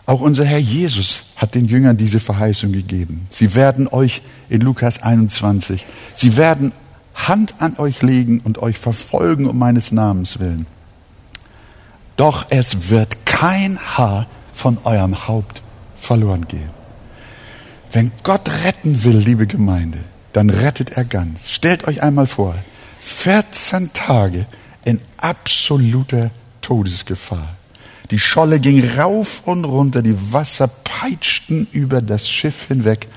Auch 0.06 0.20
unser 0.20 0.44
Herr 0.44 0.58
Jesus 0.58 1.24
hat 1.36 1.54
den 1.54 1.66
Jüngern 1.66 1.96
diese 1.96 2.20
Verheißung 2.20 2.72
gegeben. 2.72 3.26
Sie 3.30 3.54
werden 3.54 3.88
euch 3.88 4.22
in 4.48 4.60
Lukas 4.60 5.02
21, 5.02 5.86
sie 6.12 6.36
werden 6.36 6.72
Hand 7.14 7.54
an 7.60 7.78
euch 7.78 8.02
legen 8.02 8.40
und 8.44 8.58
euch 8.58 8.76
verfolgen 8.78 9.46
um 9.46 9.56
meines 9.56 9.92
Namens 9.92 10.40
willen. 10.40 10.66
Doch 12.16 12.46
es 12.50 12.90
wird 12.90 13.24
kein 13.24 13.78
Haar 13.78 14.26
von 14.52 14.78
eurem 14.84 15.26
Haupt 15.26 15.62
verloren 15.96 16.46
gehen. 16.48 16.70
Wenn 17.92 18.10
Gott 18.24 18.48
retten 18.64 19.04
will, 19.04 19.16
liebe 19.16 19.46
Gemeinde, 19.46 19.98
dann 20.32 20.50
rettet 20.50 20.90
er 20.90 21.04
ganz. 21.04 21.48
Stellt 21.48 21.86
euch 21.86 22.02
einmal 22.02 22.26
vor, 22.26 22.54
14 23.00 23.92
Tage 23.92 24.46
in 24.84 25.00
absoluter 25.18 26.30
Todesgefahr. 26.60 27.56
Die 28.14 28.20
Scholle 28.20 28.60
ging 28.60 28.88
rauf 28.90 29.42
und 29.44 29.64
runter, 29.64 30.00
die 30.00 30.16
Wasser 30.32 30.68
peitschten 30.68 31.66
über 31.72 32.00
das 32.00 32.28
Schiff 32.28 32.68
hinweg 32.68 33.08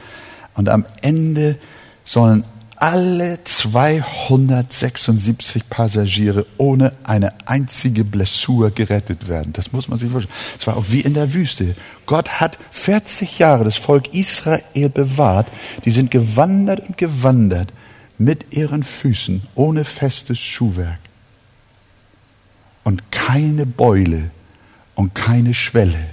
und 0.55 0.69
am 0.69 0.87
Ende 1.03 1.59
sollen 2.03 2.43
alle 2.77 3.37
276 3.43 5.69
Passagiere 5.69 6.47
ohne 6.57 6.93
eine 7.03 7.47
einzige 7.47 8.03
Blessur 8.03 8.71
gerettet 8.71 9.27
werden. 9.27 9.53
Das 9.53 9.71
muss 9.71 9.87
man 9.87 9.99
sich 9.99 10.09
vorstellen. 10.09 10.33
Es 10.59 10.65
war 10.65 10.77
auch 10.77 10.85
wie 10.89 11.01
in 11.01 11.13
der 11.13 11.31
Wüste. 11.31 11.75
Gott 12.07 12.41
hat 12.41 12.57
40 12.71 13.37
Jahre 13.37 13.65
das 13.65 13.77
Volk 13.77 14.15
Israel 14.15 14.89
bewahrt. 14.89 15.51
Die 15.85 15.91
sind 15.91 16.09
gewandert 16.09 16.79
und 16.87 16.97
gewandert 16.97 17.71
mit 18.17 18.51
ihren 18.51 18.81
Füßen 18.81 19.43
ohne 19.53 19.85
festes 19.85 20.39
Schuhwerk. 20.39 20.97
Und 22.83 23.11
keine 23.11 23.67
Beule 23.67 24.31
und 24.97 25.13
keine 25.13 25.53
Schwelle. 25.53 26.03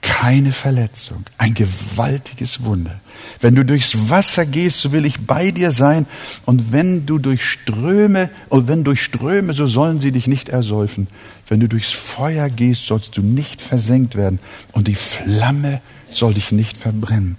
Keine 0.00 0.50
Verletzung. 0.50 1.24
Ein 1.38 1.54
gewaltiges 1.54 2.64
Wunder. 2.64 2.98
Wenn 3.40 3.54
du 3.54 3.64
durchs 3.64 4.10
Wasser 4.10 4.44
gehst, 4.46 4.80
so 4.80 4.90
will 4.90 5.04
ich 5.04 5.20
bei 5.20 5.52
dir 5.52 5.70
sein. 5.70 6.06
Und 6.44 6.72
wenn 6.72 7.06
du 7.06 7.18
durch 7.18 7.44
Ströme, 7.44 8.30
und 8.48 8.66
wenn 8.66 8.82
durch 8.82 9.00
Ströme, 9.00 9.52
so 9.52 9.68
sollen 9.68 10.00
sie 10.00 10.10
dich 10.10 10.26
nicht 10.26 10.48
ersäufen. 10.48 11.06
Wenn 11.46 11.60
du 11.60 11.68
durchs 11.68 11.92
Feuer 11.92 12.50
gehst, 12.50 12.86
sollst 12.86 13.16
du 13.16 13.22
nicht 13.22 13.62
versenkt 13.62 14.16
werden. 14.16 14.40
Und 14.72 14.88
die 14.88 14.96
Flamme 14.96 15.80
soll 16.10 16.34
dich 16.34 16.50
nicht 16.50 16.76
verbrennen. 16.76 17.36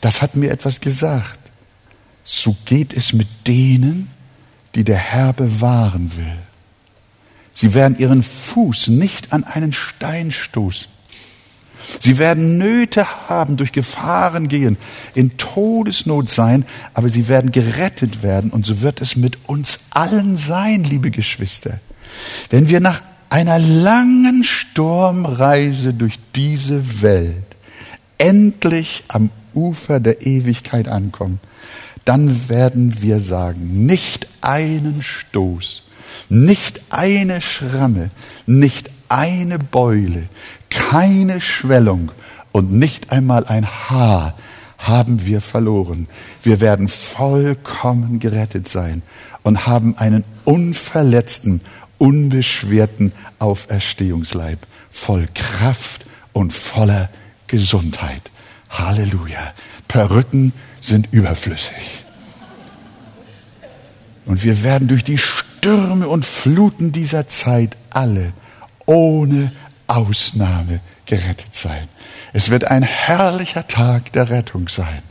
Das 0.00 0.22
hat 0.22 0.36
mir 0.36 0.50
etwas 0.50 0.80
gesagt. 0.80 1.38
So 2.24 2.56
geht 2.64 2.94
es 2.94 3.12
mit 3.12 3.28
denen, 3.46 4.08
die 4.74 4.84
der 4.84 4.96
Herr 4.96 5.34
bewahren 5.34 6.16
will. 6.16 6.38
Sie 7.62 7.74
werden 7.74 7.96
ihren 7.96 8.24
Fuß 8.24 8.88
nicht 8.88 9.32
an 9.32 9.44
einen 9.44 9.72
Stein 9.72 10.32
stoßen. 10.32 10.88
Sie 12.00 12.18
werden 12.18 12.58
Nöte 12.58 13.06
haben, 13.28 13.56
durch 13.56 13.70
Gefahren 13.70 14.48
gehen, 14.48 14.76
in 15.14 15.36
Todesnot 15.36 16.28
sein, 16.28 16.64
aber 16.92 17.08
sie 17.08 17.28
werden 17.28 17.52
gerettet 17.52 18.24
werden 18.24 18.50
und 18.50 18.66
so 18.66 18.80
wird 18.80 19.00
es 19.00 19.14
mit 19.14 19.48
uns 19.48 19.78
allen 19.90 20.36
sein, 20.36 20.82
liebe 20.82 21.12
Geschwister. 21.12 21.78
Wenn 22.50 22.68
wir 22.68 22.80
nach 22.80 23.00
einer 23.30 23.60
langen 23.60 24.42
Sturmreise 24.42 25.94
durch 25.94 26.18
diese 26.34 27.00
Welt 27.00 27.46
endlich 28.18 29.04
am 29.06 29.30
Ufer 29.54 30.00
der 30.00 30.26
Ewigkeit 30.26 30.88
ankommen, 30.88 31.38
dann 32.04 32.48
werden 32.48 33.02
wir 33.02 33.20
sagen, 33.20 33.86
nicht 33.86 34.26
einen 34.40 35.00
Stoß, 35.00 35.84
nicht 36.32 36.80
eine 36.88 37.42
Schramme, 37.42 38.10
nicht 38.46 38.90
eine 39.10 39.58
Beule, 39.58 40.28
keine 40.70 41.42
Schwellung 41.42 42.10
und 42.52 42.72
nicht 42.72 43.12
einmal 43.12 43.44
ein 43.44 43.66
Haar 43.66 44.34
haben 44.78 45.26
wir 45.26 45.42
verloren. 45.42 46.08
Wir 46.42 46.62
werden 46.62 46.88
vollkommen 46.88 48.18
gerettet 48.18 48.66
sein 48.66 49.02
und 49.42 49.66
haben 49.66 49.98
einen 49.98 50.24
unverletzten, 50.44 51.60
unbeschwerten 51.98 53.12
Auferstehungsleib, 53.38 54.58
voll 54.90 55.28
Kraft 55.34 56.06
und 56.32 56.54
voller 56.54 57.10
Gesundheit. 57.46 58.30
Halleluja. 58.70 59.52
Perücken 59.86 60.54
sind 60.80 61.12
überflüssig. 61.12 62.04
Und 64.24 64.42
wir 64.42 64.62
werden 64.62 64.88
durch 64.88 65.04
die 65.04 65.18
Stürme 65.62 66.08
und 66.08 66.24
Fluten 66.24 66.90
dieser 66.90 67.28
Zeit 67.28 67.76
alle 67.90 68.32
ohne 68.86 69.52
Ausnahme 69.86 70.80
gerettet 71.06 71.54
sein. 71.54 71.88
Es 72.32 72.50
wird 72.50 72.64
ein 72.64 72.82
herrlicher 72.82 73.68
Tag 73.68 74.10
der 74.12 74.28
Rettung 74.28 74.66
sein, 74.66 75.04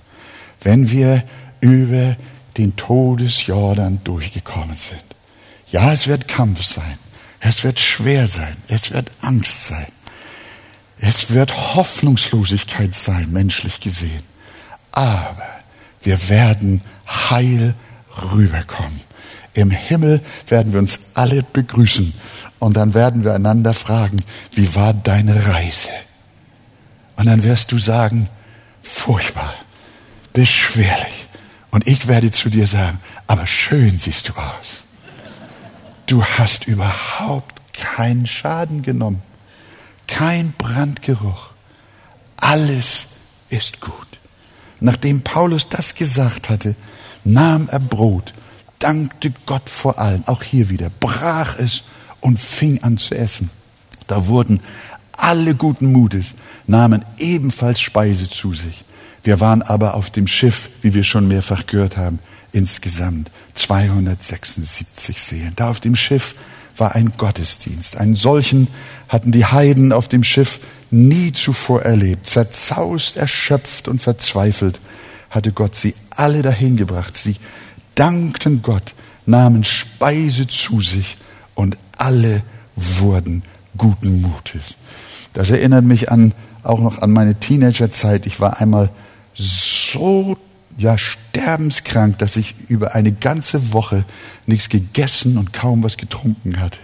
wenn 0.62 0.92
wir 0.92 1.24
über 1.62 2.18
den 2.58 2.76
Todesjordan 2.76 4.02
durchgekommen 4.04 4.76
sind. 4.76 5.02
Ja, 5.68 5.94
es 5.94 6.08
wird 6.08 6.28
Kampf 6.28 6.66
sein. 6.66 7.00
Es 7.40 7.64
wird 7.64 7.80
schwer 7.80 8.28
sein. 8.28 8.58
Es 8.68 8.92
wird 8.92 9.10
Angst 9.22 9.68
sein. 9.68 9.88
Es 11.00 11.30
wird 11.30 11.76
Hoffnungslosigkeit 11.76 12.94
sein, 12.94 13.32
menschlich 13.32 13.80
gesehen. 13.80 14.24
Aber 14.92 15.48
wir 16.02 16.28
werden 16.28 16.82
heil 17.08 17.74
rüberkommen. 18.22 19.11
Im 19.54 19.72
Himmel 19.72 20.22
werden 20.48 20.72
wir 20.72 20.80
uns 20.80 21.00
alle 21.14 21.44
begrüßen 21.44 22.14
und 22.60 22.78
dann 22.78 22.94
werden 22.94 23.24
wir 23.24 23.34
einander 23.34 23.74
fragen, 23.74 24.24
wie 24.54 24.76
war 24.76 24.94
deine 24.94 25.48
Reise? 25.48 25.90
Und 27.18 27.26
dann 27.26 27.44
wirst 27.44 27.72
du 27.72 27.78
sagen, 27.78 28.30
furchtbar, 28.82 29.54
beschwerlich. 30.34 31.28
Und 31.70 31.88
ich 31.88 32.08
werde 32.08 32.32
zu 32.32 32.50
dir 32.50 32.68
sagen, 32.68 33.00
aber 33.28 33.46
schön 33.46 33.98
siehst 33.98 34.30
du 34.30 34.34
aus. 34.34 34.84
Du 36.06 36.24
hast 36.24 36.68
überhaupt 36.68 37.62
keinen 37.74 38.28
Schaden 38.28 38.84
genommen, 38.84 39.22
kein 40.08 40.52
Brandgeruch. 40.54 41.52
Alles 42.38 43.08
ist 43.50 43.82
gut. 43.82 43.94
Nachdem 44.80 45.22
Paulus 45.22 45.70
das 45.70 45.96
gesagt 45.96 46.50
hatte, 46.50 46.76
nahm 47.24 47.70
er 47.70 47.80
Brot 47.80 48.34
dankte 48.82 49.32
Gott 49.46 49.70
vor 49.70 50.00
allem, 50.00 50.24
auch 50.28 50.44
hier 50.44 50.70
wieder, 50.70 50.90
brach 51.00 51.58
es 51.58 51.84
und 52.20 52.40
fing 52.40 52.84
an 52.84 52.98
zu 52.98 53.16
essen. 53.16 53.50
Da 54.08 54.28
wurden 54.28 54.60
alle 55.14 55.56
guten 55.56 55.92
Mutes, 55.92 56.34
nahmen 56.68 57.06
ebenfalls 57.18 57.80
Speise 57.80 58.30
zu 58.30 58.54
sich. 58.54 58.84
Wir 59.24 59.40
waren 59.40 59.62
aber 59.62 59.94
auf 59.94 60.10
dem 60.10 60.28
Schiff, 60.28 60.70
wie 60.82 60.94
wir 60.94 61.04
schon 61.04 61.28
mehrfach 61.28 61.68
gehört 61.68 61.96
haben, 61.98 62.20
insgesamt 62.52 63.32
276 63.54 65.20
Seelen. 65.20 65.54
Da 65.56 65.70
auf 65.70 65.80
dem 65.80 65.96
Schiff 65.96 66.36
war 66.76 66.96
ein 66.96 67.14
Gottesdienst. 67.18 67.98
Einen 67.98 68.16
solchen 68.16 68.68
hatten 69.08 69.32
die 69.32 69.46
Heiden 69.46 69.94
auf 69.94 70.08
dem 70.08 70.24
Schiff 70.24 70.60
nie 70.90 71.32
zuvor 71.32 71.84
erlebt. 71.84 72.28
Zerzaust, 72.28 73.18
erschöpft 73.18 73.88
und 73.88 74.02
verzweifelt 74.02 74.80
hatte 75.30 75.54
Gott 75.54 75.76
sie 75.76 75.96
alle 76.10 76.42
dahin 76.42 76.76
gebracht. 76.76 77.16
Sie 77.16 77.38
dankten 78.02 78.64
Gott, 78.64 78.96
nahmen 79.28 79.64
Speise 79.64 80.48
zu 80.48 80.82
sich 80.82 81.18
und 81.54 81.78
alle 82.00 82.42
wurden 82.76 83.44
guten 83.78 84.24
Mutes. 84.24 84.76
Das 85.34 85.52
erinnert 85.52 85.86
mich 85.86 86.12
an, 86.12 86.34
auch 86.64 86.80
noch 86.80 87.04
an 87.04 87.12
meine 87.12 87.36
Teenagerzeit. 87.36 88.26
Ich 88.26 88.40
war 88.40 88.60
einmal 88.60 88.90
so 89.36 90.36
ja 90.78 90.98
sterbenskrank, 90.98 92.18
dass 92.18 92.38
ich 92.38 92.56
über 92.70 92.96
eine 92.96 93.12
ganze 93.12 93.72
Woche 93.72 94.04
nichts 94.48 94.70
gegessen 94.70 95.38
und 95.38 95.54
kaum 95.54 95.84
was 95.84 95.98
getrunken 95.98 96.60
hatte. 96.60 96.80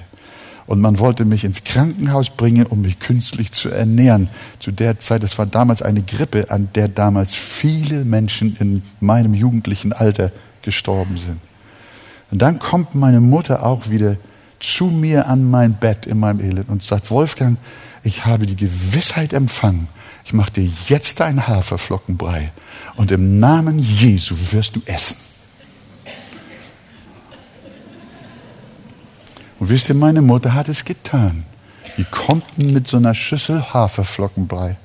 Und 0.67 0.81
man 0.81 0.99
wollte 0.99 1.25
mich 1.25 1.45
ins 1.45 1.63
Krankenhaus 1.63 2.29
bringen, 2.29 2.67
um 2.67 2.81
mich 2.81 2.99
künstlich 2.99 3.53
zu 3.53 3.69
ernähren. 3.69 4.29
Zu 4.59 4.71
der 4.71 4.99
Zeit, 4.99 5.23
das 5.23 5.39
war 5.39 5.47
damals 5.47 5.81
eine 5.81 6.03
Grippe, 6.03 6.51
an 6.51 6.69
der 6.75 6.89
damals 6.89 7.33
viele 7.33 8.05
Menschen 8.05 8.55
in 8.59 8.83
meinem 8.99 9.33
jugendlichen 9.33 9.93
Alter 9.93 10.31
gestorben 10.67 11.17
sind. 11.17 11.39
Und 12.29 12.41
dann 12.41 12.59
kommt 12.59 12.93
meine 12.93 13.21
Mutter 13.21 13.65
auch 13.65 13.89
wieder 13.89 14.17
zu 14.59 14.87
mir 14.87 15.27
an 15.27 15.49
mein 15.49 15.75
Bett 15.75 16.05
in 16.05 16.19
meinem 16.19 16.41
Elend 16.41 16.67
und 16.67 16.83
sagt, 16.83 17.09
Wolfgang, 17.09 17.57
ich 18.03 18.25
habe 18.25 18.45
die 18.45 18.57
Gewissheit 18.57 19.31
empfangen. 19.31 19.87
Ich 20.25 20.33
mache 20.33 20.51
dir 20.51 20.69
jetzt 20.89 21.21
ein 21.21 21.47
Haferflockenbrei 21.47 22.51
und 22.97 23.11
im 23.11 23.39
Namen 23.39 23.79
Jesu 23.79 24.35
wirst 24.51 24.75
du 24.75 24.81
essen. 24.83 25.15
Und 29.59 29.69
wisst 29.69 29.87
ihr, 29.87 29.95
meine 29.95 30.21
Mutter 30.21 30.53
hat 30.53 30.67
es 30.67 30.83
getan. 30.83 31.45
Die 31.97 32.03
kommt 32.03 32.57
mit 32.57 32.89
so 32.89 32.97
einer 32.97 33.15
Schüssel 33.15 33.73
Haferflockenbrei. 33.73 34.75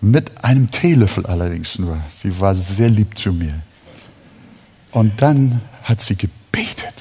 Mit 0.00 0.44
einem 0.44 0.70
Teelöffel 0.70 1.26
allerdings 1.26 1.76
nur. 1.80 1.98
Sie 2.16 2.40
war 2.40 2.54
sehr 2.54 2.88
lieb 2.88 3.18
zu 3.18 3.32
mir. 3.32 3.62
Und 4.94 5.20
dann 5.20 5.60
hat 5.82 6.00
sie 6.00 6.16
gebetet. 6.16 6.94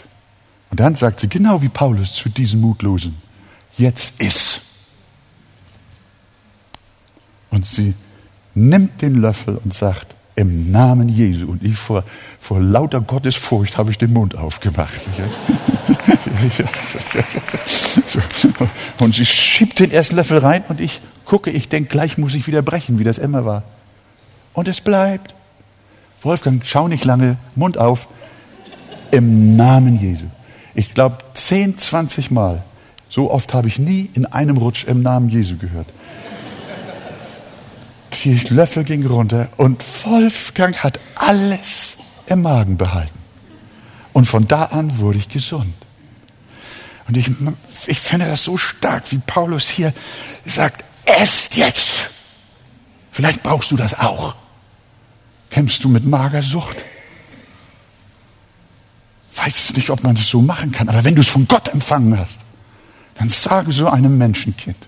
Und 0.71 0.79
dann 0.79 0.95
sagt 0.95 1.19
sie, 1.21 1.29
genau 1.29 1.61
wie 1.61 1.69
Paulus 1.69 2.13
zu 2.13 2.27
diesen 2.27 2.59
Mutlosen, 2.59 3.15
jetzt 3.77 4.19
ist. 4.19 4.61
Und 7.51 7.65
sie 7.67 7.93
nimmt 8.55 9.01
den 9.03 9.21
Löffel 9.21 9.59
und 9.63 9.73
sagt, 9.73 10.07
im 10.35 10.71
Namen 10.71 11.07
Jesu. 11.07 11.45
Und 11.45 11.63
ich 11.63 11.77
vor, 11.77 12.03
vor 12.39 12.59
lauter 12.59 12.99
Gottesfurcht 13.01 13.77
habe 13.77 13.91
ich 13.91 13.99
den 13.99 14.11
Mund 14.11 14.35
aufgemacht. 14.35 15.01
Und 18.99 19.13
sie 19.13 19.25
schiebt 19.25 19.79
den 19.79 19.91
ersten 19.91 20.15
Löffel 20.15 20.39
rein 20.39 20.63
und 20.67 20.81
ich 20.81 21.01
gucke, 21.25 21.51
ich 21.51 21.69
denke, 21.69 21.89
gleich 21.89 22.17
muss 22.17 22.33
ich 22.33 22.47
wieder 22.47 22.63
brechen, 22.63 22.97
wie 22.97 23.03
das 23.03 23.19
immer 23.19 23.45
war. 23.45 23.63
Und 24.53 24.67
es 24.67 24.81
bleibt. 24.81 25.35
Wolfgang, 26.23 26.63
schau 26.65 26.87
nicht 26.87 27.05
lange, 27.05 27.37
Mund 27.55 27.77
auf. 27.77 28.07
Im 29.11 29.55
Namen 29.55 29.99
Jesu. 29.99 30.25
Ich 30.73 30.93
glaube, 30.93 31.17
10, 31.33 31.77
20 31.77 32.31
Mal. 32.31 32.63
So 33.09 33.29
oft 33.29 33.53
habe 33.53 33.67
ich 33.67 33.77
nie 33.77 34.09
in 34.13 34.25
einem 34.25 34.57
Rutsch 34.57 34.85
im 34.85 35.03
Namen 35.03 35.29
Jesu 35.29 35.57
gehört. 35.57 35.87
Die 38.23 38.39
Löffel 38.49 38.83
ging 38.83 39.05
runter 39.05 39.49
und 39.57 39.83
Wolfgang 40.05 40.77
hat 40.77 40.99
alles 41.15 41.97
im 42.25 42.41
Magen 42.41 42.77
behalten. 42.77 43.19
Und 44.13 44.25
von 44.25 44.47
da 44.47 44.65
an 44.65 44.97
wurde 44.99 45.17
ich 45.17 45.29
gesund. 45.29 45.73
Und 47.07 47.17
ich, 47.17 47.29
ich 47.87 47.99
finde 47.99 48.27
das 48.27 48.43
so 48.43 48.57
stark, 48.57 49.11
wie 49.11 49.17
Paulus 49.17 49.69
hier 49.69 49.93
sagt, 50.45 50.85
esst 51.05 51.55
jetzt. 51.55 52.09
Vielleicht 53.11 53.43
brauchst 53.43 53.71
du 53.71 53.75
das 53.75 53.99
auch. 53.99 54.35
Kämpfst 55.53 55.83
du 55.83 55.89
mit 55.89 56.03
Magersucht? 56.03 56.77
Weiß 59.35 59.73
nicht, 59.73 59.91
ob 59.91 60.01
man 60.01 60.15
es 60.15 60.27
so 60.27 60.41
machen 60.41 60.71
kann, 60.71 60.89
aber 60.89 61.03
wenn 61.03 61.13
du 61.13 61.21
es 61.21 61.27
von 61.27 61.47
Gott 61.47 61.67
empfangen 61.67 62.17
hast, 62.17 62.39
dann 63.19 63.29
sage 63.29 63.71
so 63.71 63.87
einem 63.87 64.17
Menschenkind, 64.17 64.87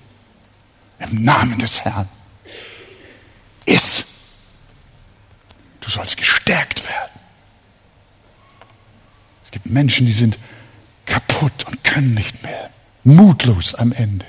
im 0.97 1.24
Namen 1.24 1.59
des 1.59 1.82
Herrn, 1.82 2.09
iss. 3.66 4.05
Du 5.82 5.91
sollst 5.91 6.18
gestärkt 6.18 6.84
werden. 6.84 7.20
Es 9.43 9.51
gibt 9.51 9.68
Menschen, 9.68 10.07
die 10.07 10.13
sind 10.13 10.39
kaputt 11.05 11.68
und 11.68 11.84
können 11.84 12.16
nicht 12.16 12.41
mehr. 12.41 12.72
Mutlos 13.03 13.76
am 13.76 13.91
Ende. 13.91 14.26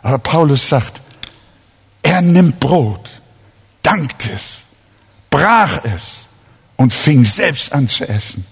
Aber 0.00 0.16
Paulus 0.16 0.66
sagt, 0.66 1.02
er 2.02 2.22
nimmt 2.22 2.58
Brot, 2.58 3.10
dankt 3.82 4.30
es, 4.30 4.69
brach 5.30 5.84
es 5.84 6.26
und 6.76 6.92
fing 6.92 7.24
selbst 7.24 7.72
an 7.72 7.88
zu 7.88 8.08
essen. 8.08 8.44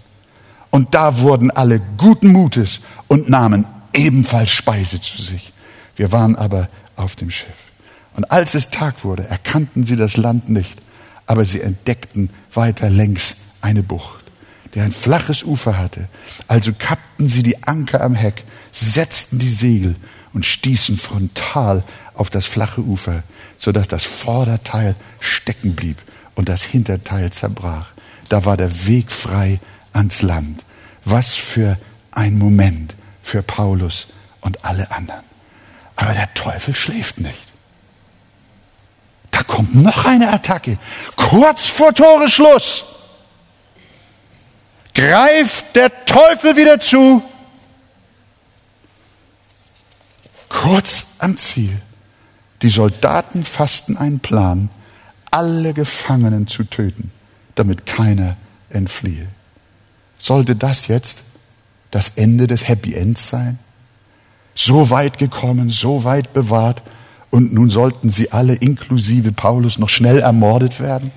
Und 0.70 0.94
da 0.94 1.20
wurden 1.20 1.50
alle 1.50 1.80
guten 1.96 2.28
Mutes 2.28 2.80
und 3.06 3.28
nahmen 3.28 3.66
ebenfalls 3.92 4.50
Speise 4.50 5.00
zu 5.00 5.20
sich. 5.22 5.52
Wir 5.96 6.12
waren 6.12 6.36
aber 6.36 6.68
auf 6.96 7.16
dem 7.16 7.30
Schiff. 7.30 7.56
Und 8.14 8.30
als 8.30 8.54
es 8.54 8.70
Tag 8.70 9.04
wurde, 9.04 9.26
erkannten 9.28 9.86
sie 9.86 9.96
das 9.96 10.16
Land 10.16 10.50
nicht, 10.50 10.78
aber 11.26 11.44
sie 11.44 11.60
entdeckten 11.60 12.30
weiter 12.52 12.90
längs 12.90 13.36
eine 13.60 13.82
Bucht 13.82 14.28
der 14.74 14.84
ein 14.84 14.92
flaches 14.92 15.42
Ufer 15.42 15.78
hatte. 15.78 16.08
Also 16.46 16.72
kappten 16.72 17.28
sie 17.28 17.42
die 17.42 17.62
Anker 17.64 18.00
am 18.00 18.14
Heck, 18.14 18.44
setzten 18.72 19.38
die 19.38 19.48
Segel 19.48 19.96
und 20.32 20.46
stießen 20.46 20.96
frontal 20.96 21.82
auf 22.14 22.30
das 22.30 22.46
flache 22.46 22.82
Ufer, 22.82 23.22
sodass 23.56 23.88
das 23.88 24.04
Vorderteil 24.04 24.94
stecken 25.20 25.74
blieb 25.74 25.98
und 26.38 26.48
das 26.48 26.62
Hinterteil 26.62 27.32
zerbrach. 27.32 27.88
Da 28.28 28.44
war 28.44 28.56
der 28.56 28.86
Weg 28.86 29.10
frei 29.10 29.58
ans 29.92 30.22
Land. 30.22 30.64
Was 31.04 31.34
für 31.34 31.76
ein 32.12 32.38
Moment 32.38 32.94
für 33.24 33.42
Paulus 33.42 34.06
und 34.40 34.64
alle 34.64 34.88
anderen. 34.92 35.24
Aber 35.96 36.12
der 36.12 36.32
Teufel 36.34 36.76
schläft 36.76 37.18
nicht. 37.18 37.42
Da 39.32 39.42
kommt 39.42 39.74
noch 39.74 40.04
eine 40.04 40.30
Attacke. 40.30 40.78
Kurz 41.16 41.66
vor 41.66 41.92
Toreschluss 41.92 42.84
greift 44.94 45.74
der 45.74 46.04
Teufel 46.06 46.54
wieder 46.54 46.78
zu. 46.78 47.20
Kurz 50.48 51.04
am 51.18 51.36
Ziel. 51.36 51.82
Die 52.62 52.70
Soldaten 52.70 53.44
fassten 53.44 53.96
einen 53.96 54.20
Plan, 54.20 54.70
alle 55.30 55.74
Gefangenen 55.74 56.46
zu 56.46 56.64
töten, 56.64 57.10
damit 57.54 57.86
keiner 57.86 58.36
entfliehe. 58.70 59.26
Sollte 60.18 60.56
das 60.56 60.88
jetzt 60.88 61.22
das 61.90 62.10
Ende 62.16 62.46
des 62.46 62.68
Happy 62.68 62.94
Ends 62.94 63.28
sein? 63.28 63.58
So 64.54 64.90
weit 64.90 65.18
gekommen, 65.18 65.70
so 65.70 66.04
weit 66.04 66.32
bewahrt, 66.32 66.82
und 67.30 67.52
nun 67.52 67.70
sollten 67.70 68.10
sie 68.10 68.32
alle 68.32 68.54
inklusive 68.54 69.32
Paulus 69.32 69.78
noch 69.78 69.88
schnell 69.88 70.20
ermordet 70.20 70.80
werden? 70.80 71.10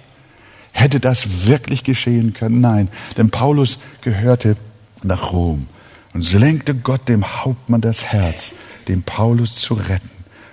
Hätte 0.73 0.99
das 0.99 1.47
wirklich 1.47 1.83
geschehen 1.83 2.33
können? 2.33 2.61
Nein, 2.61 2.87
denn 3.17 3.29
Paulus 3.29 3.77
gehörte 4.01 4.57
nach 5.03 5.31
Rom. 5.31 5.67
Und 6.13 6.23
so 6.23 6.37
lenkte 6.37 6.75
Gott 6.75 7.07
dem 7.07 7.25
Hauptmann 7.25 7.81
das 7.81 8.05
Herz, 8.05 8.53
den 8.87 9.03
Paulus 9.03 9.55
zu 9.55 9.73
retten 9.73 10.09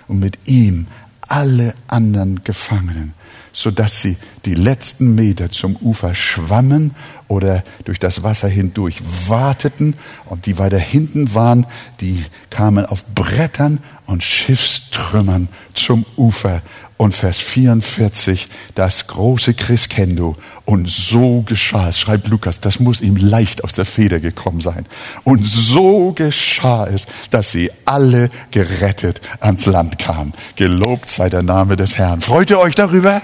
und 0.07 0.19
mit 0.19 0.37
ihm 0.45 0.87
alle 1.21 1.73
anderen 1.87 2.43
Gefangenen, 2.43 3.13
sodass 3.51 4.01
sie 4.01 4.17
die 4.45 4.55
letzten 4.55 5.15
Meter 5.15 5.49
zum 5.49 5.75
Ufer 5.77 6.15
schwammen 6.15 6.95
oder 7.27 7.63
durch 7.85 7.99
das 7.99 8.23
Wasser 8.23 8.47
hindurch 8.47 8.97
warteten 9.27 9.95
und 10.25 10.45
die 10.45 10.57
weiter 10.57 10.79
hinten 10.79 11.33
waren, 11.35 11.65
die 12.01 12.25
kamen 12.49 12.85
auf 12.85 13.05
Brettern 13.13 13.79
und 14.05 14.23
Schiffstrümmern 14.23 15.47
zum 15.73 16.05
Ufer 16.17 16.61
und 16.99 17.15
Vers 17.15 17.39
44, 17.39 18.49
das 18.75 19.07
große 19.07 19.53
Chriskendo. 19.53 20.35
Und 20.65 20.89
so 20.89 21.43
geschah 21.47 21.87
es, 21.87 21.97
schreibt 21.97 22.27
Lukas, 22.27 22.59
das 22.59 22.81
muss 22.81 22.99
ihm 22.99 23.15
leicht 23.15 23.63
aus 23.63 23.71
der 23.71 23.85
Feder 23.85 24.19
gekommen 24.19 24.59
sein. 24.59 24.85
Und 25.23 25.47
so 25.47 26.11
geschah 26.11 26.87
es, 26.87 27.07
dass 27.29 27.51
sie 27.51 27.71
alle 27.85 28.29
gerettet 28.51 29.21
ans 29.39 29.65
Land 29.65 29.97
kamen. 29.97 30.33
Gelobt 30.57 31.09
sei 31.09 31.29
der 31.29 31.41
Name 31.41 31.77
des 31.77 31.97
Herrn. 31.97 32.19
Freut 32.19 32.49
ihr 32.49 32.59
euch 32.59 32.75
darüber? 32.75 33.21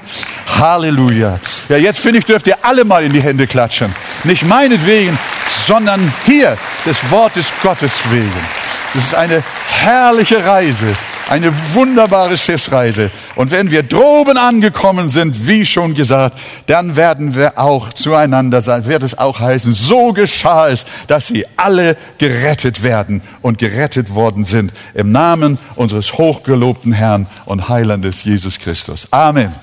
Halleluja. 0.57 1.38
Ja, 1.67 1.76
jetzt 1.76 1.99
finde 1.99 2.19
ich, 2.19 2.26
dürft 2.26 2.47
ihr 2.47 2.63
alle 2.63 2.86
mal 2.86 3.03
in 3.03 3.11
die 3.11 3.21
Hände 3.21 3.45
klatschen. 3.45 3.93
Nicht 4.23 4.47
meinetwegen, 4.47 5.19
sondern 5.67 6.13
hier 6.26 6.57
des 6.86 7.11
Wortes 7.11 7.47
Gottes 7.61 7.99
wegen. 8.09 8.32
Es 8.95 9.07
ist 9.07 9.15
eine 9.15 9.43
herrliche 9.67 10.45
Reise 10.45 10.95
eine 11.30 11.51
wunderbare 11.73 12.38
Schiffsreise. 12.38 13.11
Und 13.36 13.51
wenn 13.51 13.71
wir 13.71 13.84
droben 13.84 14.38
angekommen 14.38 15.09
sind, 15.09 15.47
wie 15.47 15.65
schon 15.65 15.93
gesagt, 15.93 16.38
dann 16.67 16.95
werden 16.95 17.36
wir 17.36 17.57
auch 17.57 17.93
zueinander 17.93 18.61
sein. 18.61 18.86
Wird 18.86 19.03
es 19.03 19.17
auch 19.17 19.39
heißen, 19.39 19.73
so 19.73 20.13
geschah 20.13 20.69
es, 20.69 20.86
dass 21.07 21.28
sie 21.28 21.45
alle 21.57 21.97
gerettet 22.17 22.84
werden 22.84 23.21
und 23.41 23.57
gerettet 23.57 24.13
worden 24.13 24.45
sind 24.45 24.71
im 24.93 25.11
Namen 25.11 25.57
unseres 25.76 26.13
hochgelobten 26.13 26.93
Herrn 26.93 27.28
und 27.45 27.69
Heilandes 27.69 28.23
Jesus 28.23 28.59
Christus. 28.59 29.07
Amen. 29.11 29.53